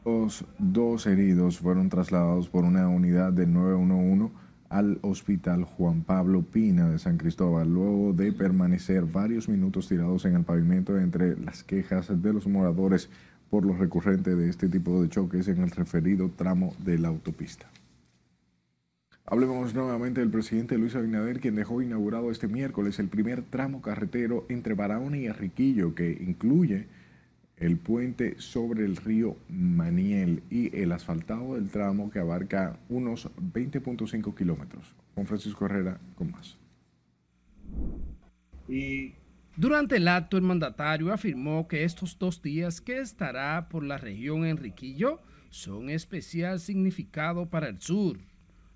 Los 0.03 0.45
dos 0.57 1.05
heridos 1.07 1.60
fueron 1.60 1.88
trasladados 1.89 2.49
por 2.49 2.66
una 2.66 2.88
unidad 2.88 3.32
del 3.32 3.53
911 3.53 4.49
al 4.70 4.99
Hospital 5.01 5.63
Juan 5.63 6.03
Pablo 6.03 6.43
Pina 6.43 6.89
de 6.89 6.99
San 6.99 7.17
Cristóbal, 7.17 7.74
luego 7.74 8.13
de 8.13 8.32
permanecer 8.32 9.05
varios 9.05 9.49
minutos 9.49 9.88
tirados 9.88 10.26
en 10.26 10.36
el 10.36 10.43
pavimento 10.43 10.97
entre 10.97 11.38
las 11.39 11.63
quejas 11.63 12.22
de 12.22 12.34
los 12.34 12.47
moradores 12.47 13.09
por 13.49 13.65
lo 13.65 13.76
recurrente 13.76 14.36
de 14.36 14.49
este 14.49 14.67
tipo 14.70 15.01
de 15.01 15.09
choques 15.09 15.47
en 15.47 15.61
el 15.61 15.72
referido 15.72 16.30
tramo 16.30 16.76
de 16.86 16.99
la 16.99 17.07
autopista. 17.07 17.67
Hablemos 19.26 19.76
nuevamente 19.76 20.22
del 20.22 20.32
presidente 20.32 20.78
Luis 20.78 20.95
Abinader, 20.95 21.39
quien 21.39 21.55
dejó 21.55 21.82
inaugurado 21.82 22.32
este 22.32 22.47
miércoles 22.47 22.97
el 22.97 23.09
primer 23.09 23.43
tramo 23.43 23.82
carretero 23.82 24.45
entre 24.49 24.74
Barahona 24.74 25.17
y 25.17 25.28
Arriquillo, 25.28 25.93
que 25.93 26.11
incluye 26.11 26.88
el 27.60 27.78
puente 27.78 28.39
sobre 28.39 28.86
el 28.86 28.95
río 28.95 29.36
Maniel 29.49 30.43
y 30.49 30.76
el 30.76 30.91
asfaltado 30.91 31.55
del 31.55 31.70
tramo 31.70 32.10
que 32.10 32.20
abarca 32.20 32.80
unos 32.88 33.30
20.5 33.53 34.36
kilómetros. 34.36 34.95
Juan 35.14 35.28
Francisco 35.28 35.66
Herrera 35.66 35.99
con 36.16 36.32
más. 36.32 36.57
Y 38.68 39.14
durante 39.57 39.97
el 39.97 40.07
acto, 40.07 40.38
el 40.38 40.43
mandatario 40.43 41.12
afirmó 41.12 41.68
que 41.68 41.84
estos 41.84 42.18
dos 42.18 42.41
días 42.41 42.80
que 42.80 42.99
estará 42.99 43.68
por 43.68 43.84
la 43.84 43.97
región 43.97 44.45
Enriquillo 44.45 45.20
son 45.49 45.89
especial 45.89 46.60
significado 46.60 47.49
para 47.49 47.68
el 47.68 47.82
sur, 47.82 48.20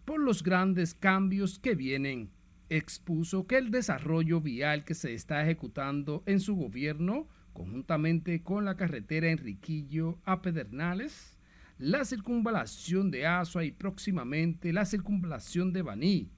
por 0.03 0.19
los 0.19 0.43
grandes 0.43 0.93
cambios 0.93 1.57
que 1.59 1.75
vienen. 1.75 2.31
Expuso 2.69 3.47
que 3.47 3.57
el 3.57 3.71
desarrollo 3.71 4.41
vial 4.41 4.83
que 4.83 4.95
se 4.95 5.13
está 5.13 5.41
ejecutando 5.43 6.23
en 6.25 6.39
su 6.39 6.55
gobierno 6.55 7.27
conjuntamente 7.53 8.41
con 8.43 8.65
la 8.65 8.75
carretera 8.75 9.29
Enriquillo 9.29 10.17
a 10.25 10.41
Pedernales, 10.41 11.37
la 11.77 12.03
circunvalación 12.05 13.11
de 13.11 13.25
Asua 13.25 13.63
y 13.63 13.71
próximamente 13.71 14.73
la 14.73 14.85
circunvalación 14.85 15.71
de 15.71 15.81
Baní. 15.81 16.29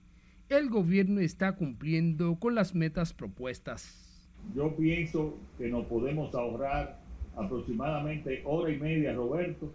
El 0.50 0.70
gobierno 0.70 1.22
está 1.22 1.56
cumpliendo 1.56 2.36
con 2.36 2.54
las 2.54 2.76
metas 2.76 3.14
propuestas. 3.14 4.30
Yo 4.56 4.76
pienso 4.76 5.38
que 5.58 5.70
nos 5.70 5.86
podemos 5.86 6.34
ahorrar 6.36 7.00
aproximadamente 7.36 8.42
hora 8.46 8.72
y 8.72 8.78
media, 8.78 9.14
Roberto, 9.14 9.72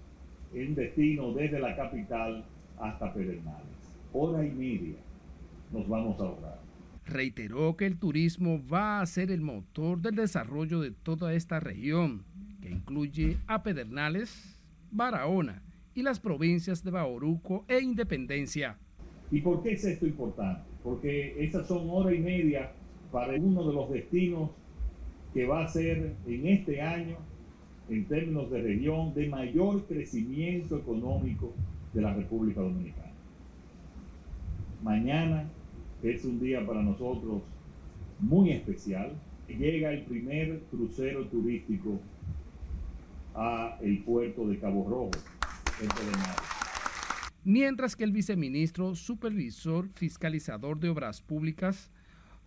en 0.55 0.75
destino 0.75 1.33
desde 1.33 1.59
la 1.59 1.75
capital 1.77 2.45
hasta 2.79 3.13
Pedernales. 3.13 3.67
Hora 4.13 4.45
y 4.45 4.51
media. 4.51 4.97
nos 5.73 5.89
vamos 5.89 6.21
a 6.21 6.25
ahorrar. 6.25 6.70
Reiteró 7.11 7.77
que 7.77 7.87
el 7.87 7.99
turismo 7.99 8.65
va 8.73 9.01
a 9.01 9.07
ser 9.07 9.33
el 9.33 9.41
motor 9.41 10.01
del 10.01 10.15
desarrollo 10.15 10.81
de 10.81 10.93
toda 10.93 11.35
esta 11.35 11.59
región, 11.59 12.23
que 12.63 12.71
incluye 12.71 13.37
a 13.49 13.65
Pedernales, 13.65 14.61
Barahona 14.93 15.61
y 15.93 16.03
las 16.05 16.21
provincias 16.21 16.85
de 16.85 16.93
Bauruco 16.93 17.65
e 17.67 17.81
Independencia. 17.81 18.79
¿Y 19.33 19.41
por 19.41 19.61
qué 19.61 19.73
es 19.73 19.85
esto 19.85 20.07
importante? 20.07 20.63
Porque 20.85 21.35
esas 21.45 21.67
son 21.67 21.91
hora 21.91 22.15
y 22.15 22.21
media 22.21 22.71
para 23.11 23.35
uno 23.35 23.67
de 23.67 23.75
los 23.75 23.91
destinos 23.91 24.51
que 25.35 25.47
va 25.49 25.65
a 25.65 25.69
ser 25.69 26.15
en 26.29 26.47
este 26.47 26.81
año, 26.81 27.17
en 27.89 28.07
términos 28.07 28.53
de 28.53 28.63
región, 28.63 29.13
de 29.15 29.29
mayor 29.29 29.85
crecimiento 29.89 30.79
económico 30.79 31.53
de 31.93 32.03
la 32.03 32.15
República 32.15 32.61
Dominicana. 32.61 33.11
Mañana 34.81 35.51
es 36.03 36.25
un 36.25 36.41
día 36.41 36.65
para 36.67 36.83
nosotros 36.83 37.43
muy 38.19 38.51
especial. 38.53 39.13
Llega 39.49 39.93
el 39.93 40.05
primer 40.05 40.61
crucero 40.71 41.27
turístico 41.27 42.01
a 43.35 43.79
el 43.83 43.99
puerto 44.05 44.47
de 44.49 44.59
Cabo 44.59 44.89
Rojo, 44.89 45.11
mientras 47.45 47.97
que 47.97 48.05
el 48.05 48.13
viceministro 48.13 48.95
supervisor 48.95 49.89
fiscalizador 49.95 50.79
de 50.79 50.89
obras 50.89 51.21
públicas, 51.21 51.91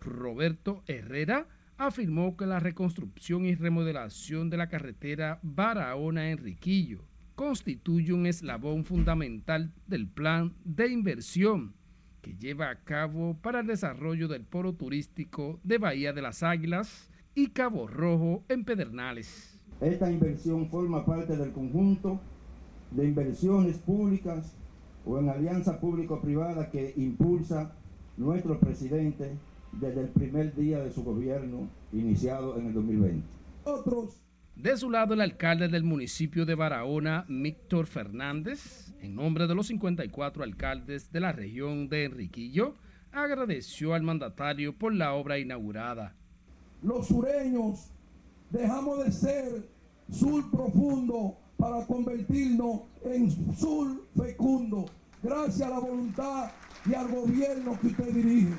Roberto 0.00 0.82
Herrera, 0.86 1.46
afirmó 1.76 2.36
que 2.36 2.46
la 2.46 2.60
reconstrucción 2.60 3.44
y 3.44 3.54
remodelación 3.54 4.48
de 4.48 4.56
la 4.56 4.68
carretera 4.68 5.40
Barahona-Enriquillo 5.42 7.04
constituye 7.34 8.12
un 8.12 8.26
eslabón 8.26 8.84
fundamental 8.84 9.72
del 9.86 10.06
plan 10.06 10.54
de 10.64 10.88
inversión 10.88 11.74
que 12.24 12.34
lleva 12.38 12.70
a 12.70 12.76
cabo 12.76 13.36
para 13.42 13.60
el 13.60 13.66
desarrollo 13.66 14.28
del 14.28 14.44
polo 14.44 14.72
turístico 14.72 15.60
de 15.62 15.76
Bahía 15.76 16.14
de 16.14 16.22
las 16.22 16.42
Águilas 16.42 17.10
y 17.34 17.48
Cabo 17.48 17.86
Rojo 17.86 18.42
en 18.48 18.64
Pedernales. 18.64 19.60
Esta 19.82 20.10
inversión 20.10 20.70
forma 20.70 21.04
parte 21.04 21.36
del 21.36 21.52
conjunto 21.52 22.18
de 22.92 23.04
inversiones 23.04 23.76
públicas 23.76 24.56
o 25.04 25.18
en 25.18 25.28
alianza 25.28 25.78
público-privada 25.78 26.70
que 26.70 26.94
impulsa 26.96 27.74
nuestro 28.16 28.58
presidente 28.58 29.36
desde 29.72 30.00
el 30.00 30.08
primer 30.08 30.54
día 30.54 30.78
de 30.78 30.92
su 30.92 31.04
gobierno 31.04 31.68
iniciado 31.92 32.58
en 32.58 32.68
el 32.68 32.72
2020. 32.72 33.26
Otros. 33.64 34.23
De 34.56 34.76
su 34.76 34.88
lado, 34.88 35.14
el 35.14 35.20
alcalde 35.20 35.66
del 35.66 35.82
municipio 35.82 36.46
de 36.46 36.54
Barahona, 36.54 37.26
Víctor 37.28 37.86
Fernández, 37.86 38.94
en 39.00 39.16
nombre 39.16 39.48
de 39.48 39.54
los 39.54 39.66
54 39.66 40.44
alcaldes 40.44 41.10
de 41.10 41.20
la 41.20 41.32
región 41.32 41.88
de 41.88 42.04
Enriquillo, 42.04 42.74
agradeció 43.10 43.94
al 43.94 44.02
mandatario 44.02 44.72
por 44.72 44.94
la 44.94 45.12
obra 45.14 45.40
inaugurada. 45.40 46.14
Los 46.82 47.08
sureños 47.08 47.90
dejamos 48.50 49.04
de 49.04 49.10
ser 49.10 49.68
sur 50.12 50.48
profundo 50.52 51.36
para 51.56 51.84
convertirnos 51.86 52.82
en 53.04 53.30
sur 53.56 54.06
fecundo, 54.16 54.86
gracias 55.20 55.62
a 55.62 55.70
la 55.70 55.80
voluntad 55.80 56.50
y 56.88 56.94
al 56.94 57.08
gobierno 57.08 57.76
que 57.80 57.88
usted 57.88 58.14
dirige. 58.14 58.54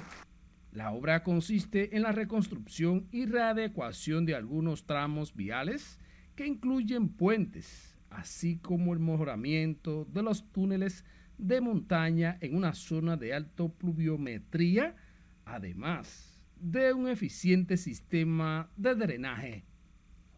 La 0.75 0.91
obra 0.91 1.23
consiste 1.23 1.95
en 1.95 2.03
la 2.03 2.11
reconstrucción 2.11 3.07
y 3.09 3.27
readecuación 3.27 4.25
de 4.25 4.35
algunos 4.35 4.85
tramos 4.85 5.33
viales 5.33 6.01
que 6.35 6.45
incluyen 6.45 7.07
puentes, 7.07 7.97
así 8.09 8.57
como 8.57 8.91
el 8.91 8.99
mejoramiento 8.99 10.03
de 10.11 10.21
los 10.21 10.51
túneles 10.51 11.05
de 11.37 11.61
montaña 11.61 12.37
en 12.41 12.57
una 12.57 12.73
zona 12.73 13.15
de 13.15 13.33
alto 13.33 13.69
pluviometría, 13.69 14.97
además 15.45 16.41
de 16.59 16.91
un 16.91 17.07
eficiente 17.07 17.77
sistema 17.77 18.69
de 18.75 18.95
drenaje. 18.95 19.63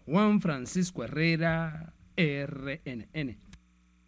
Juan 0.06 0.40
Francisco 0.40 1.04
Herrera, 1.04 1.96
RNN. 2.16 3.47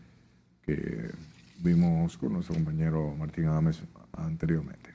que 0.62 1.10
vimos 1.62 2.16
con 2.18 2.34
nuestro 2.34 2.54
compañero 2.54 3.14
Martín 3.18 3.46
Adames 3.46 3.82
anteriormente. 4.12 4.90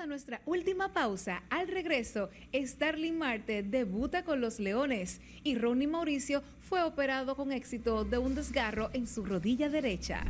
A 0.00 0.06
nuestra 0.06 0.40
última 0.44 0.92
pausa. 0.92 1.44
Al 1.50 1.68
regreso, 1.68 2.28
Starling 2.52 3.16
Marte 3.16 3.62
debuta 3.62 4.24
con 4.24 4.40
los 4.40 4.58
Leones 4.58 5.20
y 5.44 5.54
Ronnie 5.54 5.86
Mauricio 5.86 6.42
fue 6.68 6.82
operado 6.82 7.36
con 7.36 7.52
éxito 7.52 8.04
de 8.04 8.18
un 8.18 8.34
desgarro 8.34 8.90
en 8.92 9.06
su 9.06 9.24
rodilla 9.24 9.68
derecha. 9.68 10.24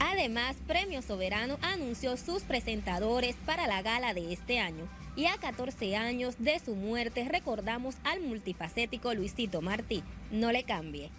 Además, 0.00 0.56
Premio 0.66 1.00
Soberano 1.00 1.58
anunció 1.62 2.16
sus 2.16 2.42
presentadores 2.42 3.36
para 3.46 3.68
la 3.68 3.82
gala 3.82 4.14
de 4.14 4.32
este 4.32 4.58
año. 4.58 4.88
Y 5.16 5.26
a 5.26 5.36
14 5.36 5.94
años 5.94 6.34
de 6.38 6.58
su 6.58 6.74
muerte 6.74 7.28
recordamos 7.30 7.94
al 8.02 8.20
multifacético 8.20 9.14
Luisito 9.14 9.60
Martí. 9.60 10.02
No 10.32 10.50
le 10.50 10.64
cambie. 10.64 11.10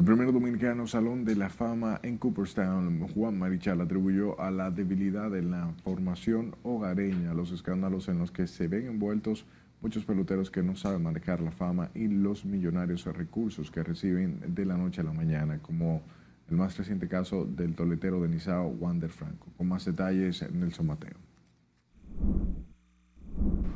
El 0.00 0.06
primer 0.06 0.32
dominicano 0.32 0.86
Salón 0.86 1.26
de 1.26 1.36
la 1.36 1.50
Fama 1.50 2.00
en 2.02 2.16
Cooperstown, 2.16 3.06
Juan 3.08 3.38
Marichal, 3.38 3.82
atribuyó 3.82 4.40
a 4.40 4.50
la 4.50 4.70
debilidad 4.70 5.30
de 5.30 5.42
la 5.42 5.74
formación 5.84 6.56
hogareña 6.62 7.34
los 7.34 7.52
escándalos 7.52 8.08
en 8.08 8.18
los 8.18 8.30
que 8.30 8.46
se 8.46 8.66
ven 8.66 8.86
envueltos 8.86 9.44
muchos 9.82 10.06
peloteros 10.06 10.50
que 10.50 10.62
no 10.62 10.74
saben 10.74 11.02
manejar 11.02 11.42
la 11.42 11.50
fama 11.50 11.90
y 11.94 12.08
los 12.08 12.46
millonarios 12.46 13.04
recursos 13.04 13.70
que 13.70 13.82
reciben 13.82 14.40
de 14.54 14.64
la 14.64 14.78
noche 14.78 15.02
a 15.02 15.04
la 15.04 15.12
mañana, 15.12 15.58
como 15.58 16.00
el 16.48 16.56
más 16.56 16.78
reciente 16.78 17.06
caso 17.06 17.44
del 17.44 17.74
toletero 17.74 18.22
de 18.22 18.28
Nizao, 18.28 18.68
Wander 18.68 19.10
Franco. 19.10 19.48
Con 19.58 19.68
más 19.68 19.84
detalles, 19.84 20.50
Nelson 20.50 20.86
Mateo. 20.86 21.18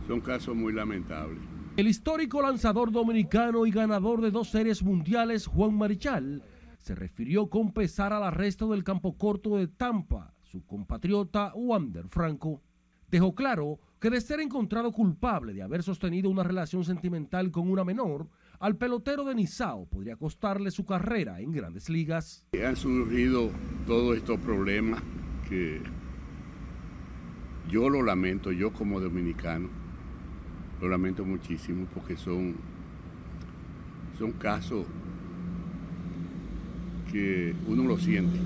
Son 0.07 0.22
casos 0.22 0.57
muy 0.57 0.72
lamentables 0.72 1.43
el 1.77 1.89
histórico 1.89 2.41
lanzador 2.41 2.93
dominicano 2.93 3.66
y 3.66 3.72
ganador 3.72 4.20
de 4.20 4.31
dos 4.31 4.49
series 4.49 4.83
mundiales, 4.83 5.47
Juan 5.47 5.75
Marichal, 5.75 6.43
se 6.79 6.95
refirió 6.95 7.49
con 7.49 7.72
pesar 7.72 8.12
al 8.12 8.22
arresto 8.22 8.70
del 8.70 8.85
campo 8.85 9.18
corto 9.18 9.57
de 9.57 9.66
Tampa, 9.66 10.33
su 10.45 10.64
compatriota 10.64 11.53
Wander 11.55 12.07
Franco. 12.09 12.62
Dejó 13.11 13.35
claro 13.35 13.81
que 13.99 14.11
de 14.11 14.20
ser 14.20 14.39
encontrado 14.39 14.93
culpable 14.93 15.53
de 15.53 15.62
haber 15.62 15.83
sostenido 15.83 16.31
una 16.31 16.45
relación 16.45 16.85
sentimental 16.85 17.51
con 17.51 17.68
una 17.68 17.85
menor, 17.85 18.29
al 18.61 18.77
pelotero 18.77 19.25
de 19.25 19.35
Nizao 19.35 19.87
podría 19.87 20.16
costarle 20.16 20.70
su 20.70 20.85
carrera 20.85 21.41
en 21.41 21.51
grandes 21.51 21.89
ligas. 21.89 22.47
Han 22.64 22.77
surgido 22.77 23.51
todos 23.85 24.16
estos 24.16 24.39
problemas 24.39 25.03
que 25.49 25.83
yo 27.68 27.89
lo 27.89 28.03
lamento, 28.03 28.53
yo 28.53 28.72
como 28.72 29.01
dominicano 29.01 29.84
lo 30.85 30.91
lamento 30.91 31.24
muchísimo 31.24 31.87
porque 31.95 32.14
son, 32.14 32.57
son 34.18 34.32
casos 34.32 34.85
que 37.11 37.55
uno 37.66 37.85
lo 37.85 37.97
siente, 37.97 38.39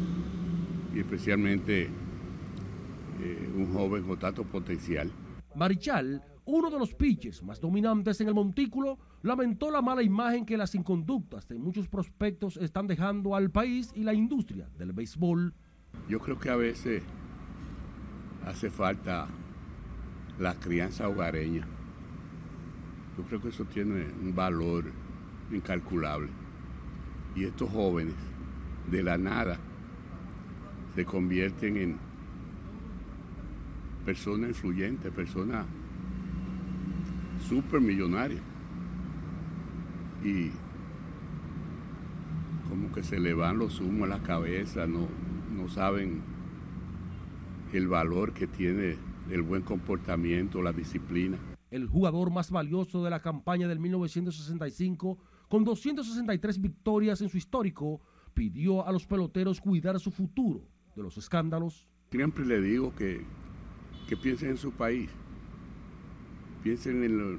y 0.95 1.01
especialmente 1.01 1.89
eh, 3.20 3.53
un 3.57 3.72
joven 3.72 4.05
con 4.05 4.18
tanto 4.20 4.45
potencial. 4.45 5.11
Marichal, 5.57 6.22
uno 6.45 6.70
de 6.70 6.78
los 6.78 6.95
pitchers 6.95 7.43
más 7.43 7.61
dominantes 7.61 8.20
en 8.20 8.28
el 8.28 8.34
montículo, 8.34 8.99
lamentó 9.22 9.72
la 9.72 9.82
mala 9.82 10.05
imagen 10.05 10.47
que 10.47 10.57
las 10.57 10.76
inconductas 10.76 11.49
de 11.49 11.59
muchos 11.59 11.89
prospectos 11.89 12.57
están 12.59 12.86
dejando 12.86 13.34
al 13.34 13.51
país 13.51 13.91
y 13.97 14.05
la 14.05 14.14
industria 14.14 14.68
del 14.78 14.93
béisbol. 14.93 15.55
Yo 16.09 16.20
creo 16.20 16.39
que 16.39 16.51
a 16.51 16.57
veces 16.57 17.03
hace 18.47 18.70
falta 18.70 19.26
la 20.39 20.55
crianza 20.55 21.09
hogareña. 21.09 21.66
Yo 23.18 23.24
creo 23.24 23.42
que 23.42 23.48
eso 23.48 23.64
tiene 23.64 24.06
un 24.22 24.32
valor 24.32 24.84
incalculable. 25.50 26.28
Y 27.34 27.44
estos 27.44 27.68
jóvenes, 27.68 28.14
de 28.88 29.02
la 29.02 29.18
nada, 29.18 29.58
se 30.94 31.04
convierten 31.04 31.76
en 31.76 31.96
personas 34.06 34.50
influyentes, 34.50 35.12
personas 35.12 35.66
supermillonarias. 37.48 38.40
Y 40.22 40.52
como 42.68 42.92
que 42.92 43.02
se 43.02 43.18
le 43.18 43.34
van 43.34 43.58
los 43.58 43.80
humos 43.80 44.04
a 44.04 44.16
la 44.16 44.22
cabeza, 44.22 44.86
no, 44.86 45.08
no 45.56 45.68
saben 45.68 46.22
el 47.72 47.88
valor 47.88 48.32
que 48.32 48.46
tiene 48.46 48.96
el 49.28 49.42
buen 49.42 49.62
comportamiento, 49.62 50.62
la 50.62 50.72
disciplina. 50.72 51.36
El 51.70 51.86
jugador 51.86 52.30
más 52.30 52.50
valioso 52.50 53.04
de 53.04 53.10
la 53.10 53.20
campaña 53.20 53.68
del 53.68 53.78
1965, 53.78 55.18
con 55.48 55.64
263 55.64 56.60
victorias 56.60 57.20
en 57.20 57.28
su 57.28 57.36
histórico, 57.36 58.00
pidió 58.34 58.86
a 58.86 58.92
los 58.92 59.06
peloteros 59.06 59.60
cuidar 59.60 59.98
su 60.00 60.10
futuro 60.10 60.62
de 60.94 61.02
los 61.02 61.18
escándalos. 61.18 61.86
Siempre 62.10 62.46
le 62.46 62.60
digo 62.60 62.94
que, 62.94 63.24
que 64.08 64.16
piensen 64.16 64.50
en 64.50 64.56
su 64.56 64.72
país, 64.72 65.10
piensen 66.62 67.02
en 67.04 67.18
lo, 67.18 67.38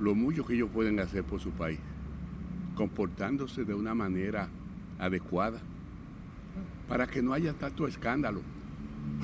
lo 0.00 0.14
mucho 0.14 0.44
que 0.44 0.54
ellos 0.54 0.70
pueden 0.72 1.00
hacer 1.00 1.24
por 1.24 1.40
su 1.40 1.50
país, 1.50 1.80
comportándose 2.74 3.64
de 3.64 3.74
una 3.74 3.94
manera 3.94 4.48
adecuada 4.98 5.60
para 6.88 7.06
que 7.06 7.22
no 7.22 7.32
haya 7.32 7.52
tanto 7.52 7.86
escándalo. 7.86 8.40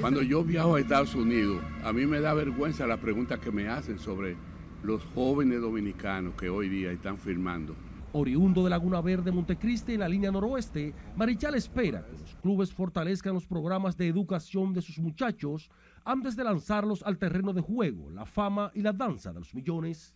Cuando 0.01 0.23
yo 0.23 0.45
viajo 0.45 0.75
a 0.75 0.81
Estados 0.81 1.15
Unidos, 1.15 1.63
a 1.83 1.93
mí 1.93 2.07
me 2.07 2.21
da 2.21 2.35
vergüenza 2.35 2.87
la 2.87 2.99
pregunta 2.99 3.41
que 3.41 3.51
me 3.51 3.69
hacen 3.69 3.99
sobre 3.99 4.37
los 4.83 5.03
jóvenes 5.15 5.61
dominicanos 5.61 6.35
que 6.35 6.51
hoy 6.51 6.69
día 6.69 6.91
están 6.91 7.17
firmando. 7.17 7.75
Oriundo 8.13 8.63
de 8.63 8.71
Laguna 8.71 9.01
Verde, 9.01 9.33
Montecristi, 9.33 9.95
en 9.95 10.01
la 10.01 10.09
línea 10.09 10.31
noroeste, 10.31 10.95
Marichal 11.17 11.57
espera 11.57 12.07
que 12.07 12.17
los 12.17 12.37
clubes 12.37 12.73
fortalezcan 12.73 13.35
los 13.35 13.47
programas 13.47 13.97
de 13.97 14.07
educación 14.07 14.73
de 14.73 14.83
sus 14.83 14.99
muchachos 14.99 15.69
antes 16.05 16.37
de 16.37 16.45
lanzarlos 16.45 17.03
al 17.03 17.19
terreno 17.19 17.53
de 17.53 17.61
juego, 17.61 18.11
la 18.11 18.25
fama 18.25 18.71
y 18.75 18.83
la 18.83 18.93
danza 18.93 19.33
de 19.33 19.41
los 19.41 19.53
millones. 19.55 20.13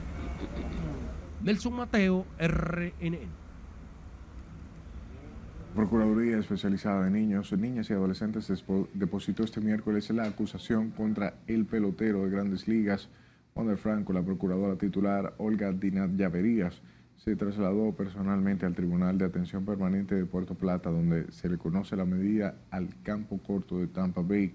Nelson 1.43 1.73
Mateo, 1.75 2.25
RNN. 2.39 3.48
Procuraduría 5.75 6.39
Especializada 6.39 7.05
de 7.05 7.11
Niños, 7.11 7.53
Niñas 7.53 7.89
y 7.91 7.93
Adolescentes 7.93 8.53
depositó 8.95 9.45
este 9.45 9.61
miércoles 9.61 10.11
la 10.11 10.25
acusación 10.25 10.91
contra 10.91 11.35
el 11.47 11.67
pelotero 11.67 12.25
de 12.25 12.31
grandes 12.31 12.67
ligas, 12.67 13.09
Wander 13.55 13.77
Franco. 13.77 14.13
La 14.13 14.23
procuradora 14.23 14.77
titular, 14.77 15.35
Olga 15.39 15.73
Dinat 15.73 16.11
Llaverías, 16.17 16.81
se 17.17 17.37
trasladó 17.37 17.93
personalmente 17.93 18.67
al 18.67 18.75
Tribunal 18.75 19.19
de 19.19 19.27
Atención 19.27 19.65
Permanente 19.65 20.15
de 20.15 20.25
Puerto 20.25 20.55
Plata, 20.55 20.91
donde 20.91 21.31
se 21.31 21.49
le 21.49 21.59
conoce 21.59 21.95
la 21.97 22.05
medida 22.05 22.57
al 22.71 22.89
campo 23.03 23.39
corto 23.39 23.79
de 23.79 23.87
Tampa 23.87 24.23
Bay. 24.23 24.55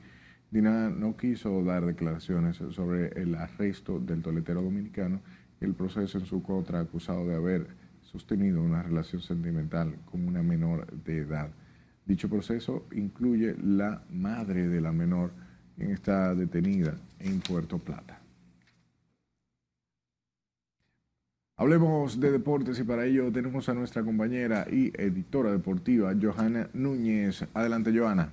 Dinat 0.52 0.94
no 0.94 1.16
quiso 1.16 1.64
dar 1.64 1.86
declaraciones 1.86 2.58
sobre 2.58 3.08
el 3.22 3.36
arresto 3.36 4.00
del 4.00 4.22
toletero 4.22 4.62
dominicano 4.62 5.22
y 5.62 5.66
el 5.66 5.74
proceso 5.74 6.18
en 6.18 6.26
su 6.26 6.44
contra, 6.44 6.80
acusado 6.80 7.26
de 7.28 7.36
haber 7.36 7.83
sostenido 8.14 8.62
una 8.62 8.84
relación 8.84 9.22
sentimental 9.22 9.96
con 10.06 10.28
una 10.28 10.44
menor 10.44 10.86
de 11.04 11.18
edad. 11.18 11.50
Dicho 12.06 12.30
proceso 12.30 12.86
incluye 12.92 13.56
la 13.62 14.04
madre 14.12 14.68
de 14.68 14.80
la 14.80 14.92
menor, 14.92 15.32
quien 15.76 15.90
está 15.92 16.36
detenida 16.36 16.96
en 17.20 17.40
Puerto 17.40 17.80
Plata. 17.80 18.20
Hablemos 21.56 22.20
de 22.20 22.32
deportes 22.32 22.80
y 22.80 22.84
para 22.84 23.06
ello 23.06 23.32
tenemos 23.32 23.68
a 23.70 23.74
nuestra 23.74 24.04
compañera 24.04 24.68
y 24.70 24.92
editora 24.96 25.52
deportiva, 25.52 26.14
Johanna 26.20 26.70
Núñez. 26.74 27.46
Adelante, 27.54 27.98
Johanna. 27.98 28.32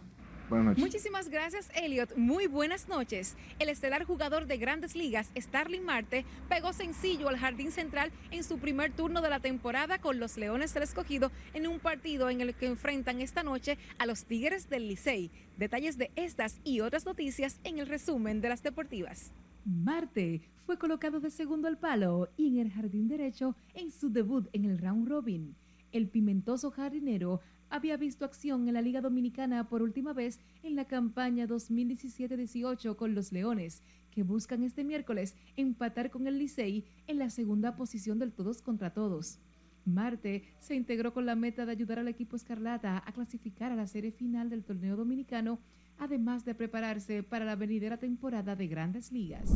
Muchísimas 0.50 1.28
gracias, 1.28 1.70
Elliot. 1.76 2.16
Muy 2.16 2.48
buenas 2.48 2.88
noches. 2.88 3.36
El 3.60 3.68
estelar 3.68 4.04
jugador 4.04 4.46
de 4.46 4.58
grandes 4.58 4.96
ligas, 4.96 5.30
Starling 5.36 5.84
Marte, 5.84 6.24
pegó 6.48 6.72
sencillo 6.72 7.28
al 7.28 7.38
jardín 7.38 7.70
central 7.70 8.10
en 8.32 8.42
su 8.42 8.58
primer 8.58 8.92
turno 8.92 9.20
de 9.20 9.30
la 9.30 9.38
temporada 9.38 10.00
con 10.00 10.18
los 10.18 10.36
Leones 10.36 10.74
del 10.74 10.82
Escogido 10.82 11.30
en 11.54 11.68
un 11.68 11.78
partido 11.78 12.30
en 12.30 12.40
el 12.40 12.54
que 12.54 12.66
enfrentan 12.66 13.20
esta 13.20 13.44
noche 13.44 13.78
a 13.98 14.06
los 14.06 14.24
Tigres 14.24 14.68
del 14.68 14.88
Licey. 14.88 15.30
Detalles 15.56 15.98
de 15.98 16.10
estas 16.16 16.58
y 16.64 16.80
otras 16.80 17.06
noticias 17.06 17.60
en 17.62 17.78
el 17.78 17.86
resumen 17.86 18.40
de 18.40 18.48
las 18.48 18.62
deportivas. 18.64 19.32
Marte 19.64 20.40
fue 20.56 20.78
colocado 20.78 21.20
de 21.20 21.30
segundo 21.30 21.68
al 21.68 21.78
palo 21.78 22.28
y 22.36 22.48
en 22.48 22.58
el 22.58 22.72
jardín 22.72 23.08
derecho 23.08 23.56
en 23.74 23.92
su 23.92 24.10
debut 24.10 24.48
en 24.52 24.64
el 24.64 24.78
round 24.78 25.08
robin. 25.08 25.54
El 25.92 26.08
pimentoso 26.08 26.70
jardinero 26.70 27.40
había 27.70 27.96
visto 27.96 28.24
acción 28.24 28.68
en 28.68 28.74
la 28.74 28.82
Liga 28.82 29.00
Dominicana 29.00 29.68
por 29.68 29.80
última 29.80 30.12
vez 30.12 30.40
en 30.62 30.76
la 30.76 30.84
campaña 30.84 31.46
2017-18 31.46 32.96
con 32.96 33.14
los 33.14 33.32
Leones, 33.32 33.82
que 34.10 34.24
buscan 34.24 34.64
este 34.64 34.84
miércoles 34.84 35.36
empatar 35.56 36.10
con 36.10 36.26
el 36.26 36.38
Licey 36.38 36.84
en 37.06 37.18
la 37.18 37.30
segunda 37.30 37.76
posición 37.76 38.18
del 38.18 38.32
todos 38.32 38.60
contra 38.60 38.92
todos. 38.92 39.38
Marte 39.86 40.44
se 40.58 40.74
integró 40.74 41.14
con 41.14 41.26
la 41.26 41.36
meta 41.36 41.64
de 41.64 41.72
ayudar 41.72 42.00
al 42.00 42.08
equipo 42.08 42.36
Escarlata 42.36 43.02
a 43.06 43.12
clasificar 43.12 43.72
a 43.72 43.76
la 43.76 43.86
serie 43.86 44.12
final 44.12 44.50
del 44.50 44.64
torneo 44.64 44.96
dominicano, 44.96 45.60
además 45.98 46.44
de 46.44 46.54
prepararse 46.54 47.22
para 47.22 47.44
la 47.44 47.56
venidera 47.56 47.96
temporada 47.98 48.56
de 48.56 48.66
grandes 48.66 49.12
ligas. 49.12 49.50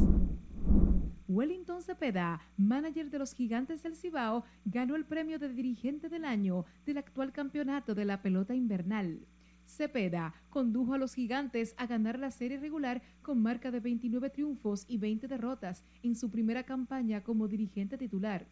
Wellington 1.27 1.83
Cepeda, 1.83 2.41
manager 2.59 3.11
de 3.11 3.19
los 3.19 3.33
Gigantes 3.33 3.83
del 3.83 3.97
Cibao, 3.97 4.45
ganó 4.67 4.95
el 4.95 5.07
premio 5.07 5.39
de 5.39 5.49
dirigente 5.49 6.11
del 6.11 6.25
año 6.25 6.67
del 6.85 6.99
actual 6.99 7.33
campeonato 7.33 7.95
de 7.95 8.05
la 8.05 8.21
pelota 8.21 8.55
invernal. 8.55 9.27
Cepeda 9.65 10.35
condujo 10.51 10.93
a 10.93 10.99
los 10.99 11.15
Gigantes 11.15 11.75
a 11.79 11.87
ganar 11.87 12.19
la 12.19 12.31
serie 12.31 12.59
regular 12.59 13.01
con 13.23 13.41
marca 13.41 13.71
de 13.71 13.81
29 13.81 14.29
triunfos 14.29 14.85
y 14.87 14.99
20 14.99 15.27
derrotas 15.27 15.83
en 16.03 16.15
su 16.15 16.31
primera 16.31 16.65
campaña 16.65 17.23
como 17.23 17.49
dirigente 17.49 17.97
titular 17.97 18.47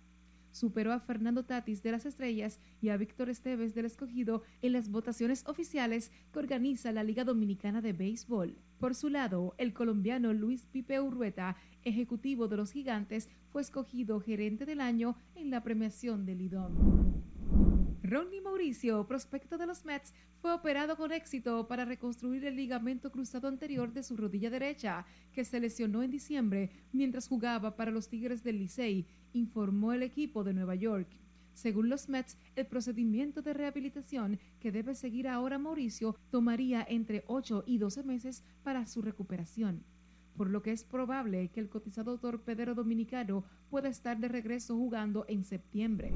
superó 0.52 0.92
a 0.92 1.00
Fernando 1.00 1.44
Tatis 1.44 1.82
de 1.82 1.90
las 1.90 2.06
Estrellas 2.06 2.60
y 2.80 2.90
a 2.90 2.96
Víctor 2.96 3.28
Esteves 3.28 3.74
del 3.74 3.86
Escogido 3.86 4.42
en 4.62 4.72
las 4.72 4.90
votaciones 4.90 5.44
oficiales 5.46 6.12
que 6.32 6.38
organiza 6.38 6.92
la 6.92 7.02
Liga 7.02 7.24
Dominicana 7.24 7.80
de 7.80 7.92
Béisbol. 7.92 8.56
Por 8.78 8.94
su 8.94 9.08
lado, 9.08 9.54
el 9.58 9.72
colombiano 9.72 10.32
Luis 10.32 10.66
Pipe 10.66 11.00
Urrueta, 11.00 11.56
ejecutivo 11.84 12.48
de 12.48 12.56
los 12.56 12.72
Gigantes, 12.72 13.28
fue 13.50 13.62
escogido 13.62 14.20
gerente 14.20 14.66
del 14.66 14.80
año 14.80 15.16
en 15.34 15.50
la 15.50 15.62
premiación 15.62 16.24
del 16.24 16.38
Lidón. 16.38 17.31
Ronnie 18.02 18.40
Mauricio, 18.40 19.06
prospecto 19.06 19.58
de 19.58 19.66
los 19.66 19.84
Mets, 19.84 20.12
fue 20.40 20.52
operado 20.52 20.96
con 20.96 21.12
éxito 21.12 21.68
para 21.68 21.84
reconstruir 21.84 22.44
el 22.44 22.56
ligamento 22.56 23.12
cruzado 23.12 23.46
anterior 23.46 23.92
de 23.92 24.02
su 24.02 24.16
rodilla 24.16 24.50
derecha, 24.50 25.06
que 25.32 25.44
se 25.44 25.60
lesionó 25.60 26.02
en 26.02 26.10
diciembre 26.10 26.70
mientras 26.92 27.28
jugaba 27.28 27.76
para 27.76 27.92
los 27.92 28.08
Tigres 28.08 28.42
del 28.42 28.58
Licey 28.58 29.06
informó 29.34 29.92
el 29.92 30.02
equipo 30.02 30.42
de 30.42 30.52
Nueva 30.52 30.74
York. 30.74 31.08
Según 31.54 31.88
los 31.88 32.08
Mets, 32.08 32.36
el 32.56 32.66
procedimiento 32.66 33.40
de 33.40 33.54
rehabilitación 33.54 34.40
que 34.58 34.72
debe 34.72 34.96
seguir 34.96 35.28
ahora 35.28 35.58
Mauricio 35.58 36.16
tomaría 36.30 36.84
entre 36.88 37.22
8 37.28 37.62
y 37.68 37.78
12 37.78 38.02
meses 38.02 38.42
para 38.64 38.84
su 38.86 39.02
recuperación, 39.02 39.84
por 40.36 40.50
lo 40.50 40.60
que 40.60 40.72
es 40.72 40.82
probable 40.82 41.50
que 41.50 41.60
el 41.60 41.68
cotizado 41.68 42.18
torpedero 42.18 42.74
dominicano 42.74 43.44
pueda 43.70 43.88
estar 43.88 44.18
de 44.18 44.26
regreso 44.26 44.76
jugando 44.76 45.24
en 45.28 45.44
septiembre. 45.44 46.12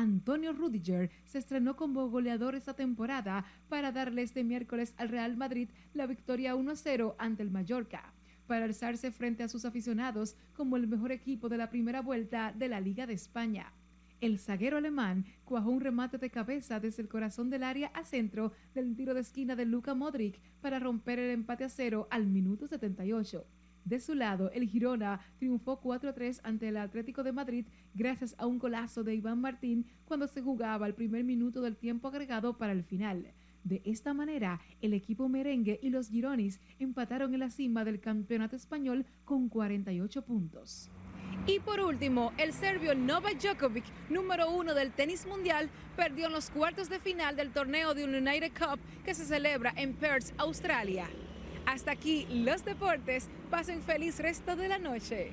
Antonio 0.00 0.54
Rudiger 0.54 1.10
se 1.26 1.36
estrenó 1.36 1.76
como 1.76 2.08
goleador 2.08 2.54
esta 2.54 2.72
temporada 2.72 3.44
para 3.68 3.92
darle 3.92 4.22
este 4.22 4.42
miércoles 4.44 4.94
al 4.96 5.10
Real 5.10 5.36
Madrid 5.36 5.68
la 5.92 6.06
victoria 6.06 6.56
1-0 6.56 7.16
ante 7.18 7.42
el 7.42 7.50
Mallorca 7.50 8.14
para 8.46 8.64
alzarse 8.64 9.12
frente 9.12 9.42
a 9.42 9.48
sus 9.48 9.66
aficionados 9.66 10.36
como 10.54 10.78
el 10.78 10.88
mejor 10.88 11.12
equipo 11.12 11.50
de 11.50 11.58
la 11.58 11.68
primera 11.68 12.00
vuelta 12.00 12.54
de 12.56 12.68
la 12.68 12.80
Liga 12.80 13.06
de 13.06 13.12
España. 13.12 13.74
El 14.22 14.38
zaguero 14.38 14.78
alemán 14.78 15.26
cuajó 15.44 15.68
un 15.68 15.82
remate 15.82 16.16
de 16.16 16.30
cabeza 16.30 16.80
desde 16.80 17.02
el 17.02 17.08
corazón 17.08 17.50
del 17.50 17.62
área 17.62 17.88
a 17.88 18.02
centro 18.02 18.52
del 18.72 18.96
tiro 18.96 19.12
de 19.12 19.20
esquina 19.20 19.54
de 19.54 19.66
Luka 19.66 19.94
Modric 19.94 20.40
para 20.62 20.78
romper 20.78 21.18
el 21.18 21.30
empate 21.30 21.64
a 21.64 21.68
cero 21.68 22.08
al 22.10 22.26
minuto 22.26 22.66
78. 22.66 23.46
De 23.84 24.00
su 24.00 24.14
lado, 24.14 24.50
el 24.52 24.68
Girona 24.68 25.20
triunfó 25.38 25.80
4-3 25.80 26.40
ante 26.42 26.68
el 26.68 26.76
Atlético 26.76 27.22
de 27.22 27.32
Madrid 27.32 27.66
gracias 27.94 28.34
a 28.38 28.46
un 28.46 28.58
golazo 28.58 29.02
de 29.04 29.14
Iván 29.14 29.40
Martín 29.40 29.86
cuando 30.04 30.26
se 30.26 30.42
jugaba 30.42 30.86
el 30.86 30.94
primer 30.94 31.24
minuto 31.24 31.60
del 31.60 31.76
tiempo 31.76 32.08
agregado 32.08 32.56
para 32.58 32.72
el 32.72 32.84
final. 32.84 33.32
De 33.64 33.82
esta 33.84 34.14
manera, 34.14 34.60
el 34.80 34.94
equipo 34.94 35.28
merengue 35.28 35.78
y 35.82 35.90
los 35.90 36.08
Gironis 36.08 36.60
empataron 36.78 37.34
en 37.34 37.40
la 37.40 37.50
cima 37.50 37.84
del 37.84 38.00
campeonato 38.00 38.56
español 38.56 39.04
con 39.24 39.48
48 39.48 40.22
puntos. 40.22 40.90
Y 41.46 41.58
por 41.60 41.80
último, 41.80 42.32
el 42.38 42.52
serbio 42.52 42.94
Novak 42.94 43.38
Djokovic, 43.40 43.84
número 44.08 44.50
uno 44.50 44.74
del 44.74 44.92
tenis 44.92 45.26
mundial, 45.26 45.70
perdió 45.96 46.26
en 46.26 46.32
los 46.32 46.50
cuartos 46.50 46.88
de 46.88 47.00
final 47.00 47.36
del 47.36 47.50
torneo 47.50 47.94
de 47.94 48.04
United 48.04 48.52
Cup 48.52 48.78
que 49.04 49.14
se 49.14 49.24
celebra 49.24 49.72
en 49.76 49.94
Perth, 49.94 50.32
Australia. 50.38 51.08
Hasta 51.66 51.92
aquí 51.92 52.26
los 52.30 52.64
deportes. 52.64 53.28
Pasen 53.50 53.82
feliz 53.82 54.18
resto 54.18 54.56
de 54.56 54.68
la 54.68 54.78
noche. 54.78 55.32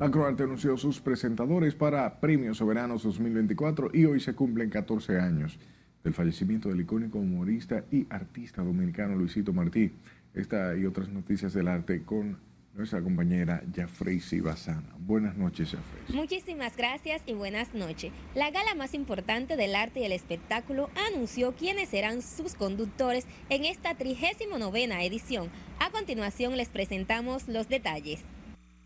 Acroarte 0.00 0.42
anunció 0.42 0.76
sus 0.76 1.00
presentadores 1.00 1.74
para 1.74 2.20
Premios 2.20 2.58
Soberanos 2.58 3.04
2024 3.04 3.90
y 3.94 4.04
hoy 4.04 4.20
se 4.20 4.34
cumplen 4.34 4.68
14 4.68 5.18
años 5.18 5.58
del 6.02 6.12
fallecimiento 6.12 6.68
del 6.68 6.82
icónico 6.82 7.18
humorista 7.18 7.84
y 7.90 8.06
artista 8.10 8.62
dominicano 8.62 9.16
Luisito 9.16 9.52
Martí. 9.52 9.92
Esta 10.34 10.76
y 10.76 10.84
otras 10.84 11.08
noticias 11.08 11.54
del 11.54 11.68
arte 11.68 12.02
con 12.02 12.36
nuestra 12.74 13.00
compañera 13.00 13.62
Jafrey 13.74 14.20
Sibazana. 14.20 14.94
Buenas 14.98 15.36
noches, 15.36 15.70
Jafrey. 15.70 16.16
Muchísimas 16.16 16.76
gracias 16.76 17.22
y 17.26 17.32
buenas 17.32 17.72
noches. 17.74 18.12
La 18.34 18.50
gala 18.50 18.74
más 18.74 18.94
importante 18.94 19.56
del 19.56 19.74
arte 19.76 20.00
y 20.00 20.04
el 20.04 20.12
espectáculo 20.12 20.90
anunció 21.08 21.52
quiénes 21.52 21.88
serán 21.88 22.20
sus 22.22 22.54
conductores 22.54 23.26
en 23.48 23.64
esta 23.64 23.94
39 23.94 25.06
edición. 25.06 25.50
A 25.78 25.90
continuación 25.90 26.56
les 26.56 26.68
presentamos 26.68 27.48
los 27.48 27.68
detalles. 27.68 28.20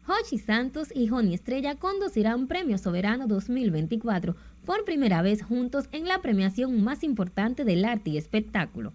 Hochi 0.06 0.38
Santos 0.38 0.88
y 0.94 1.08
Joni 1.08 1.34
Estrella 1.34 1.74
conducirán 1.76 2.46
Premio 2.46 2.78
Soberano 2.78 3.26
2024 3.26 4.36
por 4.64 4.84
primera 4.84 5.20
vez 5.20 5.42
juntos 5.42 5.88
en 5.92 6.08
la 6.08 6.22
premiación 6.22 6.82
más 6.82 7.02
importante 7.02 7.64
del 7.64 7.84
arte 7.84 8.10
y 8.10 8.18
espectáculo. 8.18 8.94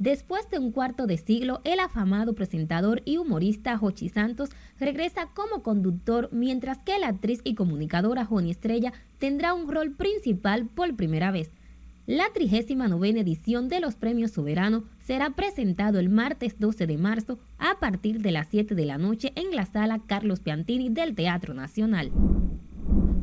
Después 0.00 0.48
de 0.48 0.58
un 0.58 0.72
cuarto 0.72 1.06
de 1.06 1.18
siglo, 1.18 1.60
el 1.62 1.78
afamado 1.78 2.34
presentador 2.34 3.02
y 3.04 3.18
humorista 3.18 3.78
Hochi 3.78 4.08
Santos 4.08 4.48
regresa 4.78 5.28
como 5.34 5.62
conductor, 5.62 6.30
mientras 6.32 6.78
que 6.82 6.98
la 6.98 7.08
actriz 7.08 7.42
y 7.44 7.54
comunicadora 7.54 8.24
Joni 8.24 8.50
Estrella 8.50 8.94
tendrá 9.18 9.52
un 9.52 9.70
rol 9.70 9.90
principal 9.92 10.64
por 10.64 10.96
primera 10.96 11.30
vez. 11.30 11.50
La 12.06 12.24
39 12.32 13.10
edición 13.10 13.68
de 13.68 13.80
los 13.80 13.94
Premios 13.94 14.30
Soberano 14.30 14.84
será 15.04 15.28
presentado 15.36 15.98
el 15.98 16.08
martes 16.08 16.58
12 16.58 16.86
de 16.86 16.96
marzo 16.96 17.38
a 17.58 17.78
partir 17.78 18.22
de 18.22 18.30
las 18.30 18.48
7 18.48 18.74
de 18.74 18.86
la 18.86 18.96
noche 18.96 19.34
en 19.34 19.54
la 19.54 19.66
sala 19.66 20.00
Carlos 20.06 20.40
Piantini 20.40 20.88
del 20.88 21.14
Teatro 21.14 21.52
Nacional. 21.52 22.10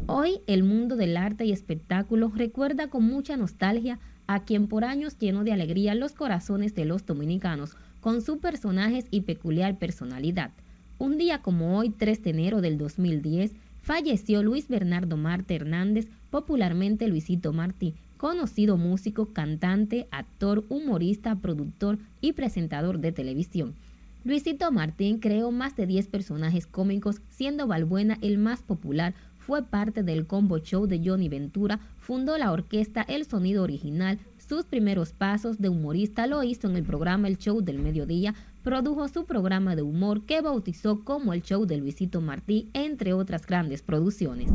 Hoy 0.06 0.42
el 0.46 0.64
mundo 0.64 0.96
del 0.96 1.18
arte 1.18 1.44
y 1.44 1.52
espectáculo 1.52 2.32
recuerda 2.36 2.88
con 2.88 3.04
mucha 3.04 3.36
nostalgia 3.36 3.98
a 4.28 4.42
quien 4.42 4.68
por 4.68 4.84
años 4.84 5.18
llenó 5.18 5.44
de 5.44 5.54
alegría 5.54 5.96
los 5.96 6.12
corazones 6.12 6.76
de 6.76 6.86
los 6.86 7.06
dominicanos 7.06 7.76
con 8.02 8.22
sus 8.22 8.38
personajes 8.38 9.06
y 9.10 9.22
peculiar 9.22 9.78
personalidad. 9.78 10.52
Un 11.00 11.18
día 11.18 11.42
como 11.42 11.78
hoy, 11.78 11.90
3 11.90 12.24
de 12.24 12.30
enero 12.30 12.62
del 12.62 12.78
2010, 12.78 13.54
falleció 13.82 14.44
Luis 14.44 14.68
Bernardo 14.68 15.18
Marte 15.18 15.56
Hernández, 15.56 16.08
popularmente 16.30 17.08
Luisito 17.08 17.54
Martí, 17.54 17.94
conocido 18.18 18.78
músico, 18.78 19.28
cantante, 19.28 20.08
actor, 20.12 20.66
humorista, 20.70 21.36
productor 21.36 22.00
y 22.20 22.34
presentador 22.34 23.00
de 23.00 23.12
televisión. 23.12 23.76
Luisito 24.24 24.72
Martín 24.72 25.20
creó 25.20 25.52
más 25.52 25.76
de 25.78 25.86
10 25.86 26.08
personajes 26.08 26.68
cómicos, 26.68 27.22
siendo 27.30 27.68
Balbuena 27.68 28.18
el 28.22 28.38
más 28.38 28.62
popular, 28.62 29.14
fue 29.38 29.64
parte 29.64 30.04
del 30.04 30.28
combo 30.28 30.60
show 30.60 30.88
de 30.88 31.02
Johnny 31.02 31.30
Ventura, 31.30 31.80
fundó 32.08 32.38
la 32.38 32.54
orquesta 32.54 33.02
El 33.02 33.26
Sonido 33.26 33.64
Original, 33.64 34.18
sus 34.38 34.64
primeros 34.64 35.12
pasos 35.12 35.60
de 35.60 35.68
humorista 35.68 36.26
lo 36.26 36.42
hizo 36.42 36.70
en 36.70 36.78
el 36.78 36.84
programa 36.84 37.28
El 37.28 37.38
Show 37.38 37.60
del 37.60 37.80
Mediodía, 37.80 38.34
produjo 38.64 39.10
su 39.10 39.26
programa 39.26 39.76
de 39.76 39.82
humor 39.82 40.26
que 40.26 40.40
bautizó 40.40 41.04
como 41.04 41.34
El 41.34 41.42
Show 41.42 41.66
de 41.66 41.76
Luisito 41.76 42.22
Martí, 42.22 42.70
entre 42.72 43.12
otras 43.12 43.46
grandes 43.46 43.82
producciones. 43.82 44.50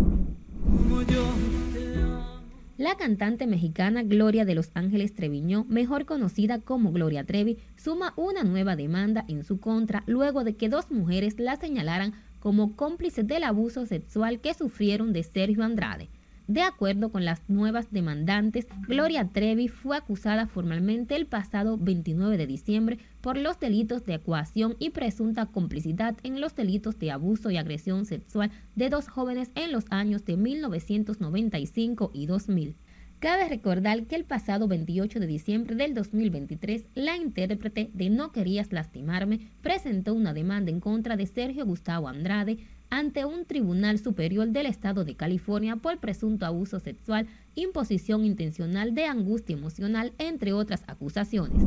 La 2.78 2.96
cantante 2.96 3.46
mexicana 3.46 4.02
Gloria 4.02 4.46
de 4.46 4.54
Los 4.54 4.70
Ángeles 4.72 5.14
Treviño, 5.14 5.66
mejor 5.68 6.06
conocida 6.06 6.58
como 6.58 6.90
Gloria 6.90 7.24
Trevi, 7.24 7.58
suma 7.76 8.14
una 8.16 8.44
nueva 8.44 8.76
demanda 8.76 9.26
en 9.28 9.44
su 9.44 9.60
contra 9.60 10.04
luego 10.06 10.42
de 10.42 10.56
que 10.56 10.70
dos 10.70 10.90
mujeres 10.90 11.38
la 11.38 11.56
señalaran 11.56 12.14
como 12.40 12.76
cómplices 12.76 13.26
del 13.26 13.44
abuso 13.44 13.84
sexual 13.84 14.40
que 14.40 14.54
sufrieron 14.54 15.12
de 15.12 15.22
Sergio 15.22 15.64
Andrade. 15.64 16.08
De 16.52 16.60
acuerdo 16.60 17.10
con 17.10 17.24
las 17.24 17.48
nuevas 17.48 17.90
demandantes, 17.92 18.66
Gloria 18.86 19.26
Trevi 19.26 19.68
fue 19.68 19.96
acusada 19.96 20.46
formalmente 20.46 21.16
el 21.16 21.24
pasado 21.24 21.78
29 21.78 22.36
de 22.36 22.46
diciembre 22.46 22.98
por 23.22 23.38
los 23.38 23.58
delitos 23.58 24.04
de 24.04 24.16
ecuación 24.16 24.76
y 24.78 24.90
presunta 24.90 25.46
complicidad 25.46 26.14
en 26.24 26.42
los 26.42 26.54
delitos 26.54 26.98
de 26.98 27.10
abuso 27.10 27.50
y 27.50 27.56
agresión 27.56 28.04
sexual 28.04 28.50
de 28.74 28.90
dos 28.90 29.08
jóvenes 29.08 29.50
en 29.54 29.72
los 29.72 29.86
años 29.88 30.26
de 30.26 30.36
1995 30.36 32.10
y 32.12 32.26
2000. 32.26 32.76
Cabe 33.18 33.48
recordar 33.48 34.02
que 34.04 34.16
el 34.16 34.24
pasado 34.24 34.68
28 34.68 35.20
de 35.20 35.26
diciembre 35.26 35.74
del 35.74 35.94
2023, 35.94 36.84
la 36.94 37.16
intérprete 37.16 37.88
de 37.94 38.10
No 38.10 38.30
Querías 38.30 38.72
Lastimarme 38.72 39.48
presentó 39.62 40.12
una 40.12 40.34
demanda 40.34 40.70
en 40.70 40.80
contra 40.80 41.16
de 41.16 41.26
Sergio 41.26 41.64
Gustavo 41.64 42.08
Andrade 42.08 42.58
ante 42.92 43.24
un 43.24 43.46
tribunal 43.46 43.98
superior 43.98 44.48
del 44.48 44.66
estado 44.66 45.06
de 45.06 45.16
California 45.16 45.76
por 45.76 45.96
presunto 45.96 46.44
abuso 46.44 46.78
sexual, 46.78 47.26
imposición 47.54 48.26
intencional 48.26 48.94
de 48.94 49.06
angustia 49.06 49.56
emocional, 49.56 50.12
entre 50.18 50.52
otras 50.52 50.82
acusaciones. 50.86 51.64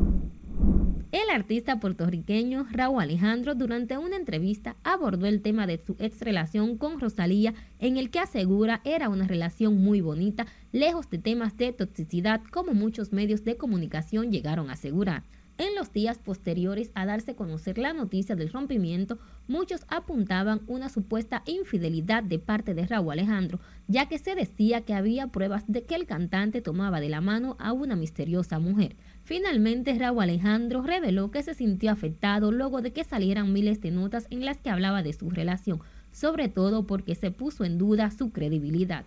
El 1.12 1.30
artista 1.32 1.80
puertorriqueño 1.80 2.68
Raúl 2.70 3.02
Alejandro 3.02 3.56
durante 3.56 3.98
una 3.98 4.18
entrevista 4.18 4.76
abordó 4.84 5.26
el 5.26 5.42
tema 5.42 5.66
de 5.66 5.80
su 5.80 5.96
ex 5.98 6.22
relación 6.22 6.78
con 6.78 7.00
Rosalía 7.00 7.56
en 7.80 7.98
el 7.98 8.12
que 8.12 8.20
asegura 8.20 8.82
era 8.84 9.10
una 9.10 9.26
relación 9.28 9.78
muy 9.78 10.02
bonita, 10.02 10.46
lejos 10.72 11.10
de 11.10 11.18
temas 11.18 11.58
de 11.58 11.74
toxicidad 11.74 12.42
como 12.52 12.76
muchos 12.76 13.14
medios 13.14 13.44
de 13.44 13.58
comunicación 13.58 14.32
llegaron 14.32 14.70
a 14.70 14.74
asegurar. 14.74 15.24
En 15.58 15.74
los 15.74 15.94
días 15.94 16.18
posteriores 16.18 16.92
a 16.96 17.06
darse 17.06 17.32
a 17.32 17.36
conocer 17.36 17.78
la 17.78 17.94
noticia 17.94 18.36
del 18.36 18.52
rompimiento, 18.52 19.20
muchos 19.48 19.86
apuntaban 19.88 20.60
una 20.68 20.90
supuesta 20.90 21.44
infidelidad 21.46 22.24
de 22.24 22.40
parte 22.40 22.74
de 22.74 22.86
Raúl 22.86 23.14
Alejandro, 23.14 23.62
ya 23.88 24.10
que 24.10 24.20
se 24.20 24.36
decía 24.36 24.82
que 24.82 24.94
había 24.94 25.28
pruebas 25.28 25.64
de 25.68 25.84
que 25.84 25.96
el 25.96 26.08
cantante 26.08 26.60
tomaba 26.60 27.00
de 27.00 27.08
la 27.08 27.22
mano 27.22 27.56
a 27.58 27.72
una 27.72 27.96
misteriosa 27.96 28.60
mujer. 28.60 28.98
Finalmente, 29.24 29.98
Raúl 29.98 30.24
Alejandro 30.24 30.82
reveló 30.82 31.32
que 31.32 31.42
se 31.42 31.54
sintió 31.54 31.90
afectado 31.90 32.52
luego 32.52 32.82
de 32.82 32.92
que 32.92 33.06
salieran 33.06 33.54
miles 33.54 33.80
de 33.80 33.92
notas 33.92 34.28
en 34.32 34.44
las 34.44 34.58
que 34.58 34.72
hablaba 34.72 35.04
de 35.04 35.14
su 35.14 35.30
relación, 35.30 35.80
sobre 36.12 36.50
todo 36.50 36.86
porque 36.86 37.16
se 37.16 37.32
puso 37.32 37.64
en 37.64 37.78
duda 37.78 38.12
su 38.12 38.32
credibilidad. 38.32 39.06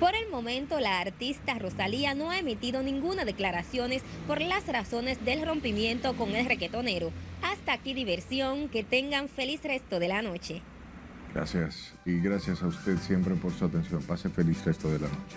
Por 0.00 0.14
el 0.14 0.30
momento, 0.30 0.80
la 0.80 0.98
artista 0.98 1.58
Rosalía 1.58 2.14
no 2.14 2.30
ha 2.30 2.38
emitido 2.38 2.82
ninguna 2.82 3.26
declaraciones 3.26 4.02
por 4.26 4.40
las 4.40 4.66
razones 4.66 5.22
del 5.26 5.46
rompimiento 5.46 6.16
con 6.16 6.34
el 6.34 6.46
requetonero. 6.46 7.12
Hasta 7.42 7.74
aquí 7.74 7.92
diversión, 7.92 8.70
que 8.70 8.82
tengan 8.82 9.28
feliz 9.28 9.62
resto 9.62 10.00
de 10.00 10.08
la 10.08 10.22
noche. 10.22 10.62
Gracias 11.34 11.92
y 12.06 12.18
gracias 12.18 12.62
a 12.62 12.68
usted 12.68 12.96
siempre 12.96 13.34
por 13.34 13.52
su 13.52 13.66
atención. 13.66 14.02
Pase 14.02 14.30
feliz 14.30 14.64
resto 14.64 14.90
de 14.90 15.00
la 15.00 15.08
noche. 15.08 15.36